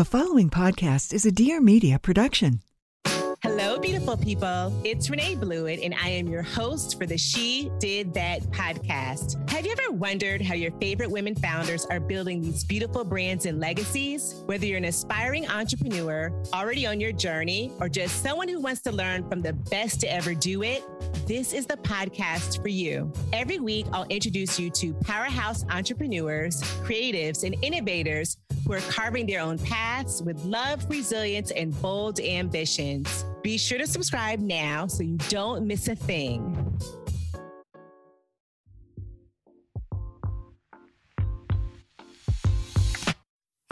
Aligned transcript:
The 0.00 0.04
following 0.06 0.48
podcast 0.48 1.12
is 1.12 1.26
a 1.26 1.30
Dear 1.30 1.60
Media 1.60 1.98
production. 1.98 2.62
Hello, 3.42 3.78
beautiful 3.78 4.16
people. 4.16 4.72
It's 4.82 5.10
Renee 5.10 5.34
Blewett, 5.34 5.78
and 5.80 5.94
I 5.94 6.08
am 6.08 6.26
your 6.26 6.40
host 6.40 6.98
for 6.98 7.04
the 7.04 7.18
She 7.18 7.70
Did 7.80 8.14
That 8.14 8.40
podcast. 8.44 9.50
Have 9.50 9.66
you 9.66 9.72
ever 9.72 9.92
wondered 9.92 10.40
how 10.40 10.54
your 10.54 10.70
favorite 10.80 11.10
women 11.10 11.34
founders 11.34 11.84
are 11.84 12.00
building 12.00 12.40
these 12.40 12.64
beautiful 12.64 13.04
brands 13.04 13.44
and 13.44 13.60
legacies? 13.60 14.42
Whether 14.46 14.64
you're 14.64 14.78
an 14.78 14.86
aspiring 14.86 15.46
entrepreneur, 15.46 16.32
already 16.54 16.86
on 16.86 16.98
your 16.98 17.12
journey, 17.12 17.70
or 17.78 17.90
just 17.90 18.22
someone 18.22 18.48
who 18.48 18.58
wants 18.58 18.80
to 18.82 18.92
learn 18.92 19.28
from 19.28 19.42
the 19.42 19.52
best 19.52 20.00
to 20.00 20.10
ever 20.10 20.32
do 20.32 20.62
it, 20.62 20.82
this 21.26 21.52
is 21.52 21.66
the 21.66 21.76
podcast 21.76 22.62
for 22.62 22.68
you. 22.68 23.12
Every 23.34 23.60
week, 23.60 23.84
I'll 23.92 24.06
introduce 24.08 24.58
you 24.58 24.70
to 24.70 24.94
powerhouse 24.94 25.62
entrepreneurs, 25.68 26.62
creatives, 26.84 27.44
and 27.44 27.54
innovators 27.62 28.38
who 28.70 28.76
are 28.76 28.80
carving 28.92 29.26
their 29.26 29.40
own 29.40 29.58
paths 29.58 30.22
with 30.22 30.44
love, 30.44 30.88
resilience, 30.88 31.50
and 31.50 31.78
bold 31.82 32.20
ambitions. 32.20 33.24
Be 33.42 33.58
sure 33.58 33.78
to 33.78 33.86
subscribe 33.86 34.38
now 34.38 34.86
so 34.86 35.02
you 35.02 35.16
don't 35.28 35.66
miss 35.66 35.88
a 35.88 35.96
thing. 35.96 36.56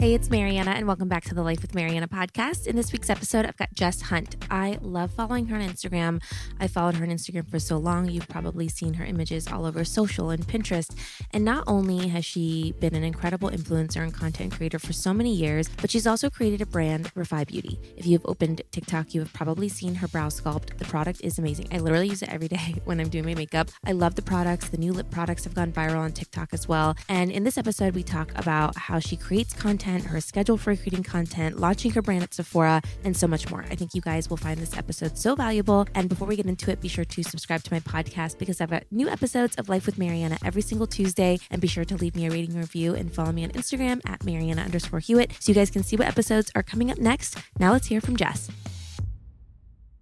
Hey, 0.01 0.13
it's 0.13 0.29
Marianna, 0.29 0.71
and 0.71 0.87
welcome 0.87 1.09
back 1.09 1.25
to 1.25 1.35
the 1.35 1.43
Life 1.43 1.61
with 1.61 1.75
Marianna 1.75 2.07
podcast. 2.07 2.67
In 2.67 2.77
this 2.77 2.93
week's 2.93 3.09
episode, 3.09 3.45
I've 3.45 3.57
got 3.57 3.73
Jess 3.73 4.03
Hunt. 4.03 4.37
I 4.49 4.77
love 4.79 5.11
following 5.11 5.47
her 5.47 5.57
on 5.57 5.61
Instagram. 5.61 6.23
I 6.57 6.69
followed 6.69 6.95
her 6.95 7.03
on 7.03 7.11
Instagram 7.11 7.45
for 7.51 7.59
so 7.59 7.75
long. 7.75 8.09
You've 8.09 8.29
probably 8.29 8.69
seen 8.69 8.93
her 8.93 9.03
images 9.03 9.49
all 9.49 9.65
over 9.65 9.83
social 9.83 10.29
and 10.29 10.47
Pinterest. 10.47 10.95
And 11.33 11.43
not 11.43 11.65
only 11.67 12.07
has 12.07 12.23
she 12.23 12.73
been 12.79 12.95
an 12.95 13.03
incredible 13.03 13.49
influencer 13.49 14.01
and 14.01 14.13
content 14.13 14.53
creator 14.53 14.79
for 14.79 14.93
so 14.93 15.13
many 15.13 15.33
years, 15.35 15.67
but 15.81 15.91
she's 15.91 16.07
also 16.07 16.29
created 16.29 16.61
a 16.61 16.65
brand, 16.65 17.13
Refy 17.13 17.45
Beauty. 17.45 17.77
If 17.97 18.05
you've 18.05 18.25
opened 18.25 18.61
TikTok, 18.71 19.13
you 19.13 19.19
have 19.19 19.33
probably 19.33 19.67
seen 19.67 19.95
her 19.95 20.07
brow 20.07 20.29
sculpt. 20.29 20.77
The 20.77 20.85
product 20.85 21.19
is 21.25 21.37
amazing. 21.39 21.67
I 21.73 21.79
literally 21.79 22.07
use 22.07 22.21
it 22.21 22.29
every 22.29 22.47
day 22.47 22.75
when 22.85 23.01
I'm 23.01 23.09
doing 23.09 23.25
my 23.25 23.35
makeup. 23.35 23.69
I 23.85 23.91
love 23.91 24.15
the 24.15 24.21
products. 24.21 24.69
The 24.69 24.77
new 24.77 24.93
lip 24.93 25.11
products 25.11 25.43
have 25.43 25.55
gone 25.55 25.73
viral 25.73 25.99
on 25.99 26.13
TikTok 26.13 26.53
as 26.53 26.69
well. 26.69 26.95
And 27.09 27.29
in 27.29 27.43
this 27.43 27.57
episode, 27.57 27.95
we 27.95 28.03
talk 28.03 28.31
about 28.39 28.77
how 28.77 28.99
she 28.99 29.17
creates 29.17 29.51
content 29.53 29.88
content, 29.89 30.11
her 30.11 30.21
schedule 30.21 30.57
for 30.57 30.75
creating 30.75 31.03
content, 31.03 31.59
launching 31.59 31.91
her 31.91 32.01
brand 32.01 32.23
at 32.23 32.33
Sephora, 32.33 32.81
and 33.03 33.15
so 33.15 33.27
much 33.27 33.49
more. 33.49 33.65
I 33.69 33.75
think 33.75 33.93
you 33.93 34.01
guys 34.01 34.29
will 34.29 34.37
find 34.37 34.59
this 34.59 34.77
episode 34.77 35.17
so 35.17 35.35
valuable. 35.35 35.87
And 35.95 36.09
before 36.09 36.27
we 36.27 36.35
get 36.35 36.45
into 36.45 36.71
it, 36.71 36.81
be 36.81 36.87
sure 36.87 37.05
to 37.05 37.23
subscribe 37.23 37.63
to 37.63 37.73
my 37.73 37.79
podcast 37.79 38.37
because 38.37 38.61
I've 38.61 38.69
got 38.69 38.83
new 38.91 39.09
episodes 39.09 39.55
of 39.55 39.69
Life 39.69 39.85
with 39.85 39.97
Marianna 39.97 40.37
every 40.43 40.61
single 40.61 40.87
Tuesday. 40.87 41.39
And 41.49 41.61
be 41.61 41.67
sure 41.67 41.85
to 41.85 41.95
leave 41.95 42.15
me 42.15 42.27
a 42.27 42.31
rating 42.31 42.55
review 42.55 42.93
and 42.93 43.13
follow 43.13 43.31
me 43.31 43.43
on 43.43 43.51
Instagram 43.51 44.01
at 44.05 44.23
Marianna 44.23 44.61
underscore 44.61 44.99
Hewitt 44.99 45.31
so 45.39 45.51
you 45.51 45.55
guys 45.55 45.69
can 45.69 45.83
see 45.83 45.95
what 45.95 46.07
episodes 46.07 46.51
are 46.55 46.63
coming 46.63 46.91
up 46.91 46.97
next. 46.97 47.37
Now 47.59 47.71
let's 47.71 47.87
hear 47.87 48.01
from 48.01 48.15
Jess. 48.15 48.49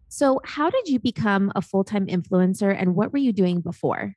So, 0.10 0.42
how 0.44 0.70
did 0.70 0.88
you 0.88 1.00
become 1.00 1.52
a 1.56 1.62
full 1.62 1.84
time 1.84 2.08
influencer 2.08 2.76
and 2.76 2.96
what 2.96 3.14
were 3.14 3.20
you 3.20 3.32
doing 3.32 3.62
before? 3.62 4.16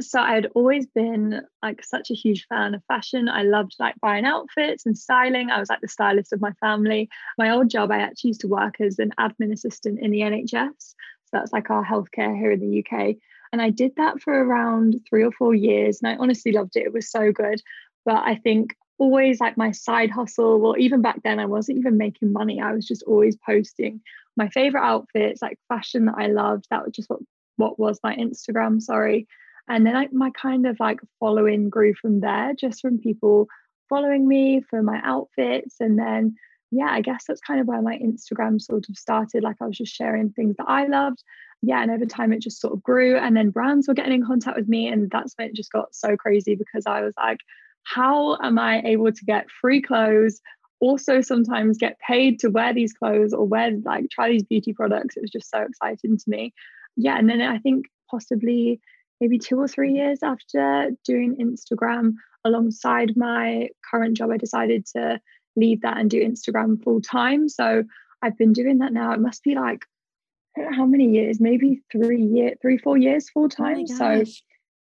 So 0.00 0.20
I'd 0.20 0.46
always 0.54 0.86
been 0.86 1.42
like 1.62 1.84
such 1.84 2.10
a 2.10 2.14
huge 2.14 2.46
fan 2.48 2.74
of 2.74 2.84
fashion. 2.84 3.28
I 3.28 3.42
loved 3.42 3.76
like 3.78 3.94
buying 4.00 4.24
outfits 4.24 4.86
and 4.86 4.96
styling. 4.96 5.50
I 5.50 5.58
was 5.58 5.68
like 5.68 5.80
the 5.80 5.88
stylist 5.88 6.32
of 6.32 6.40
my 6.40 6.52
family. 6.60 7.08
My 7.38 7.50
old 7.50 7.70
job, 7.70 7.90
I 7.90 7.98
actually 7.98 8.28
used 8.28 8.40
to 8.42 8.48
work 8.48 8.80
as 8.80 8.98
an 8.98 9.12
admin 9.18 9.52
assistant 9.52 10.00
in 10.00 10.10
the 10.10 10.20
NHS. 10.20 10.72
So 10.78 11.30
that's 11.32 11.52
like 11.52 11.70
our 11.70 11.84
healthcare 11.84 12.36
here 12.36 12.52
in 12.52 12.60
the 12.60 12.84
UK. 12.84 13.16
And 13.52 13.60
I 13.60 13.70
did 13.70 13.92
that 13.96 14.20
for 14.20 14.32
around 14.32 15.00
three 15.08 15.24
or 15.24 15.32
four 15.32 15.54
years. 15.54 16.00
And 16.02 16.12
I 16.12 16.16
honestly 16.16 16.52
loved 16.52 16.76
it. 16.76 16.86
It 16.86 16.92
was 16.92 17.10
so 17.10 17.32
good. 17.32 17.60
But 18.04 18.22
I 18.24 18.36
think 18.36 18.74
always 18.98 19.40
like 19.40 19.56
my 19.56 19.72
side 19.72 20.10
hustle, 20.10 20.60
well, 20.60 20.76
even 20.78 21.02
back 21.02 21.22
then, 21.22 21.38
I 21.38 21.46
wasn't 21.46 21.78
even 21.78 21.96
making 21.96 22.32
money. 22.32 22.60
I 22.60 22.72
was 22.72 22.86
just 22.86 23.02
always 23.04 23.36
posting 23.36 24.00
my 24.36 24.48
favorite 24.48 24.82
outfits, 24.84 25.42
like 25.42 25.58
fashion 25.68 26.06
that 26.06 26.16
I 26.16 26.28
loved. 26.28 26.66
That 26.70 26.84
was 26.84 26.94
just 26.94 27.10
what, 27.10 27.20
what 27.56 27.78
was 27.78 27.98
my 28.02 28.14
Instagram, 28.16 28.80
sorry 28.80 29.26
and 29.70 29.86
then 29.86 29.96
I, 29.96 30.08
my 30.12 30.30
kind 30.30 30.66
of 30.66 30.78
like 30.80 30.98
following 31.20 31.70
grew 31.70 31.94
from 31.94 32.20
there 32.20 32.52
just 32.58 32.80
from 32.80 32.98
people 32.98 33.46
following 33.88 34.26
me 34.26 34.60
for 34.68 34.82
my 34.82 35.00
outfits. 35.02 35.76
And 35.80 35.98
then 35.98 36.36
yeah 36.72 36.86
i 36.88 37.00
guess 37.00 37.24
that's 37.26 37.40
kind 37.40 37.60
of 37.60 37.66
where 37.66 37.82
my 37.82 37.98
instagram 37.98 38.60
sort 38.60 38.88
of 38.88 38.96
started. 38.96 39.42
Like 39.42 39.56
i 39.60 39.66
was 39.66 39.76
just 39.78 39.94
sharing 39.94 40.30
things 40.30 40.56
that 40.56 40.68
i 40.68 40.86
loved. 40.86 41.22
Yeah 41.62 41.82
and 41.82 41.90
over 41.90 42.06
time 42.06 42.32
it 42.32 42.42
just 42.42 42.60
sort 42.60 42.74
of 42.74 42.82
grew 42.82 43.16
and 43.16 43.36
then 43.36 43.50
brands 43.50 43.88
were 43.88 43.94
getting 43.94 44.14
in 44.14 44.26
contact 44.26 44.56
with 44.56 44.68
me 44.68 44.88
and 44.88 45.10
that's 45.10 45.34
when 45.36 45.48
it 45.48 45.54
just 45.54 45.72
got 45.72 45.94
so 45.94 46.16
crazy 46.16 46.54
because 46.54 46.84
i 46.86 47.00
was 47.02 47.14
like 47.16 47.38
how 47.82 48.36
am 48.42 48.58
i 48.58 48.80
able 48.82 49.12
to 49.12 49.24
get 49.24 49.50
free 49.50 49.82
clothes 49.82 50.40
also 50.80 51.20
sometimes 51.20 51.76
get 51.76 51.98
paid 51.98 52.38
to 52.40 52.48
wear 52.50 52.72
these 52.72 52.92
clothes 52.92 53.32
or 53.34 53.44
wear 53.46 53.72
like 53.84 54.08
try 54.10 54.30
these 54.30 54.42
beauty 54.44 54.72
products? 54.72 55.16
It 55.16 55.20
was 55.20 55.30
just 55.30 55.50
so 55.50 55.60
exciting 55.60 56.16
to 56.16 56.24
me. 56.26 56.54
Yeah 56.96 57.18
and 57.18 57.28
then 57.28 57.40
i 57.42 57.58
think 57.58 57.86
possibly 58.10 58.80
maybe 59.20 59.38
two 59.38 59.58
or 59.58 59.68
three 59.68 59.92
years 59.92 60.22
after 60.22 60.90
doing 61.04 61.36
Instagram 61.36 62.14
alongside 62.44 63.16
my 63.16 63.68
current 63.90 64.16
job, 64.16 64.30
I 64.30 64.36
decided 64.36 64.86
to 64.96 65.20
leave 65.56 65.82
that 65.82 65.98
and 65.98 66.10
do 66.10 66.22
Instagram 66.22 66.82
full 66.82 67.00
time. 67.00 67.48
So 67.48 67.84
I've 68.22 68.38
been 68.38 68.52
doing 68.52 68.78
that 68.78 68.92
now. 68.92 69.12
It 69.12 69.20
must 69.20 69.42
be 69.42 69.54
like 69.54 69.84
how 70.72 70.84
many 70.84 71.10
years? 71.10 71.40
Maybe 71.40 71.82
three 71.92 72.22
year, 72.22 72.54
three, 72.60 72.78
four 72.78 72.96
years 72.96 73.30
full 73.30 73.48
time. 73.48 73.84
Oh 73.90 73.94
so 73.94 74.24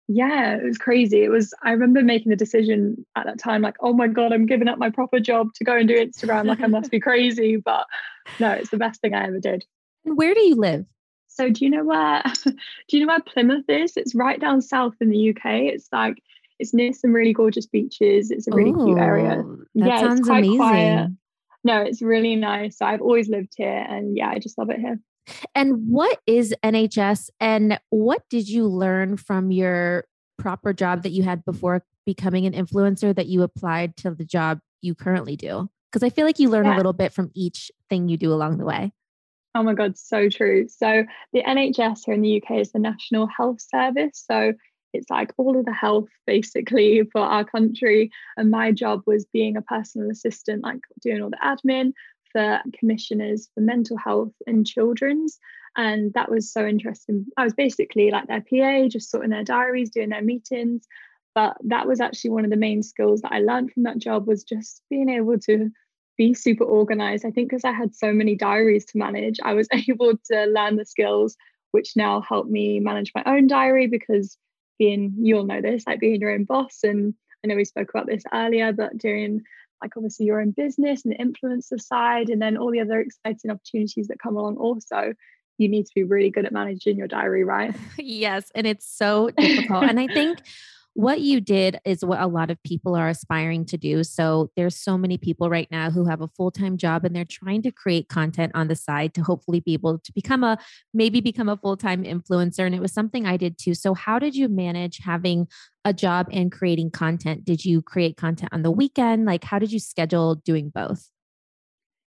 yeah, 0.07 0.57
it 0.57 0.63
was 0.63 0.77
crazy. 0.77 1.23
It 1.23 1.29
was 1.29 1.53
I 1.63 1.71
remember 1.71 2.01
making 2.03 2.29
the 2.29 2.35
decision 2.35 3.05
at 3.15 3.25
that 3.25 3.39
time, 3.39 3.61
like, 3.61 3.77
oh 3.79 3.93
my 3.93 4.07
God, 4.07 4.33
I'm 4.33 4.45
giving 4.45 4.67
up 4.67 4.77
my 4.77 4.89
proper 4.89 5.19
job 5.19 5.53
to 5.55 5.63
go 5.63 5.77
and 5.77 5.87
do 5.87 5.95
Instagram. 5.95 6.45
Like 6.45 6.61
I 6.61 6.67
must 6.67 6.91
be 6.91 6.99
crazy. 7.01 7.57
But 7.57 7.85
no, 8.39 8.51
it's 8.51 8.69
the 8.69 8.77
best 8.77 9.01
thing 9.01 9.13
I 9.13 9.27
ever 9.27 9.39
did. 9.39 9.63
And 10.05 10.17
where 10.17 10.33
do 10.33 10.41
you 10.41 10.55
live? 10.55 10.85
So 11.33 11.49
do 11.49 11.65
you 11.65 11.71
know 11.71 11.83
where 11.83 12.21
do 12.45 12.53
you 12.97 13.05
know 13.05 13.07
where 13.07 13.21
Plymouth 13.21 13.67
is? 13.67 13.97
It's 13.97 14.13
right 14.13 14.39
down 14.39 14.61
south 14.61 14.95
in 15.01 15.09
the 15.09 15.29
UK. 15.29 15.73
It's 15.73 15.89
like 15.91 16.21
it's 16.59 16.73
near 16.73 16.93
some 16.93 17.11
really 17.11 17.33
gorgeous 17.33 17.65
beaches. 17.65 18.29
It's 18.29 18.47
a 18.47 18.51
really 18.51 18.71
Ooh, 18.71 18.85
cute 18.85 18.99
area. 18.99 19.43
Oh, 19.43 19.57
that 19.75 19.87
yeah, 19.87 19.99
sounds 19.99 20.19
it's 20.19 20.29
quite 20.29 20.39
amazing. 20.39 20.57
Quiet. 20.57 21.09
No, 21.63 21.81
it's 21.81 22.01
really 22.01 22.35
nice. 22.35 22.81
I've 22.81 23.01
always 23.01 23.29
lived 23.29 23.53
here 23.57 23.85
and 23.89 24.15
yeah, 24.15 24.29
I 24.29 24.39
just 24.39 24.57
love 24.57 24.69
it 24.69 24.79
here. 24.79 24.99
And 25.55 25.87
what 25.87 26.19
is 26.27 26.53
NHS 26.63 27.29
and 27.39 27.79
what 27.89 28.23
did 28.29 28.47
you 28.47 28.67
learn 28.67 29.17
from 29.17 29.51
your 29.51 30.05
proper 30.37 30.73
job 30.73 31.03
that 31.03 31.11
you 31.11 31.23
had 31.23 31.43
before 31.45 31.85
becoming 32.05 32.45
an 32.45 32.53
influencer 32.53 33.15
that 33.15 33.27
you 33.27 33.41
applied 33.41 33.95
to 33.97 34.11
the 34.11 34.25
job 34.25 34.59
you 34.81 34.93
currently 34.93 35.35
do? 35.35 35.69
Because 35.91 36.03
I 36.03 36.09
feel 36.09 36.25
like 36.25 36.39
you 36.39 36.49
learn 36.49 36.65
yeah. 36.65 36.75
a 36.75 36.77
little 36.77 36.93
bit 36.93 37.13
from 37.13 37.31
each 37.33 37.71
thing 37.89 38.09
you 38.09 38.17
do 38.17 38.33
along 38.33 38.57
the 38.57 38.65
way. 38.65 38.91
Oh 39.55 39.63
my 39.63 39.73
God, 39.73 39.97
so 39.97 40.29
true. 40.29 40.67
So, 40.67 41.05
the 41.31 41.43
NHS 41.43 42.05
here 42.05 42.15
in 42.15 42.21
the 42.21 42.41
UK 42.41 42.59
is 42.59 42.71
the 42.71 42.79
National 42.79 43.27
Health 43.27 43.61
Service. 43.61 44.23
So, 44.27 44.53
it's 44.93 45.09
like 45.09 45.33
all 45.37 45.57
of 45.57 45.65
the 45.65 45.73
health 45.73 46.09
basically 46.25 47.03
for 47.11 47.21
our 47.21 47.43
country. 47.43 48.11
And 48.37 48.51
my 48.51 48.71
job 48.71 49.01
was 49.05 49.25
being 49.25 49.57
a 49.57 49.61
personal 49.61 50.09
assistant, 50.09 50.63
like 50.63 50.81
doing 51.01 51.21
all 51.21 51.29
the 51.29 51.37
admin 51.43 51.93
for 52.31 52.61
commissioners 52.79 53.49
for 53.53 53.61
mental 53.61 53.97
health 53.97 54.33
and 54.47 54.65
children's. 54.65 55.39
And 55.75 56.13
that 56.13 56.29
was 56.29 56.51
so 56.51 56.65
interesting. 56.65 57.25
I 57.37 57.43
was 57.43 57.53
basically 57.53 58.11
like 58.11 58.27
their 58.27 58.41
PA, 58.41 58.87
just 58.87 59.09
sorting 59.09 59.31
their 59.31 59.43
diaries, 59.43 59.89
doing 59.89 60.09
their 60.09 60.21
meetings. 60.21 60.87
But 61.35 61.57
that 61.65 61.87
was 61.87 61.99
actually 61.99 62.31
one 62.31 62.43
of 62.43 62.51
the 62.51 62.57
main 62.57 62.83
skills 62.83 63.21
that 63.21 63.31
I 63.31 63.39
learned 63.39 63.71
from 63.71 63.83
that 63.83 63.97
job 63.97 64.27
was 64.27 64.43
just 64.43 64.83
being 64.89 65.09
able 65.09 65.39
to 65.39 65.71
be 66.17 66.33
super 66.33 66.63
organized. 66.63 67.25
I 67.25 67.31
think 67.31 67.49
because 67.49 67.65
I 67.65 67.71
had 67.71 67.95
so 67.95 68.13
many 68.13 68.35
diaries 68.35 68.85
to 68.85 68.97
manage, 68.97 69.39
I 69.43 69.53
was 69.53 69.67
able 69.87 70.13
to 70.31 70.45
learn 70.45 70.75
the 70.75 70.85
skills 70.85 71.37
which 71.73 71.93
now 71.95 72.21
help 72.21 72.47
me 72.47 72.79
manage 72.79 73.11
my 73.15 73.23
own 73.25 73.47
diary 73.47 73.87
because 73.87 74.37
being 74.77 75.13
you'll 75.17 75.45
know 75.45 75.59
this, 75.59 75.85
like 75.87 75.99
being 75.99 76.21
your 76.21 76.31
own 76.31 76.43
boss. 76.43 76.79
And 76.83 77.15
I 77.43 77.47
know 77.47 77.55
we 77.55 77.65
spoke 77.65 77.89
about 77.89 78.05
this 78.05 78.23
earlier, 78.31 78.71
but 78.71 78.97
doing 78.97 79.41
like 79.81 79.97
obviously 79.97 80.27
your 80.27 80.39
own 80.39 80.51
business 80.51 81.03
and 81.03 81.13
the 81.13 81.17
influencer 81.17 81.81
side, 81.81 82.29
and 82.29 82.41
then 82.41 82.57
all 82.57 82.71
the 82.71 82.79
other 82.79 83.01
exciting 83.01 83.51
opportunities 83.51 84.07
that 84.07 84.19
come 84.19 84.37
along 84.37 84.57
also. 84.57 85.13
You 85.57 85.67
need 85.67 85.85
to 85.85 85.91
be 85.93 86.03
really 86.03 86.29
good 86.29 86.45
at 86.45 86.51
managing 86.51 86.97
your 86.97 87.07
diary, 87.07 87.43
right? 87.43 87.75
yes. 87.97 88.51
And 88.55 88.65
it's 88.65 88.87
so 88.87 89.29
difficult. 89.31 89.83
and 89.83 89.99
I 89.99 90.07
think 90.07 90.39
what 90.95 91.21
you 91.21 91.41
did 91.41 91.79
is 91.85 92.05
what 92.05 92.21
a 92.21 92.27
lot 92.27 92.51
of 92.51 92.61
people 92.61 92.95
are 92.95 93.09
aspiring 93.09 93.65
to 93.65 93.77
do. 93.77 94.03
So 94.03 94.51
there's 94.55 94.75
so 94.75 94.95
many 94.95 95.17
people 95.17 95.49
right 95.49 95.67
now 95.71 95.89
who 95.89 96.05
have 96.05 96.21
a 96.21 96.27
full-time 96.27 96.77
job 96.77 97.03
and 97.03 97.15
they're 97.15 97.25
trying 97.25 97.63
to 97.63 97.71
create 97.71 98.09
content 98.09 98.51
on 98.53 98.67
the 98.67 98.75
side 98.75 99.15
to 99.15 99.23
hopefully 99.23 99.59
be 99.59 99.73
able 99.73 99.97
to 99.97 100.11
become 100.13 100.43
a 100.43 100.57
maybe 100.93 101.19
become 101.19 101.49
a 101.49 101.57
full-time 101.57 102.03
influencer 102.03 102.65
and 102.65 102.75
it 102.75 102.81
was 102.81 102.93
something 102.93 103.25
I 103.25 103.37
did 103.37 103.57
too. 103.57 103.73
So 103.73 103.95
how 103.95 104.19
did 104.19 104.35
you 104.35 104.47
manage 104.47 104.99
having 104.99 105.47
a 105.83 105.93
job 105.93 106.27
and 106.31 106.51
creating 106.51 106.91
content? 106.91 107.43
Did 107.43 107.65
you 107.65 107.81
create 107.81 108.15
content 108.15 108.53
on 108.53 108.61
the 108.61 108.71
weekend? 108.71 109.25
Like 109.25 109.43
how 109.43 109.57
did 109.57 109.71
you 109.71 109.79
schedule 109.79 110.35
doing 110.35 110.69
both? 110.69 111.09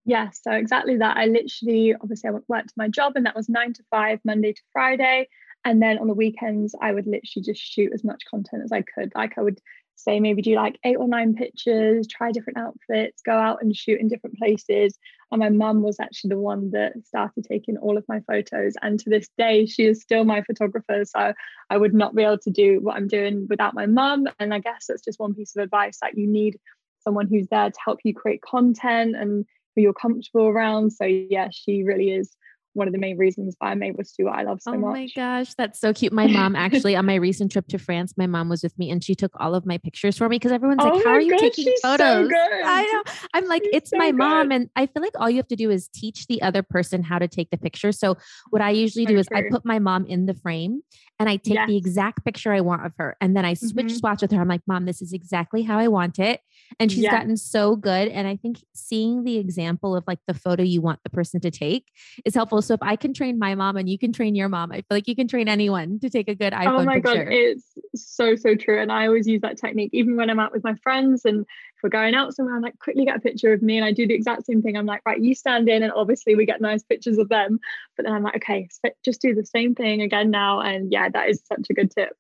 Yeah, 0.05 0.31
so 0.31 0.53
exactly 0.53 0.97
that. 0.99 1.17
I 1.17 1.27
literally 1.27 1.95
obviously 2.01 2.31
I 2.31 2.35
worked 2.47 2.73
my 2.77 2.89
job 2.89 3.15
and 3.17 3.27
that 3.27 3.35
was 3.35 3.49
9 3.49 3.73
to 3.73 3.83
5 3.91 4.21
Monday 4.25 4.53
to 4.53 4.63
Friday 4.73 5.29
and 5.65 5.83
then 5.83 5.99
on 5.99 6.07
the 6.07 6.15
weekends, 6.15 6.75
I 6.81 6.93
would 6.93 7.07
literally 7.07 7.45
just 7.45 7.61
shoot 7.61 7.93
as 7.93 8.05
much 8.05 8.23
content 8.31 8.63
as 8.65 8.73
I 8.73 8.83
could. 8.83 9.13
Like 9.15 9.37
I 9.37 9.43
would 9.43 9.61
say 9.99 10.21
maybe 10.21 10.43
do 10.43 10.55
like 10.55 10.79
eight 10.85 10.97
or 10.97 11.09
nine 11.09 11.35
pictures, 11.35 12.07
try 12.07 12.31
different 12.31 12.59
outfits, 12.59 13.21
go 13.23 13.33
out 13.33 13.59
and 13.61 13.77
shoot 13.77 14.01
in 14.01 14.09
different 14.09 14.39
places. 14.39 14.97
And 15.31 15.41
my 15.41 15.49
mum 15.49 15.83
was 15.83 15.99
actually 16.01 16.29
the 16.29 16.39
one 16.39 16.71
that 16.71 16.93
started 17.05 17.45
taking 17.45 17.77
all 17.77 17.99
of 17.99 18.05
my 18.09 18.21
photos. 18.21 18.75
And 18.81 18.99
to 19.01 19.11
this 19.11 19.29
day, 19.37 19.67
she 19.67 19.87
is 19.87 20.01
still 20.01 20.25
my 20.25 20.43
photographer. 20.43 21.05
So 21.05 21.35
I 21.69 21.77
would 21.77 21.95
not 21.95 22.15
be 22.15 22.23
able 22.23 22.39
to 22.39 22.51
do 22.51 22.81
what 22.81 22.97
I'm 22.97 23.09
doing 23.09 23.47
without 23.51 23.75
my 23.75 23.87
mum. 23.87 24.29
And 24.39 24.55
I 24.55 24.61
guess 24.61 24.87
that's 24.89 25.05
just 25.05 25.19
one 25.19 25.35
piece 25.35 25.57
of 25.57 25.63
advice 25.63 25.99
that 26.01 26.17
you 26.17 26.27
need 26.29 26.59
someone 27.01 27.27
who's 27.27 27.49
there 27.49 27.71
to 27.71 27.79
help 27.85 27.99
you 28.05 28.15
create 28.15 28.41
content 28.43 29.17
and 29.17 29.45
who 29.75 29.83
you're 29.83 29.93
comfortable 29.93 30.47
around. 30.47 30.93
So 30.93 31.05
yeah, 31.05 31.49
she 31.51 31.83
really 31.83 32.11
is 32.11 32.37
one 32.79 32.87
of 32.89 32.93
the 32.95 32.99
main 32.99 33.19
reasons 33.19 33.55
why 33.59 33.71
I'm 33.71 33.83
able 33.83 34.03
to 34.05 34.11
do 34.17 34.25
what 34.27 34.39
I 34.39 34.43
love 34.45 34.63
so 34.63 34.73
much. 34.73 34.79
Oh 34.89 34.93
my 34.93 35.09
gosh, 35.15 35.53
that's 35.55 35.81
so 35.81 35.93
cute. 35.93 36.13
My 36.13 36.27
mom 36.27 36.57
actually 36.57 36.97
on 36.97 37.05
my 37.05 37.17
recent 37.17 37.53
trip 37.53 37.67
to 37.69 37.79
France, 37.79 38.15
my 38.17 38.27
mom 38.27 38.49
was 38.49 38.63
with 38.63 38.79
me 38.79 38.91
and 38.91 39.03
she 39.05 39.15
took 39.15 39.33
all 39.39 39.55
of 39.55 39.67
my 39.67 39.77
pictures 39.79 40.17
for 40.17 40.29
me 40.29 40.37
because 40.37 40.53
everyone's 40.53 40.83
like, 40.83 40.95
oh 40.95 41.03
"How 41.05 41.11
are 41.11 41.21
you 41.21 41.33
God, 41.33 41.41
taking 41.41 41.67
photos?" 41.83 42.31
So 42.31 42.37
I 42.65 42.87
know. 42.93 43.03
I'm 43.35 43.47
like, 43.47 43.65
she's 43.65 43.75
"It's 43.75 43.91
so 43.91 43.99
my 43.99 44.13
mom," 44.13 44.49
good. 44.49 44.55
and 44.55 44.71
I 44.77 44.87
feel 44.87 45.03
like 45.03 45.13
all 45.19 45.29
you 45.29 45.37
have 45.37 45.49
to 45.49 45.57
do 45.57 45.71
is 45.71 45.89
teach 45.89 46.27
the 46.29 46.41
other 46.41 46.63
person 46.63 47.03
how 47.03 47.19
to 47.19 47.29
take 47.29 47.51
the 47.51 47.59
picture. 47.59 47.93
So 47.93 48.17
what 48.51 48.63
I 48.63 48.71
usually 48.71 49.07
do 49.07 49.19
is 49.19 49.29
I 49.35 49.43
put 49.51 49.65
my 49.65 49.79
mom 49.79 50.07
in 50.07 50.27
the 50.27 50.35
frame 50.35 50.83
and 51.19 51.29
I 51.29 51.37
take 51.37 51.59
the 51.67 51.77
exact 51.77 52.25
picture 52.25 52.53
I 52.53 52.61
want 52.61 52.87
of 52.87 52.93
her, 52.99 53.17
and 53.21 53.37
then 53.37 53.45
I 53.45 53.55
switch 53.55 53.87
Mhm. 53.87 53.97
spots 53.97 54.23
with 54.23 54.31
her. 54.33 54.41
I'm 54.41 54.49
like, 54.49 54.63
"Mom, 54.67 54.85
this 54.87 55.03
is 55.03 55.13
exactly 55.13 55.63
how 55.63 55.79
I 55.79 55.89
want 55.89 56.19
it," 56.19 56.41
and 56.79 56.91
she's 56.91 57.03
Yes. 57.05 57.13
gotten 57.13 57.37
so 57.37 57.77
good. 57.77 58.09
And 58.09 58.27
I 58.29 58.37
think 58.37 58.59
seeing 58.75 59.25
the 59.25 59.39
example 59.39 59.97
of 59.97 60.05
like 60.07 60.19
the 60.27 60.35
photo 60.35 60.63
you 60.63 60.81
want 60.81 61.01
the 61.03 61.11
person 61.11 61.41
to 61.41 61.51
take 61.51 61.87
is 62.25 62.35
helpful. 62.35 62.63
So 62.63 62.75
if 62.75 62.83
I 62.83 62.97
can 62.97 63.13
train 63.15 63.39
my 63.39 63.55
mom 63.55 63.77
and 63.77 63.89
you 63.89 63.99
can 63.99 64.13
train 64.13 64.35
your 64.35 64.49
mom, 64.49 64.73
I 64.73 64.77
feel 64.77 64.85
like 64.91 65.09
you 65.09 65.17
can 65.17 65.29
train 65.29 65.49
anyone 65.49 65.99
to 66.01 66.11
take 66.11 66.29
a 66.29 66.35
good 66.35 66.53
oh 66.53 66.57
iPhone 66.57 66.79
oh 66.81 66.85
my 66.85 66.95
picture. 66.95 67.25
god 67.25 67.33
it's 67.33 67.65
so 67.95 68.37
so 68.37 68.55
true 68.55 68.81
and 68.81 68.91
i 68.93 69.07
always 69.07 69.27
use 69.27 69.41
that 69.41 69.57
technique 69.59 69.91
even 69.93 70.17
when 70.17 70.31
i'm 70.31 70.39
out 70.39 70.53
with 70.53 70.65
my 70.65 70.75
friends 70.83 71.25
and 71.25 71.41
if 71.41 71.83
we're 71.83 71.89
going 71.89 72.15
out 72.15 72.35
somewhere 72.35 72.55
i'm 72.57 72.63
like 72.63 72.79
quickly 72.79 73.05
get 73.05 73.17
a 73.17 73.21
picture 73.21 73.53
of 73.53 73.63
me 73.63 73.77
and 73.77 73.85
i 73.85 73.93
do 73.93 74.07
the 74.07 74.15
exact 74.15 74.45
same 74.47 74.63
thing 74.63 74.77
i'm 74.77 74.87
like 74.87 75.01
right 75.07 75.21
you 75.21 75.35
stand 75.35 75.69
in 75.69 75.83
and 75.83 75.93
obviously 75.93 76.35
we 76.35 76.45
get 76.47 76.61
nice 76.61 76.83
pictures 76.83 77.19
of 77.19 77.29
them 77.29 77.59
but 77.97 78.05
then 78.05 78.13
i'm 78.15 78.23
like 78.23 78.37
okay 78.37 78.69
just 79.05 79.21
do 79.21 79.35
the 79.35 79.45
same 79.47 79.75
thing 79.75 80.03
again 80.03 80.31
now 80.31 80.61
and 80.61 80.93
yeah 80.93 81.09
that 81.09 81.29
is 81.29 81.43
such 81.47 81.67
a 81.71 81.75
good 81.75 81.91
tip 81.91 82.17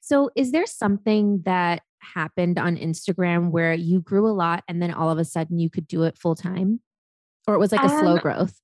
So, 0.00 0.30
is 0.36 0.52
there 0.52 0.66
something 0.66 1.42
that 1.44 1.82
happened 2.02 2.58
on 2.58 2.76
Instagram 2.76 3.50
where 3.50 3.74
you 3.74 4.00
grew 4.00 4.26
a 4.26 4.32
lot 4.32 4.64
and 4.68 4.82
then 4.82 4.92
all 4.92 5.10
of 5.10 5.18
a 5.18 5.24
sudden 5.24 5.58
you 5.58 5.70
could 5.70 5.86
do 5.86 6.02
it 6.04 6.18
full 6.18 6.34
time? 6.34 6.80
Or 7.46 7.54
it 7.54 7.58
was 7.58 7.72
like 7.72 7.82
a 7.82 7.88
slow 7.88 8.14
Um, 8.14 8.18
growth? 8.18 8.60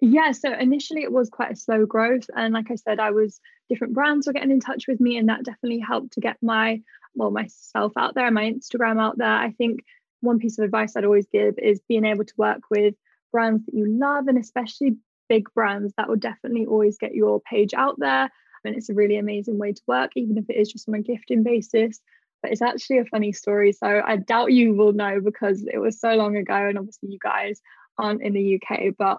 Yeah, 0.00 0.32
so 0.32 0.52
initially 0.52 1.02
it 1.02 1.12
was 1.12 1.28
quite 1.28 1.52
a 1.52 1.56
slow 1.56 1.84
growth. 1.84 2.30
And 2.34 2.54
like 2.54 2.70
I 2.70 2.76
said, 2.76 3.00
I 3.00 3.10
was 3.10 3.40
different 3.68 3.94
brands 3.94 4.26
were 4.26 4.32
getting 4.32 4.50
in 4.50 4.60
touch 4.60 4.86
with 4.86 5.00
me, 5.00 5.16
and 5.16 5.28
that 5.28 5.44
definitely 5.44 5.80
helped 5.80 6.12
to 6.14 6.20
get 6.20 6.36
my 6.40 6.80
well, 7.14 7.30
myself 7.30 7.92
out 7.96 8.14
there, 8.14 8.26
and 8.26 8.34
my 8.34 8.50
Instagram 8.50 9.00
out 9.00 9.18
there. 9.18 9.28
I 9.28 9.52
think 9.52 9.80
one 10.20 10.38
piece 10.38 10.58
of 10.58 10.64
advice 10.64 10.96
I'd 10.96 11.04
always 11.04 11.26
give 11.32 11.58
is 11.58 11.80
being 11.88 12.04
able 12.04 12.24
to 12.24 12.34
work 12.36 12.62
with 12.70 12.94
brands 13.32 13.64
that 13.66 13.74
you 13.74 13.86
love 13.88 14.26
and 14.28 14.38
especially 14.38 14.96
big 15.28 15.48
brands 15.54 15.92
that 15.96 16.08
will 16.08 16.16
definitely 16.16 16.66
always 16.66 16.96
get 16.98 17.14
your 17.14 17.40
page 17.40 17.74
out 17.74 17.98
there. 17.98 18.30
And 18.64 18.74
it's 18.74 18.88
a 18.88 18.94
really 18.94 19.16
amazing 19.16 19.58
way 19.58 19.72
to 19.72 19.82
work, 19.86 20.12
even 20.16 20.38
if 20.38 20.44
it 20.48 20.56
is 20.56 20.72
just 20.72 20.88
on 20.88 20.94
a 20.94 21.02
gifting 21.02 21.42
basis. 21.42 22.00
But 22.42 22.52
it's 22.52 22.62
actually 22.62 22.98
a 22.98 23.04
funny 23.04 23.32
story. 23.32 23.72
So 23.72 24.02
I 24.04 24.16
doubt 24.16 24.52
you 24.52 24.74
will 24.74 24.92
know 24.92 25.20
because 25.20 25.64
it 25.72 25.78
was 25.78 26.00
so 26.00 26.14
long 26.14 26.36
ago, 26.36 26.54
and 26.54 26.78
obviously 26.78 27.10
you 27.10 27.18
guys 27.20 27.60
aren't 27.98 28.22
in 28.22 28.32
the 28.32 28.60
UK, 28.62 28.94
but 28.96 29.18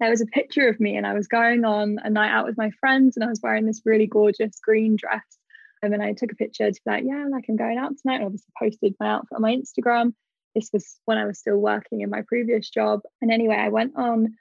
there 0.00 0.10
was 0.10 0.20
a 0.20 0.26
picture 0.26 0.68
of 0.68 0.78
me 0.78 0.96
and 0.96 1.06
I 1.06 1.14
was 1.14 1.26
going 1.26 1.64
on 1.64 1.98
a 2.02 2.10
night 2.10 2.30
out 2.30 2.46
with 2.46 2.56
my 2.56 2.70
friends 2.80 3.16
and 3.16 3.24
I 3.24 3.28
was 3.28 3.40
wearing 3.42 3.66
this 3.66 3.82
really 3.84 4.06
gorgeous 4.06 4.58
green 4.62 4.96
dress. 4.96 5.24
And 5.82 5.92
then 5.92 6.00
I 6.00 6.12
took 6.12 6.32
a 6.32 6.36
picture 6.36 6.70
to 6.70 6.80
be 6.84 6.90
like, 6.90 7.04
yeah, 7.04 7.26
like 7.30 7.46
I'm 7.48 7.56
going 7.56 7.78
out 7.78 7.92
tonight. 8.00 8.16
And 8.16 8.26
obviously 8.26 8.52
posted 8.58 8.94
my 9.00 9.08
outfit 9.08 9.36
on 9.36 9.42
my 9.42 9.54
Instagram. 9.54 10.14
This 10.54 10.70
was 10.72 10.98
when 11.04 11.18
I 11.18 11.26
was 11.26 11.38
still 11.38 11.56
working 11.56 12.00
in 12.00 12.10
my 12.10 12.22
previous 12.22 12.68
job. 12.70 13.00
And 13.20 13.30
anyway, 13.30 13.56
I 13.56 13.68
went 13.68 13.94
on 13.96 14.36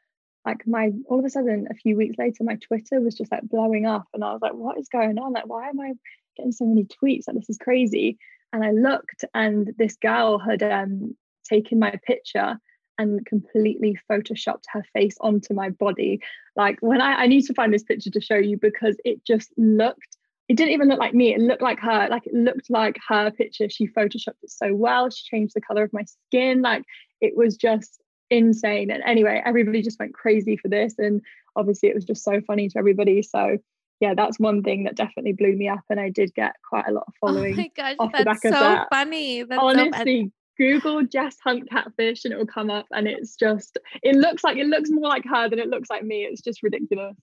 like 0.45 0.65
my 0.65 0.91
all 1.07 1.19
of 1.19 1.25
a 1.25 1.29
sudden 1.29 1.67
a 1.69 1.75
few 1.75 1.97
weeks 1.97 2.17
later, 2.17 2.43
my 2.43 2.55
Twitter 2.55 3.01
was 3.01 3.15
just 3.15 3.31
like 3.31 3.43
blowing 3.43 3.85
up. 3.85 4.05
And 4.13 4.23
I 4.23 4.31
was 4.31 4.41
like, 4.41 4.53
what 4.53 4.79
is 4.79 4.89
going 4.89 5.17
on? 5.19 5.33
Like, 5.33 5.47
why 5.47 5.69
am 5.69 5.79
I 5.79 5.93
getting 6.37 6.51
so 6.51 6.65
many 6.65 6.85
tweets? 6.85 7.23
Like 7.27 7.37
this 7.37 7.49
is 7.49 7.57
crazy. 7.57 8.17
And 8.53 8.63
I 8.63 8.71
looked 8.71 9.25
and 9.33 9.73
this 9.77 9.97
girl 9.97 10.39
had 10.39 10.63
um 10.63 11.15
taken 11.49 11.79
my 11.79 11.95
picture 12.05 12.59
and 12.97 13.25
completely 13.25 13.97
photoshopped 14.09 14.63
her 14.71 14.83
face 14.93 15.17
onto 15.21 15.53
my 15.53 15.69
body. 15.69 16.19
Like 16.55 16.77
when 16.81 17.01
I, 17.01 17.23
I 17.23 17.27
need 17.27 17.43
to 17.43 17.53
find 17.53 17.73
this 17.73 17.83
picture 17.83 18.09
to 18.09 18.21
show 18.21 18.37
you 18.37 18.57
because 18.57 18.97
it 19.05 19.23
just 19.25 19.51
looked, 19.57 20.17
it 20.47 20.57
didn't 20.57 20.73
even 20.73 20.89
look 20.89 20.99
like 20.99 21.13
me. 21.13 21.33
It 21.33 21.41
looked 21.41 21.61
like 21.61 21.79
her. 21.79 22.07
Like 22.09 22.25
it 22.25 22.33
looked 22.33 22.69
like 22.69 22.97
her 23.07 23.31
picture. 23.31 23.69
She 23.69 23.87
photoshopped 23.87 24.43
it 24.43 24.49
so 24.49 24.73
well. 24.73 25.09
She 25.09 25.23
changed 25.29 25.53
the 25.55 25.61
color 25.61 25.83
of 25.83 25.93
my 25.93 26.05
skin. 26.05 26.61
Like 26.61 26.83
it 27.21 27.35
was 27.35 27.55
just 27.55 28.01
insane. 28.29 28.89
And 28.91 29.03
anyway, 29.03 29.41
everybody 29.45 29.81
just 29.81 29.99
went 29.99 30.13
crazy 30.13 30.57
for 30.57 30.67
this. 30.67 30.95
And 30.97 31.21
obviously 31.55 31.89
it 31.89 31.95
was 31.95 32.05
just 32.05 32.23
so 32.23 32.41
funny 32.41 32.69
to 32.69 32.79
everybody. 32.79 33.21
So 33.21 33.57
yeah, 33.99 34.13
that's 34.15 34.39
one 34.39 34.63
thing 34.63 34.83
that 34.83 34.95
definitely 34.95 35.33
blew 35.33 35.55
me 35.55 35.67
up. 35.67 35.81
And 35.89 35.99
I 35.99 36.09
did 36.09 36.33
get 36.35 36.53
quite 36.67 36.85
a 36.87 36.91
lot 36.91 37.05
of 37.07 37.13
Oh 37.23 37.27
following. 37.27 37.55
my 37.55 37.71
gosh, 37.75 37.95
off 37.99 38.11
the 38.11 38.23
that's 38.23 38.41
back 38.41 38.51
of 38.51 38.57
so 38.57 38.59
that. 38.63 38.87
funny. 38.91 39.43
That's 39.43 39.61
so 39.61 39.67
Honestly, 39.67 40.31
Google 40.57 41.03
Jess 41.03 41.37
Hunt 41.43 41.69
catfish 41.69 42.25
and 42.25 42.33
it 42.33 42.37
will 42.37 42.47
come 42.47 42.69
up 42.69 42.85
and 42.91 43.07
it's 43.07 43.35
just 43.35 43.77
it 44.03 44.15
looks 44.15 44.43
like 44.43 44.57
it 44.57 44.65
looks 44.67 44.89
more 44.91 45.07
like 45.07 45.23
her 45.25 45.49
than 45.49 45.59
it 45.59 45.67
looks 45.69 45.89
like 45.89 46.03
me. 46.03 46.21
It's 46.23 46.41
just 46.41 46.63
ridiculous. 46.63 47.15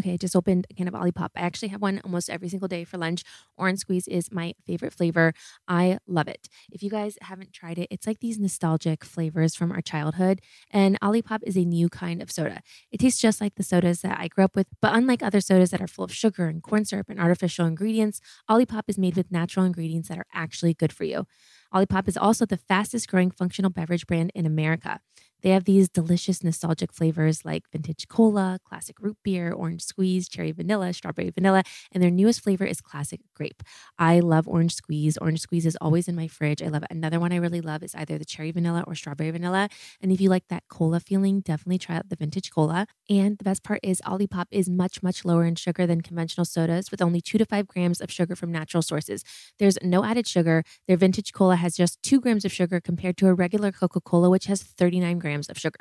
Okay, 0.00 0.14
I 0.14 0.16
just 0.16 0.34
opened 0.34 0.66
a 0.70 0.74
can 0.74 0.88
of 0.88 0.94
Olipop. 0.94 1.30
I 1.36 1.42
actually 1.42 1.68
have 1.68 1.80
one 1.80 2.00
almost 2.04 2.28
every 2.28 2.48
single 2.48 2.66
day 2.66 2.82
for 2.82 2.98
lunch. 2.98 3.22
Orange 3.56 3.78
squeeze 3.78 4.08
is 4.08 4.32
my 4.32 4.54
favorite 4.66 4.92
flavor. 4.92 5.32
I 5.68 5.98
love 6.08 6.26
it. 6.26 6.48
If 6.72 6.82
you 6.82 6.90
guys 6.90 7.16
haven't 7.22 7.52
tried 7.52 7.78
it, 7.78 7.88
it's 7.90 8.06
like 8.06 8.18
these 8.18 8.38
nostalgic 8.38 9.04
flavors 9.04 9.54
from 9.54 9.70
our 9.70 9.80
childhood. 9.80 10.40
And 10.70 10.98
Olipop 11.00 11.40
is 11.44 11.56
a 11.56 11.64
new 11.64 11.88
kind 11.88 12.22
of 12.22 12.32
soda. 12.32 12.60
It 12.90 12.98
tastes 12.98 13.20
just 13.20 13.40
like 13.40 13.54
the 13.54 13.62
sodas 13.62 14.00
that 14.00 14.18
I 14.18 14.26
grew 14.26 14.44
up 14.44 14.56
with, 14.56 14.66
but 14.82 14.94
unlike 14.94 15.22
other 15.22 15.40
sodas 15.40 15.70
that 15.70 15.80
are 15.80 15.86
full 15.86 16.04
of 16.04 16.12
sugar 16.12 16.46
and 16.48 16.62
corn 16.62 16.84
syrup 16.84 17.08
and 17.08 17.20
artificial 17.20 17.66
ingredients, 17.66 18.20
Olipop 18.50 18.82
is 18.88 18.98
made 18.98 19.16
with 19.16 19.30
natural 19.30 19.64
ingredients 19.64 20.08
that 20.08 20.18
are 20.18 20.26
actually 20.34 20.74
good 20.74 20.92
for 20.92 21.04
you. 21.04 21.26
Olipop 21.72 22.08
is 22.08 22.16
also 22.16 22.46
the 22.46 22.56
fastest 22.56 23.08
growing 23.08 23.30
functional 23.30 23.70
beverage 23.70 24.06
brand 24.06 24.32
in 24.34 24.44
America. 24.46 25.00
They 25.44 25.50
have 25.50 25.64
these 25.64 25.90
delicious 25.90 26.42
nostalgic 26.42 26.90
flavors 26.90 27.44
like 27.44 27.64
vintage 27.70 28.08
cola, 28.08 28.58
classic 28.64 28.96
root 28.98 29.18
beer, 29.22 29.52
orange 29.52 29.82
squeeze, 29.82 30.26
cherry 30.26 30.52
vanilla, 30.52 30.90
strawberry 30.94 31.28
vanilla, 31.28 31.62
and 31.92 32.02
their 32.02 32.10
newest 32.10 32.40
flavor 32.40 32.64
is 32.64 32.80
classic 32.80 33.20
grape. 33.36 33.62
I 33.98 34.20
love 34.20 34.48
orange 34.48 34.74
squeeze. 34.74 35.18
Orange 35.18 35.40
squeeze 35.40 35.66
is 35.66 35.76
always 35.82 36.08
in 36.08 36.16
my 36.16 36.28
fridge. 36.28 36.62
I 36.62 36.68
love 36.68 36.82
it. 36.82 36.90
Another 36.90 37.20
one 37.20 37.30
I 37.30 37.36
really 37.36 37.60
love 37.60 37.82
is 37.82 37.94
either 37.94 38.16
the 38.16 38.24
cherry 38.24 38.52
vanilla 38.52 38.84
or 38.86 38.94
strawberry 38.94 39.30
vanilla. 39.30 39.68
And 40.00 40.10
if 40.10 40.18
you 40.18 40.30
like 40.30 40.48
that 40.48 40.64
cola 40.70 40.98
feeling, 40.98 41.40
definitely 41.40 41.78
try 41.78 41.96
out 41.96 42.08
the 42.08 42.16
vintage 42.16 42.50
cola. 42.50 42.86
And 43.10 43.36
the 43.36 43.44
best 43.44 43.62
part 43.62 43.80
is 43.82 44.00
Olipop 44.06 44.46
is 44.50 44.70
much, 44.70 45.02
much 45.02 45.26
lower 45.26 45.44
in 45.44 45.56
sugar 45.56 45.86
than 45.86 46.00
conventional 46.00 46.46
sodas 46.46 46.90
with 46.90 47.02
only 47.02 47.20
two 47.20 47.36
to 47.36 47.44
five 47.44 47.68
grams 47.68 48.00
of 48.00 48.10
sugar 48.10 48.34
from 48.34 48.50
natural 48.50 48.82
sources. 48.82 49.22
There's 49.58 49.76
no 49.82 50.04
added 50.04 50.26
sugar. 50.26 50.64
Their 50.88 50.96
vintage 50.96 51.34
cola 51.34 51.56
has 51.56 51.76
just 51.76 52.02
two 52.02 52.18
grams 52.18 52.46
of 52.46 52.52
sugar 52.52 52.80
compared 52.80 53.18
to 53.18 53.26
a 53.26 53.34
regular 53.34 53.72
Coca 53.72 54.00
Cola, 54.00 54.30
which 54.30 54.46
has 54.46 54.62
39 54.62 55.18
grams 55.18 55.33
of 55.48 55.58
sugar. 55.58 55.80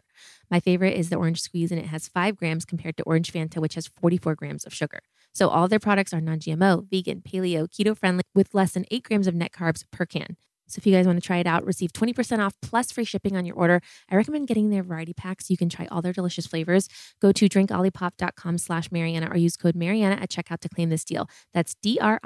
My 0.49 0.59
favorite 0.59 0.95
is 0.97 1.09
the 1.09 1.15
orange 1.15 1.41
squeeze, 1.41 1.71
and 1.71 1.79
it 1.79 1.87
has 1.87 2.07
five 2.07 2.35
grams 2.35 2.65
compared 2.65 2.97
to 2.97 3.03
orange 3.03 3.31
Fanta, 3.31 3.57
which 3.57 3.75
has 3.75 3.87
44 3.87 4.35
grams 4.35 4.65
of 4.65 4.73
sugar. 4.73 4.99
So 5.33 5.49
all 5.49 5.67
their 5.67 5.79
products 5.79 6.13
are 6.13 6.21
non 6.21 6.39
GMO, 6.39 6.89
vegan, 6.89 7.21
paleo, 7.21 7.67
keto 7.67 7.97
friendly, 7.97 8.23
with 8.35 8.53
less 8.53 8.73
than 8.73 8.85
eight 8.91 9.03
grams 9.03 9.27
of 9.27 9.35
net 9.35 9.51
carbs 9.51 9.83
per 9.91 10.05
can. 10.05 10.37
So 10.67 10.79
if 10.79 10.85
you 10.87 10.93
guys 10.93 11.05
want 11.05 11.21
to 11.21 11.25
try 11.25 11.37
it 11.37 11.45
out, 11.45 11.65
receive 11.65 11.91
20% 11.93 12.39
off 12.39 12.55
plus 12.61 12.91
free 12.91 13.03
shipping 13.03 13.37
on 13.37 13.45
your 13.45 13.55
order. 13.55 13.79
I 14.09 14.15
recommend 14.15 14.47
getting 14.47 14.69
their 14.69 14.81
variety 14.81 15.13
pack 15.13 15.41
so 15.41 15.47
you 15.49 15.57
can 15.57 15.69
try 15.69 15.87
all 15.91 16.01
their 16.01 16.13
delicious 16.13 16.47
flavors. 16.47 16.89
Go 17.21 17.31
to 17.31 17.47
drinkolipop.com 17.47 18.57
slash 18.57 18.91
Marianna 18.91 19.29
or 19.29 19.37
use 19.37 19.55
code 19.55 19.75
Marianna 19.75 20.15
at 20.15 20.29
checkout 20.29 20.61
to 20.61 20.69
claim 20.69 20.89
this 20.89 21.03
deal. 21.03 21.27
That's 21.53 21.75
D-R-I-N-K-O-L-I-P-O-P 21.75 22.23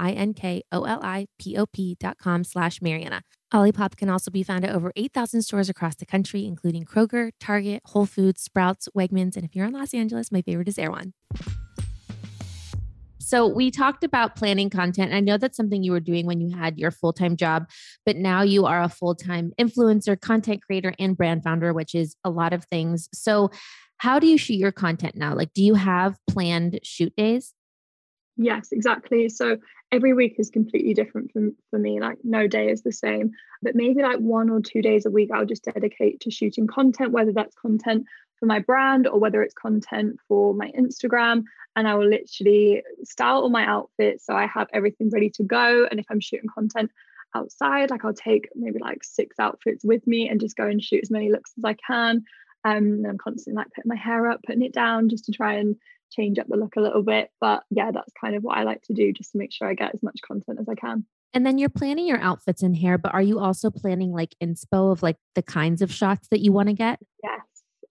dot 2.00 2.18
com 2.18 2.44
slash 2.44 2.82
Marianna. 2.82 3.22
Olipop 3.54 3.96
can 3.96 4.10
also 4.10 4.30
be 4.30 4.44
found 4.44 4.66
at 4.66 4.76
over 4.76 4.92
8,000 4.98 5.42
stores 5.42 5.70
across 5.70 5.96
the 5.96 6.06
country, 6.06 6.46
including 6.46 6.84
Kroger, 6.84 7.32
Target, 7.40 7.82
Whole 7.86 8.06
Foods, 8.06 8.42
Sprouts, 8.42 8.90
Wegmans, 8.96 9.38
and 9.38 9.46
if 9.46 9.56
you're 9.56 9.66
in 9.66 9.72
Los 9.72 9.94
Angeles, 9.94 10.32
my 10.34 10.42
favorite 10.42 10.68
is 10.68 10.78
Erewhon. 10.78 11.14
So 13.20 13.48
we 13.48 13.72
talked 13.72 14.04
about 14.04 14.36
planning 14.36 14.70
content. 14.70 15.14
I 15.14 15.22
know 15.22 15.38
that's 15.38 15.56
something 15.56 15.84
you 15.84 15.92
were 15.94 16.02
doing 16.02 16.26
when 16.26 16.42
you 16.42 16.56
had 16.58 16.78
your 16.78 16.92
full-time 16.92 17.38
job, 17.38 17.70
but 18.06 18.18
now 18.18 18.42
you 18.42 18.66
are 18.66 18.82
a 18.82 18.90
full-time 18.90 19.54
influencer, 19.60 20.20
content 20.20 20.62
creator, 20.62 20.94
and 21.00 21.16
brand 21.16 21.44
founder, 21.44 21.74
which 21.74 21.96
is 21.96 22.16
a 22.26 22.30
lot 22.30 22.52
of 22.52 22.66
things. 22.66 23.08
So 23.14 23.50
how 23.98 24.20
do 24.20 24.28
you 24.28 24.38
shoot 24.38 24.56
your 24.56 24.72
content 24.74 25.16
now? 25.16 25.34
Like, 25.36 25.54
do 25.54 25.64
you 25.64 25.76
have 25.76 26.18
planned 26.30 26.80
shoot 26.84 27.14
days? 27.16 27.54
Yes, 28.38 28.70
exactly. 28.72 29.30
So 29.30 29.58
every 29.92 30.14
week 30.14 30.36
is 30.38 30.50
completely 30.50 30.94
different 30.94 31.32
for, 31.32 31.50
for 31.70 31.80
me. 31.80 32.00
Like 32.00 32.18
no 32.24 32.48
day 32.48 32.70
is 32.70 32.82
the 32.82 32.92
same, 32.92 33.32
but 33.62 33.76
maybe 33.76 34.02
like 34.02 34.20
one 34.20 34.50
or 34.50 34.62
two 34.62 34.82
days 34.82 35.06
a 35.06 35.12
week 35.12 35.30
I'll 35.34 35.46
just 35.46 35.64
dedicate 35.64 36.22
to 36.22 36.32
shooting 36.32 36.68
content, 36.68 37.12
whether 37.12 37.32
that's 37.32 37.56
content 37.56 38.06
for 38.40 38.46
my 38.46 38.60
brand 38.60 39.08
or 39.08 39.20
whether 39.20 39.42
it's 39.42 39.54
content 39.54 40.20
for 40.28 40.54
my 40.54 40.72
Instagram. 40.78 41.44
And 41.76 41.88
I 41.88 41.96
will 41.96 42.08
literally 42.08 42.84
style 43.04 43.42
all 43.42 43.50
my 43.50 43.66
outfits. 43.66 44.26
So 44.26 44.34
I 44.34 44.48
have 44.48 44.68
everything 44.74 45.10
ready 45.10 45.30
to 45.32 45.44
go. 45.44 45.88
And 45.90 46.00
if 46.00 46.06
I'm 46.10 46.20
shooting 46.20 46.50
content 46.54 46.92
outside, 47.36 47.90
like 47.90 48.04
I'll 48.04 48.14
take 48.14 48.50
maybe 48.56 48.80
like 48.80 49.04
six 49.04 49.40
outfits 49.40 49.86
with 49.86 50.06
me 50.06 50.30
and 50.30 50.40
just 50.40 50.58
go 50.58 50.66
and 50.66 50.84
shoot 50.84 51.04
as 51.04 51.12
many 51.12 51.32
looks 51.32 51.54
as 51.58 51.64
I 51.64 51.74
can. 51.74 52.24
Um, 52.64 52.84
and 52.84 53.08
I'm 53.08 53.18
constantly 53.18 53.58
like 53.58 53.72
putting 53.74 53.90
my 53.90 53.96
hair 53.96 54.30
up, 54.30 54.42
putting 54.44 54.64
it 54.64 54.74
down 54.74 55.10
just 55.10 55.26
to 55.26 55.32
try 55.32 55.54
and 55.54 55.76
change 56.12 56.40
up 56.40 56.48
the 56.48 56.58
look 56.58 56.76
a 56.76 56.82
little 56.82 57.04
bit. 57.04 57.30
But 57.40 57.64
yeah, 57.70 57.92
that's 57.92 58.14
kind 58.20 58.36
of 58.36 58.44
what 58.44 58.58
I 58.58 58.64
like 58.64 58.82
to 58.84 58.94
do 58.94 59.14
just 59.14 59.32
to 59.32 59.38
make 59.38 59.52
sure 59.52 59.68
I 59.68 59.74
get 59.74 59.94
as 59.94 60.04
much 60.04 60.20
content 60.26 60.60
as 60.60 60.68
I 60.70 60.76
can. 60.76 61.06
And 61.34 61.46
then 61.46 61.58
you're 61.58 61.70
planning 61.70 62.08
your 62.08 62.20
outfits 62.20 62.64
and 62.64 62.76
hair, 62.76 62.98
but 62.98 63.14
are 63.14 63.22
you 63.22 63.40
also 63.40 63.70
planning 63.70 64.12
like 64.12 64.36
inspo 64.42 64.92
of 64.92 65.04
like 65.04 65.18
the 65.36 65.44
kinds 65.44 65.82
of 65.82 65.92
shots 65.92 66.28
that 66.30 66.40
you 66.40 66.52
want 66.52 66.70
to 66.70 66.74
get? 66.74 67.00
Yes. 67.24 67.42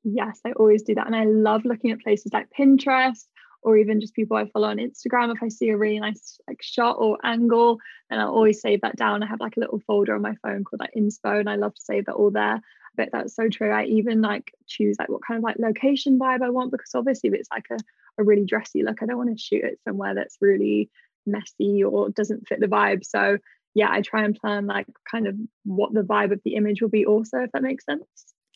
Yes, 0.05 0.41
I 0.45 0.53
always 0.53 0.83
do 0.83 0.95
that. 0.95 1.07
And 1.07 1.17
I 1.17 1.25
love 1.25 1.65
looking 1.65 1.91
at 1.91 2.01
places 2.01 2.33
like 2.33 2.49
Pinterest 2.59 3.25
or 3.67 3.77
even 3.77 4.01
just 4.01 4.15
people 4.15 4.37
I 4.37 4.47
follow 4.47 4.69
on 4.69 4.79
Instagram. 4.79 5.35
If 5.35 5.43
I 5.43 5.49
see 5.49 5.71
a 5.71 5.77
really 5.77 5.99
nice 5.99 6.39
like 6.49 6.63
shot 6.63 6.97
or 6.99 7.19
angle, 7.25 7.79
then 8.09 8.21
I'll 8.21 8.31
always 8.31 8.61
save 8.61 8.83
that 8.83 8.95
down. 8.95 9.25
I 9.25 9.27
have 9.27 9.41
like 9.41 9.57
a 9.57 9.61
little 9.61 9.81
folder 9.81 10.15
on 10.15 10.23
my 10.23 10.35
phone 10.43 10.63
called 10.63 10.79
like 10.79 10.95
inspo, 10.97 11.41
and 11.41 11.51
I 11.51 11.57
love 11.57 11.75
to 11.75 11.81
save 11.81 12.07
that 12.07 12.15
all 12.15 12.31
there. 12.31 12.61
But 12.97 13.09
that's 13.13 13.35
so 13.35 13.49
true. 13.49 13.73
I 13.73 13.85
even 13.87 14.23
like 14.23 14.53
choose 14.69 14.97
like 15.01 15.09
what 15.09 15.23
kind 15.27 15.39
of 15.39 15.43
like 15.43 15.57
location 15.59 16.17
vibe 16.17 16.43
I 16.43 16.51
want 16.51 16.71
because 16.71 16.93
obviously 16.95 17.29
if 17.29 17.35
it's 17.35 17.51
like 17.51 17.67
a, 17.73 17.77
a 18.19 18.25
really 18.25 18.45
dressy 18.45 18.83
look, 18.83 19.03
I 19.03 19.07
don't 19.07 19.19
want 19.19 19.37
to 19.37 19.43
shoot 19.43 19.65
it 19.65 19.79
somewhere 19.85 20.15
that's 20.15 20.37
really 20.41 20.91
messy 21.27 21.83
or 21.83 22.11
doesn't 22.11 22.47
fit 22.49 22.61
the 22.61 22.67
vibe. 22.67 23.05
So 23.05 23.39
yeah, 23.75 23.89
I 23.91 24.01
try 24.01 24.25
and 24.25 24.35
plan 24.35 24.67
like 24.67 24.87
kind 25.11 25.27
of 25.27 25.37
what 25.65 25.93
the 25.93 26.01
vibe 26.01 26.33
of 26.33 26.41
the 26.45 26.55
image 26.55 26.81
will 26.81 26.89
be 26.89 27.05
also, 27.05 27.39
if 27.43 27.53
that 27.53 27.63
makes 27.63 27.85
sense. 27.85 28.05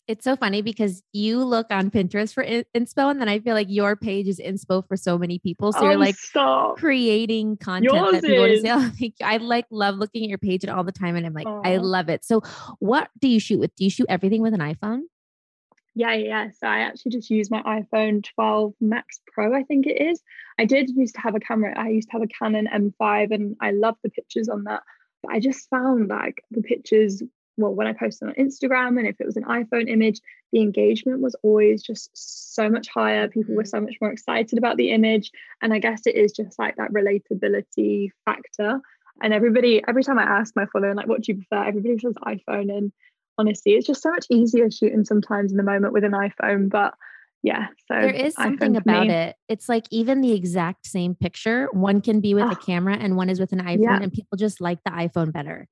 It's 0.08 0.24
so 0.24 0.34
funny 0.34 0.60
because 0.60 1.02
you 1.12 1.44
look 1.44 1.68
on 1.70 1.90
Pinterest 1.90 2.34
for 2.34 2.42
inspo, 2.42 3.10
and 3.10 3.20
then 3.20 3.28
I 3.28 3.38
feel 3.38 3.54
like 3.54 3.68
your 3.70 3.94
page 3.94 4.26
is 4.26 4.40
inspo 4.40 4.84
for 4.88 4.96
so 4.96 5.16
many 5.16 5.38
people. 5.38 5.72
So 5.72 5.80
oh, 5.80 5.84
you're 5.84 5.98
like 5.98 6.16
stop. 6.16 6.78
creating 6.78 7.58
content 7.58 7.94
Yours 7.94 8.12
that 8.14 8.22
people 8.22 8.44
is. 8.44 8.64
want 8.64 8.92
to 8.92 8.96
see. 8.96 9.14
I 9.22 9.36
like 9.36 9.66
love 9.70 9.96
looking 9.96 10.24
at 10.24 10.28
your 10.28 10.38
page 10.38 10.66
all 10.66 10.82
the 10.82 10.90
time, 10.90 11.14
and 11.14 11.24
I'm 11.24 11.34
like, 11.34 11.46
I 11.46 11.76
love 11.76 12.08
it. 12.08 12.24
So, 12.24 12.42
what 12.80 13.08
do 13.20 13.28
you 13.28 13.38
shoot 13.38 13.60
with? 13.60 13.76
Do 13.76 13.84
you 13.84 13.90
shoot 13.90 14.06
everything 14.08 14.42
with 14.42 14.52
an 14.52 14.60
iPhone? 14.60 15.02
Yeah, 15.94 16.14
yeah. 16.14 16.48
So 16.50 16.66
I 16.66 16.80
actually 16.80 17.12
just 17.12 17.30
use 17.30 17.50
my 17.50 17.62
iPhone 17.62 18.24
12 18.34 18.74
Max 18.80 19.20
Pro, 19.26 19.54
I 19.54 19.64
think 19.64 19.86
it 19.86 20.00
is. 20.00 20.22
I 20.58 20.64
did 20.64 20.90
used 20.90 21.16
to 21.16 21.20
have 21.20 21.34
a 21.34 21.40
camera. 21.40 21.74
I 21.76 21.88
used 21.88 22.08
to 22.08 22.12
have 22.12 22.22
a 22.22 22.28
Canon 22.28 22.68
M5 22.72 23.32
and 23.32 23.56
I 23.60 23.72
love 23.72 23.96
the 24.02 24.10
pictures 24.10 24.48
on 24.48 24.64
that. 24.64 24.82
But 25.22 25.32
I 25.32 25.40
just 25.40 25.68
found 25.68 26.08
like 26.08 26.44
the 26.50 26.62
pictures, 26.62 27.22
well, 27.56 27.74
when 27.74 27.88
I 27.88 27.92
posted 27.92 28.28
on 28.28 28.34
Instagram 28.34 28.98
and 28.98 29.06
if 29.06 29.20
it 29.20 29.26
was 29.26 29.36
an 29.36 29.44
iPhone 29.44 29.90
image, 29.90 30.20
the 30.52 30.60
engagement 30.60 31.20
was 31.20 31.34
always 31.42 31.82
just 31.82 32.10
so 32.54 32.68
much 32.70 32.88
higher. 32.88 33.28
People 33.28 33.54
were 33.54 33.64
mm. 33.64 33.68
so 33.70 33.80
much 33.80 33.96
more 34.00 34.12
excited 34.12 34.58
about 34.58 34.76
the 34.76 34.90
image. 34.90 35.30
And 35.60 35.74
I 35.74 35.80
guess 35.80 36.06
it 36.06 36.14
is 36.14 36.32
just 36.32 36.58
like 36.58 36.76
that 36.76 36.92
relatability 36.92 38.10
factor. 38.24 38.80
And 39.22 39.34
everybody, 39.34 39.82
every 39.86 40.02
time 40.02 40.18
I 40.18 40.22
ask 40.22 40.54
my 40.56 40.66
following, 40.72 40.96
like, 40.96 41.08
what 41.08 41.22
do 41.22 41.32
you 41.32 41.38
prefer? 41.38 41.64
Everybody 41.64 41.98
says 41.98 42.14
iPhone. 42.24 42.74
And 42.74 42.92
honestly, 43.40 43.72
it's 43.72 43.86
just 43.86 44.02
so 44.02 44.10
much 44.10 44.26
easier 44.30 44.70
shooting 44.70 45.04
sometimes 45.04 45.50
in 45.52 45.56
the 45.56 45.62
moment 45.64 45.92
with 45.92 46.04
an 46.04 46.12
iPhone. 46.12 46.68
But 46.68 46.94
yeah, 47.42 47.68
so 47.90 47.94
There 48.00 48.10
is 48.10 48.34
something 48.34 48.76
about 48.76 49.06
me. 49.06 49.12
it. 49.14 49.36
It's 49.48 49.68
like 49.68 49.86
even 49.90 50.20
the 50.20 50.32
exact 50.32 50.86
same 50.86 51.14
picture, 51.14 51.68
one 51.72 52.00
can 52.02 52.20
be 52.20 52.34
with 52.34 52.44
a 52.44 52.48
Ah. 52.48 52.54
camera 52.66 52.96
and 53.00 53.16
one 53.16 53.30
is 53.30 53.40
with 53.40 53.52
an 53.52 53.60
iPhone, 53.60 53.82
Yeah. 53.84 53.98
and 54.02 54.12
people 54.12 54.36
just 54.36 54.60
like 54.60 54.78
the 54.84 54.90
iPhone 54.90 55.32
better. 55.32 55.66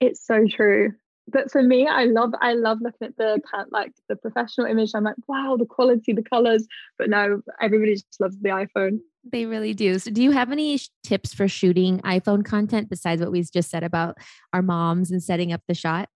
It's 0.00 0.24
so 0.26 0.46
true. 0.48 0.92
But 1.30 1.50
for 1.50 1.62
me, 1.62 1.86
I 1.86 2.04
love 2.04 2.32
I 2.40 2.54
love 2.54 2.78
looking 2.80 3.06
at 3.08 3.16
the 3.18 3.40
like 3.70 3.92
the 4.08 4.16
professional 4.16 4.66
image. 4.66 4.92
I'm 4.94 5.04
like, 5.04 5.16
wow, 5.28 5.56
the 5.58 5.66
quality, 5.66 6.12
the 6.14 6.22
colors. 6.22 6.66
But 6.98 7.10
no, 7.10 7.42
everybody 7.60 7.94
just 7.94 8.18
loves 8.18 8.38
the 8.40 8.48
iPhone. 8.48 9.00
They 9.30 9.44
really 9.44 9.74
do. 9.74 9.98
So, 9.98 10.10
do 10.10 10.22
you 10.22 10.30
have 10.30 10.50
any 10.50 10.78
sh- 10.78 10.88
tips 11.04 11.34
for 11.34 11.46
shooting 11.46 12.00
iPhone 12.00 12.44
content 12.46 12.88
besides 12.88 13.20
what 13.20 13.30
we 13.30 13.42
just 13.42 13.68
said 13.70 13.84
about 13.84 14.16
our 14.54 14.62
moms 14.62 15.10
and 15.10 15.22
setting 15.22 15.52
up 15.52 15.60
the 15.68 15.74
shot? 15.74 16.08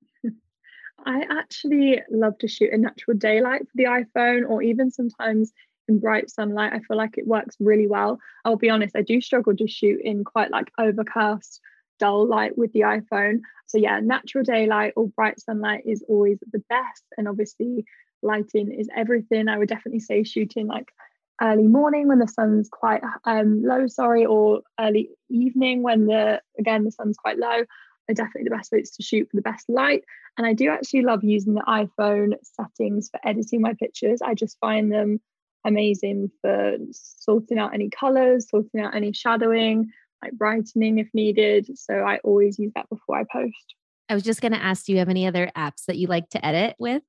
I 1.04 1.24
actually 1.30 2.00
love 2.10 2.38
to 2.38 2.48
shoot 2.48 2.72
in 2.72 2.82
natural 2.82 3.16
daylight 3.16 3.62
for 3.62 3.72
the 3.74 3.84
iPhone 3.84 4.48
or 4.48 4.62
even 4.62 4.90
sometimes 4.90 5.52
in 5.88 5.98
bright 5.98 6.30
sunlight. 6.30 6.72
I 6.72 6.80
feel 6.80 6.96
like 6.96 7.18
it 7.18 7.26
works 7.26 7.56
really 7.60 7.86
well. 7.86 8.18
I'll 8.44 8.56
be 8.56 8.70
honest, 8.70 8.96
I 8.96 9.02
do 9.02 9.20
struggle 9.20 9.56
to 9.56 9.66
shoot 9.66 10.00
in 10.02 10.24
quite 10.24 10.50
like 10.50 10.70
overcast, 10.78 11.60
dull 11.98 12.26
light 12.26 12.56
with 12.56 12.72
the 12.72 12.80
iPhone. 12.80 13.40
So 13.66 13.78
yeah, 13.78 14.00
natural 14.00 14.44
daylight 14.44 14.92
or 14.96 15.08
bright 15.08 15.40
sunlight 15.40 15.82
is 15.86 16.04
always 16.08 16.38
the 16.52 16.62
best. 16.68 17.04
And 17.16 17.28
obviously 17.28 17.84
lighting 18.22 18.72
is 18.72 18.88
everything. 18.94 19.48
I 19.48 19.58
would 19.58 19.68
definitely 19.68 20.00
say 20.00 20.24
shooting 20.24 20.66
like 20.66 20.92
early 21.40 21.66
morning 21.66 22.08
when 22.08 22.18
the 22.18 22.28
sun's 22.28 22.68
quite 22.68 23.02
um, 23.24 23.62
low, 23.64 23.86
sorry, 23.86 24.24
or 24.24 24.62
early 24.78 25.10
evening 25.28 25.82
when 25.82 26.06
the 26.06 26.40
again 26.58 26.84
the 26.84 26.92
sun's 26.92 27.16
quite 27.16 27.38
low 27.38 27.64
are 28.08 28.14
definitely 28.14 28.44
the 28.44 28.56
best 28.56 28.72
ways 28.72 28.90
to 28.92 29.02
shoot 29.02 29.28
for 29.30 29.36
the 29.36 29.42
best 29.42 29.68
light. 29.68 30.04
And 30.36 30.46
I 30.46 30.54
do 30.54 30.70
actually 30.70 31.02
love 31.02 31.22
using 31.22 31.54
the 31.54 31.62
iPhone 31.62 32.34
settings 32.42 33.08
for 33.10 33.20
editing 33.26 33.60
my 33.60 33.74
pictures. 33.74 34.20
I 34.22 34.34
just 34.34 34.58
find 34.60 34.90
them 34.90 35.20
amazing 35.64 36.30
for 36.40 36.76
sorting 36.92 37.58
out 37.58 37.74
any 37.74 37.90
colors, 37.90 38.48
sorting 38.48 38.80
out 38.80 38.94
any 38.94 39.12
shadowing, 39.12 39.90
like 40.22 40.32
brightening 40.32 40.98
if 40.98 41.08
needed. 41.14 41.78
So 41.78 41.94
I 41.94 42.18
always 42.18 42.58
use 42.58 42.72
that 42.74 42.88
before 42.88 43.18
I 43.18 43.24
post. 43.30 43.74
I 44.08 44.14
was 44.14 44.22
just 44.22 44.40
going 44.40 44.52
to 44.52 44.62
ask, 44.62 44.86
do 44.86 44.92
you 44.92 44.98
have 44.98 45.08
any 45.08 45.26
other 45.26 45.50
apps 45.56 45.84
that 45.86 45.96
you 45.96 46.06
like 46.06 46.28
to 46.30 46.44
edit 46.44 46.76
with? 46.78 47.02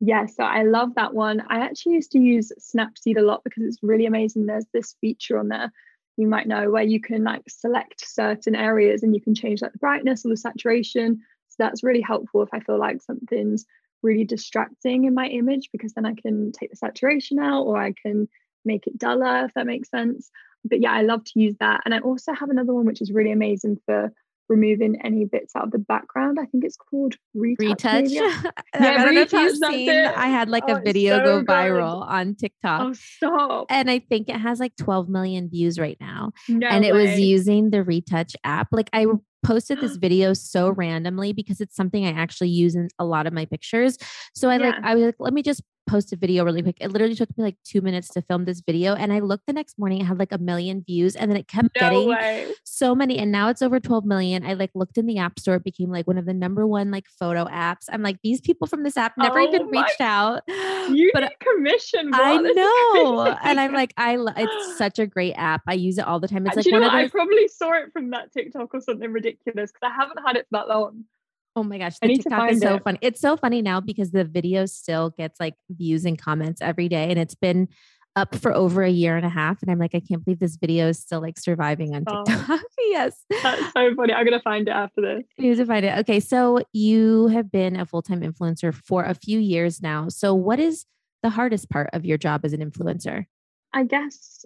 Yeah, 0.00 0.26
so 0.26 0.42
I 0.42 0.64
love 0.64 0.96
that 0.96 1.14
one. 1.14 1.42
I 1.48 1.60
actually 1.60 1.94
used 1.94 2.10
to 2.12 2.18
use 2.18 2.50
Snapseed 2.58 3.16
a 3.16 3.22
lot 3.22 3.42
because 3.44 3.62
it's 3.62 3.78
really 3.82 4.06
amazing. 4.06 4.46
There's 4.46 4.66
this 4.74 4.96
feature 5.00 5.38
on 5.38 5.48
there 5.48 5.72
you 6.16 6.26
might 6.26 6.46
know 6.46 6.70
where 6.70 6.82
you 6.82 7.00
can 7.00 7.24
like 7.24 7.42
select 7.48 8.06
certain 8.06 8.54
areas 8.54 9.02
and 9.02 9.14
you 9.14 9.20
can 9.20 9.34
change 9.34 9.62
like 9.62 9.72
the 9.72 9.78
brightness 9.78 10.24
or 10.24 10.28
the 10.28 10.36
saturation. 10.36 11.20
So 11.48 11.56
that's 11.58 11.82
really 11.82 12.00
helpful 12.00 12.42
if 12.42 12.50
I 12.52 12.60
feel 12.60 12.78
like 12.78 13.02
something's 13.02 13.64
really 14.02 14.24
distracting 14.24 15.04
in 15.04 15.14
my 15.14 15.26
image 15.28 15.68
because 15.72 15.92
then 15.94 16.06
I 16.06 16.14
can 16.14 16.52
take 16.52 16.70
the 16.70 16.76
saturation 16.76 17.38
out 17.38 17.62
or 17.62 17.80
I 17.80 17.92
can 17.92 18.28
make 18.64 18.86
it 18.86 18.98
duller 18.98 19.44
if 19.46 19.54
that 19.54 19.66
makes 19.66 19.90
sense. 19.90 20.30
But 20.64 20.80
yeah, 20.80 20.92
I 20.92 21.02
love 21.02 21.24
to 21.24 21.40
use 21.40 21.56
that. 21.60 21.82
And 21.84 21.94
I 21.94 21.98
also 22.00 22.32
have 22.32 22.50
another 22.50 22.74
one 22.74 22.84
which 22.84 23.02
is 23.02 23.12
really 23.12 23.32
amazing 23.32 23.78
for 23.86 24.12
removing 24.52 25.00
any 25.04 25.24
bits 25.24 25.56
out 25.56 25.64
of 25.64 25.70
the 25.70 25.78
background. 25.78 26.38
I 26.40 26.44
think 26.46 26.64
it's 26.64 26.76
called 26.76 27.14
retouch. 27.34 27.84
Retouch. 27.84 28.02
maybe. 28.12 28.16
I 28.74 28.78
Yeah, 28.80 29.04
don't 29.04 29.14
know 29.14 29.20
if 29.22 29.32
you've 29.32 29.56
seen. 29.56 29.90
I 29.90 30.28
had 30.28 30.48
like 30.48 30.64
Oh, 30.68 30.76
a 30.76 30.80
video 30.80 31.18
so 31.18 31.24
go 31.24 31.38
good. 31.38 31.46
viral 31.48 32.02
on 32.08 32.34
TikTok. 32.34 32.80
Oh, 32.82 32.92
stop. 32.92 33.66
And 33.70 33.90
I 33.90 33.98
think 33.98 34.28
it 34.28 34.36
has 34.36 34.60
like 34.60 34.76
12 34.76 35.08
million 35.08 35.48
views 35.48 35.78
right 35.78 35.96
now. 36.00 36.32
No 36.48 36.66
and 36.68 36.84
it 36.84 36.92
was 36.94 37.18
using 37.18 37.70
the 37.70 37.82
retouch 37.82 38.36
app. 38.44 38.68
Like 38.72 38.90
I 38.92 39.06
posted 39.44 39.80
this 39.80 39.96
video 40.06 40.34
so 40.34 40.70
randomly 40.70 41.32
because 41.32 41.60
it's 41.60 41.74
something 41.74 42.04
I 42.06 42.10
actually 42.12 42.50
use 42.50 42.74
in 42.74 42.88
a 42.98 43.04
lot 43.04 43.26
of 43.26 43.32
my 43.32 43.44
pictures. 43.46 43.98
So 44.34 44.48
I 44.48 44.58
like 44.58 44.74
I 44.82 44.94
was 44.94 45.04
like, 45.04 45.16
let 45.18 45.32
me 45.32 45.42
just 45.42 45.62
post 45.86 46.12
a 46.12 46.16
video 46.16 46.44
really 46.44 46.62
quick. 46.62 46.76
It 46.80 46.88
literally 46.92 47.14
took 47.14 47.28
me 47.36 47.44
like 47.44 47.56
two 47.64 47.80
minutes 47.80 48.08
to 48.10 48.22
film 48.22 48.44
this 48.44 48.60
video. 48.60 48.94
And 48.94 49.12
I 49.12 49.18
looked 49.18 49.46
the 49.46 49.52
next 49.52 49.78
morning, 49.78 50.00
it 50.00 50.04
had 50.04 50.18
like 50.18 50.32
a 50.32 50.38
million 50.38 50.82
views, 50.86 51.16
and 51.16 51.30
then 51.30 51.36
it 51.36 51.48
kept 51.48 51.68
No 51.76 51.80
getting 51.80 52.08
way. 52.08 52.52
so 52.64 52.94
many. 52.94 53.18
And 53.18 53.32
now 53.32 53.48
it's 53.48 53.62
over 53.62 53.80
12 53.80 54.04
million. 54.04 54.44
I 54.46 54.54
like 54.54 54.70
looked 54.74 54.96
in 54.98 55.06
the 55.06 55.18
app 55.18 55.38
store, 55.38 55.56
it 55.56 55.64
became 55.64 55.90
like 55.90 56.06
one 56.06 56.18
of 56.18 56.24
the 56.26 56.34
number 56.34 56.66
one 56.66 56.90
like 56.90 57.06
photo 57.18 57.44
apps. 57.46 57.86
I'm 57.90 58.02
like, 58.02 58.18
these 58.22 58.40
people 58.40 58.66
from 58.66 58.82
this 58.84 58.96
app 58.96 59.12
never 59.18 59.40
oh 59.40 59.48
even 59.48 59.62
Oh 59.62 59.70
my- 59.70 59.82
reached 59.82 60.00
out. 60.00 60.42
You 60.48 61.10
but 61.14 61.32
commission. 61.40 62.10
I? 62.12 62.42
This 62.42 62.56
know. 62.56 63.36
And 63.44 63.60
I'm 63.60 63.72
like, 63.72 63.92
I 63.96 64.16
lo- 64.16 64.32
it's 64.36 64.78
such 64.78 64.98
a 64.98 65.06
great 65.06 65.34
app. 65.34 65.62
I 65.66 65.74
use 65.74 65.98
it 65.98 66.06
all 66.06 66.18
the 66.20 66.28
time. 66.28 66.46
It's 66.46 66.56
like 66.56 66.66
you 66.66 66.72
know 66.72 66.78
one 66.80 66.86
of 66.88 66.92
what? 66.92 67.04
I 67.04 67.08
probably 67.08 67.48
saw 67.48 67.72
it 67.74 67.92
from 67.92 68.10
that 68.10 68.32
TikTok 68.32 68.74
or 68.74 68.80
something 68.80 69.12
ridiculous 69.12 69.70
because 69.72 69.90
I 69.90 69.94
haven't 69.94 70.18
had 70.26 70.36
it 70.36 70.46
that 70.50 70.68
long. 70.68 71.04
Oh 71.54 71.62
my 71.62 71.78
gosh, 71.78 71.98
the 72.00 72.08
TikTok 72.08 72.50
is 72.52 72.60
so 72.60 72.76
it. 72.76 72.82
funny. 72.82 72.98
It's 73.02 73.20
so 73.20 73.36
funny 73.36 73.60
now 73.60 73.80
because 73.80 74.10
the 74.10 74.24
video 74.24 74.64
still 74.66 75.10
gets 75.10 75.38
like 75.38 75.54
views 75.70 76.04
and 76.04 76.18
comments 76.18 76.62
every 76.62 76.88
day, 76.88 77.10
and 77.10 77.18
it's 77.18 77.34
been 77.34 77.68
up 78.16 78.34
for 78.34 78.52
over 78.54 78.82
a 78.82 78.90
year 78.90 79.16
and 79.16 79.24
a 79.24 79.28
half. 79.30 79.62
And 79.62 79.70
I'm 79.70 79.78
like, 79.78 79.94
I 79.94 80.00
can't 80.00 80.22
believe 80.24 80.38
this 80.38 80.56
video 80.56 80.88
is 80.88 80.98
still 80.98 81.20
like 81.20 81.38
surviving 81.38 81.94
on 81.94 82.04
Oh. 82.06 82.24
TikTok. 82.24 82.60
yes, 82.78 83.16
That's 83.42 83.72
so 83.72 83.94
funny. 83.94 84.12
I'm 84.14 84.24
gonna 84.24 84.40
find 84.40 84.66
it 84.68 84.70
after 84.70 85.00
this. 85.02 85.24
you 85.38 85.50
need 85.50 85.56
to 85.56 85.66
find 85.66 85.84
it. 85.84 85.98
Okay, 85.98 86.20
so 86.20 86.60
you 86.72 87.28
have 87.28 87.50
been 87.52 87.76
a 87.76 87.84
full 87.86 88.02
time 88.02 88.20
influencer 88.22 88.74
for 88.74 89.04
a 89.04 89.14
few 89.14 89.38
years 89.38 89.82
now. 89.82 90.08
So, 90.08 90.34
what 90.34 90.58
is 90.58 90.86
the 91.22 91.30
hardest 91.30 91.68
part 91.70 91.90
of 91.92 92.04
your 92.06 92.16
job 92.18 92.42
as 92.44 92.52
an 92.54 92.60
influencer? 92.60 93.26
I 93.74 93.84
guess 93.84 94.44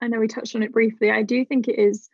I 0.00 0.06
know 0.08 0.18
we 0.20 0.28
touched 0.28 0.54
on 0.56 0.62
it 0.62 0.72
briefly. 0.72 1.10
I 1.10 1.22
do 1.22 1.44
think 1.44 1.66
it 1.68 1.78
is 1.78 2.08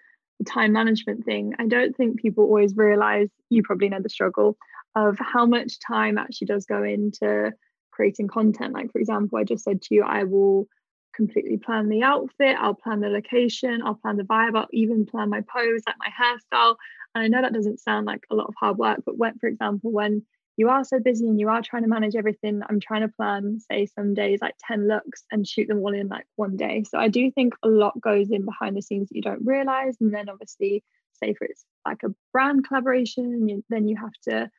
time 0.46 0.72
management 0.72 1.24
thing. 1.24 1.54
I 1.58 1.66
don't 1.66 1.96
think 1.96 2.20
people 2.20 2.44
always 2.44 2.76
realize, 2.76 3.28
you 3.50 3.62
probably 3.62 3.88
know 3.88 4.00
the 4.00 4.08
struggle 4.08 4.56
of 4.94 5.18
how 5.18 5.46
much 5.46 5.78
time 5.80 6.18
actually 6.18 6.46
does 6.46 6.66
go 6.66 6.82
into 6.82 7.52
creating 7.90 8.28
content. 8.28 8.74
Like, 8.74 8.92
for 8.92 8.98
example, 8.98 9.38
I 9.38 9.44
just 9.44 9.64
said 9.64 9.82
to 9.82 9.94
you, 9.94 10.04
I 10.04 10.24
will 10.24 10.68
completely 11.14 11.56
plan 11.56 11.88
the 11.88 12.04
outfit, 12.04 12.56
I'll 12.60 12.74
plan 12.74 13.00
the 13.00 13.08
location, 13.08 13.82
I'll 13.84 13.96
plan 13.96 14.16
the 14.16 14.22
vibe, 14.22 14.56
I'll 14.56 14.68
even 14.72 15.04
plan 15.04 15.28
my 15.28 15.40
pose, 15.40 15.82
like 15.86 15.96
my 15.98 16.10
hairstyle. 16.10 16.76
And 17.14 17.24
I 17.24 17.28
know 17.28 17.42
that 17.42 17.54
doesn't 17.54 17.80
sound 17.80 18.06
like 18.06 18.24
a 18.30 18.36
lot 18.36 18.46
of 18.46 18.54
hard 18.58 18.78
work, 18.78 19.00
but 19.04 19.18
when, 19.18 19.36
for 19.38 19.48
example, 19.48 19.90
when 19.90 20.24
you 20.58 20.68
are 20.68 20.82
so 20.82 20.98
busy 20.98 21.28
and 21.28 21.38
you 21.38 21.48
are 21.48 21.62
trying 21.62 21.84
to 21.84 21.88
manage 21.88 22.16
everything. 22.16 22.62
I'm 22.68 22.80
trying 22.80 23.02
to 23.02 23.14
plan, 23.16 23.60
say, 23.60 23.86
some 23.86 24.12
days 24.12 24.40
like 24.42 24.56
10 24.66 24.88
looks 24.88 25.22
and 25.30 25.46
shoot 25.46 25.68
them 25.68 25.78
all 25.78 25.94
in 25.94 26.08
like 26.08 26.26
one 26.34 26.56
day. 26.56 26.82
So 26.82 26.98
I 26.98 27.06
do 27.06 27.30
think 27.30 27.54
a 27.62 27.68
lot 27.68 27.98
goes 28.00 28.28
in 28.30 28.44
behind 28.44 28.76
the 28.76 28.82
scenes 28.82 29.08
that 29.08 29.14
you 29.14 29.22
don't 29.22 29.46
realize. 29.46 29.96
And 30.00 30.12
then 30.12 30.28
obviously, 30.28 30.82
say 31.12 31.32
for 31.34 31.44
it's 31.44 31.64
like 31.86 32.02
a 32.02 32.12
brand 32.32 32.66
collaboration, 32.66 33.62
then 33.68 33.86
you 33.86 33.96
have 33.96 34.12
to 34.24 34.50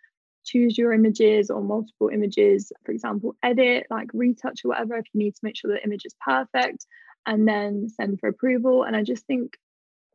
choose 0.45 0.77
your 0.77 0.93
images 0.93 1.49
or 1.49 1.61
multiple 1.61 2.07
images, 2.07 2.71
for 2.85 2.93
example, 2.93 3.35
edit, 3.43 3.87
like 3.89 4.09
retouch 4.13 4.63
or 4.63 4.69
whatever 4.69 4.95
if 4.95 5.05
you 5.13 5.19
need 5.19 5.35
to 5.35 5.41
make 5.43 5.57
sure 5.57 5.69
the 5.69 5.83
image 5.83 6.05
is 6.05 6.15
perfect, 6.25 6.85
and 7.25 7.45
then 7.45 7.89
send 7.89 8.21
for 8.21 8.29
approval. 8.29 8.83
And 8.83 8.95
I 8.95 9.03
just 9.03 9.25
think, 9.27 9.57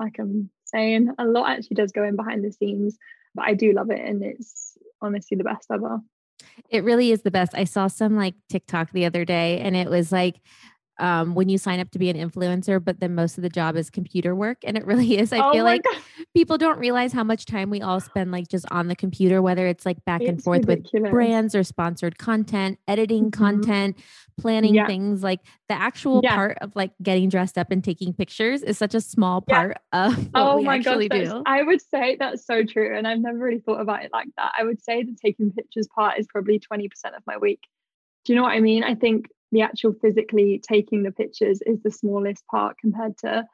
like 0.00 0.18
I'm 0.18 0.48
saying, 0.64 1.10
a 1.18 1.26
lot 1.26 1.50
actually 1.50 1.74
does 1.74 1.92
go 1.92 2.04
in 2.04 2.16
behind 2.16 2.42
the 2.42 2.52
scenes, 2.52 2.96
but 3.34 3.44
I 3.44 3.52
do 3.52 3.74
love 3.74 3.90
it 3.90 4.00
and 4.00 4.22
it's 4.24 4.78
honestly 5.00 5.36
the 5.36 5.44
best 5.44 5.66
ever. 5.72 6.00
It 6.68 6.84
really 6.84 7.10
is 7.10 7.22
the 7.22 7.30
best. 7.30 7.54
I 7.54 7.64
saw 7.64 7.86
some 7.86 8.16
like 8.16 8.34
TikTok 8.48 8.92
the 8.92 9.04
other 9.04 9.24
day 9.24 9.60
and 9.60 9.76
it 9.76 9.88
was 9.88 10.12
like 10.12 10.40
um, 10.98 11.34
when 11.34 11.48
you 11.48 11.58
sign 11.58 11.80
up 11.80 11.90
to 11.90 11.98
be 11.98 12.08
an 12.08 12.16
influencer, 12.16 12.82
but 12.82 13.00
then 13.00 13.14
most 13.14 13.36
of 13.36 13.42
the 13.42 13.48
job 13.48 13.76
is 13.76 13.90
computer 13.90 14.34
work. 14.34 14.58
And 14.64 14.76
it 14.76 14.86
really 14.86 15.18
is. 15.18 15.32
I 15.32 15.38
oh 15.38 15.52
feel 15.52 15.64
like 15.64 15.82
God. 15.82 15.96
people 16.34 16.58
don't 16.58 16.78
realize 16.78 17.12
how 17.12 17.24
much 17.24 17.46
time 17.46 17.70
we 17.70 17.80
all 17.80 18.00
spend 18.00 18.30
like 18.30 18.48
just 18.48 18.66
on 18.70 18.88
the 18.88 18.96
computer, 18.96 19.42
whether 19.42 19.66
it's 19.66 19.84
like 19.84 20.04
back 20.04 20.20
it's 20.20 20.28
and 20.28 20.42
forth 20.42 20.66
ridiculous. 20.66 21.02
with 21.02 21.10
brands 21.10 21.54
or 21.54 21.64
sponsored 21.64 22.18
content, 22.18 22.78
editing 22.86 23.30
mm-hmm. 23.30 23.42
content, 23.42 23.96
planning 24.38 24.74
yeah. 24.74 24.86
things. 24.86 25.22
Like 25.22 25.40
the 25.68 25.74
actual 25.74 26.20
yeah. 26.22 26.34
part 26.34 26.58
of 26.60 26.74
like 26.76 26.92
getting 27.02 27.28
dressed 27.28 27.58
up 27.58 27.70
and 27.70 27.82
taking 27.82 28.12
pictures 28.12 28.62
is 28.62 28.78
such 28.78 28.94
a 28.94 29.00
small 29.00 29.40
part 29.40 29.78
yeah. 29.92 30.06
of 30.06 30.16
what 30.18 30.28
oh 30.34 30.62
my 30.62 30.76
actually 30.76 31.08
God, 31.08 31.24
do. 31.24 31.42
I 31.46 31.62
would 31.62 31.80
say 31.82 32.16
that's 32.18 32.46
so 32.46 32.64
true. 32.64 32.96
And 32.96 33.06
I've 33.06 33.20
never 33.20 33.38
really 33.38 33.60
thought 33.60 33.80
about 33.80 34.04
it 34.04 34.10
like 34.12 34.28
that. 34.36 34.52
I 34.58 34.64
would 34.64 34.82
say 34.82 35.02
the 35.02 35.16
taking 35.20 35.50
pictures 35.50 35.88
part 35.94 36.18
is 36.18 36.26
probably 36.26 36.60
20% 36.60 36.88
of 37.16 37.22
my 37.26 37.36
week. 37.36 37.60
Do 38.24 38.32
you 38.32 38.36
know 38.36 38.44
what 38.44 38.52
I 38.52 38.60
mean? 38.60 38.84
I 38.84 38.94
think 38.94 39.26
the 39.54 39.62
actual 39.62 39.92
physically 39.92 40.60
taking 40.66 41.02
the 41.02 41.10
pictures 41.10 41.60
is 41.62 41.82
the 41.82 41.90
smallest 41.90 42.46
part 42.46 42.76
compared 42.78 43.16
to 43.18 43.46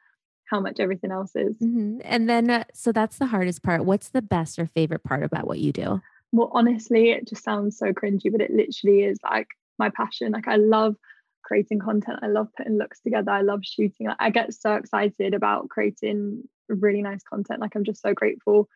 how 0.45 0.59
much 0.59 0.79
everything 0.79 1.11
else 1.11 1.31
is. 1.35 1.55
Mm-hmm. 1.57 1.99
And 2.03 2.29
then, 2.29 2.49
uh, 2.49 2.63
so 2.73 2.91
that's 2.91 3.17
the 3.17 3.27
hardest 3.27 3.63
part. 3.63 3.85
What's 3.85 4.09
the 4.09 4.21
best 4.21 4.59
or 4.59 4.67
favorite 4.67 5.03
part 5.03 5.23
about 5.23 5.47
what 5.47 5.59
you 5.59 5.71
do? 5.71 6.01
Well, 6.31 6.51
honestly, 6.53 7.11
it 7.11 7.27
just 7.27 7.43
sounds 7.43 7.77
so 7.77 7.93
cringy, 7.93 8.31
but 8.31 8.41
it 8.41 8.51
literally 8.51 9.03
is 9.03 9.19
like 9.23 9.47
my 9.79 9.89
passion. 9.89 10.31
Like, 10.31 10.47
I 10.47 10.57
love 10.57 10.95
creating 11.43 11.79
content. 11.79 12.19
I 12.21 12.27
love 12.27 12.49
putting 12.57 12.77
looks 12.77 12.99
together. 13.01 13.31
I 13.31 13.41
love 13.41 13.61
shooting. 13.63 14.07
Like, 14.07 14.17
I 14.19 14.29
get 14.29 14.53
so 14.53 14.75
excited 14.75 15.33
about 15.33 15.69
creating 15.69 16.43
really 16.67 17.01
nice 17.01 17.23
content. 17.23 17.61
Like, 17.61 17.75
I'm 17.75 17.85
just 17.85 18.01
so 18.01 18.13
grateful 18.13 18.67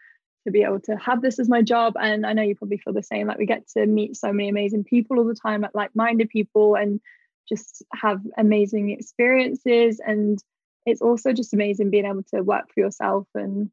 to 0.46 0.51
be 0.51 0.63
able 0.63 0.79
to 0.79 0.96
have 0.96 1.22
this 1.22 1.39
as 1.39 1.50
my 1.50 1.62
job. 1.62 1.96
And 2.00 2.25
I 2.25 2.34
know 2.34 2.44
you 2.44 2.55
probably 2.55 2.77
feel 2.77 2.94
the 2.94 3.03
same. 3.03 3.27
Like 3.27 3.38
we 3.38 3.46
get 3.46 3.67
to 3.70 3.86
meet 3.86 4.15
so 4.15 4.32
many 4.32 4.48
amazing 4.48 4.84
people 4.84 5.17
all 5.17 5.25
the 5.25 5.36
time, 5.36 5.62
like 5.62 5.72
like-minded 5.74 6.29
people, 6.29 6.75
and 6.75 7.01
just 7.47 7.83
have 7.93 8.21
amazing 8.37 8.91
experiences. 8.91 9.99
And 10.05 10.39
it's 10.85 11.01
also 11.01 11.33
just 11.33 11.53
amazing 11.53 11.89
being 11.89 12.05
able 12.05 12.23
to 12.33 12.41
work 12.41 12.73
for 12.73 12.79
yourself. 12.79 13.27
And 13.33 13.69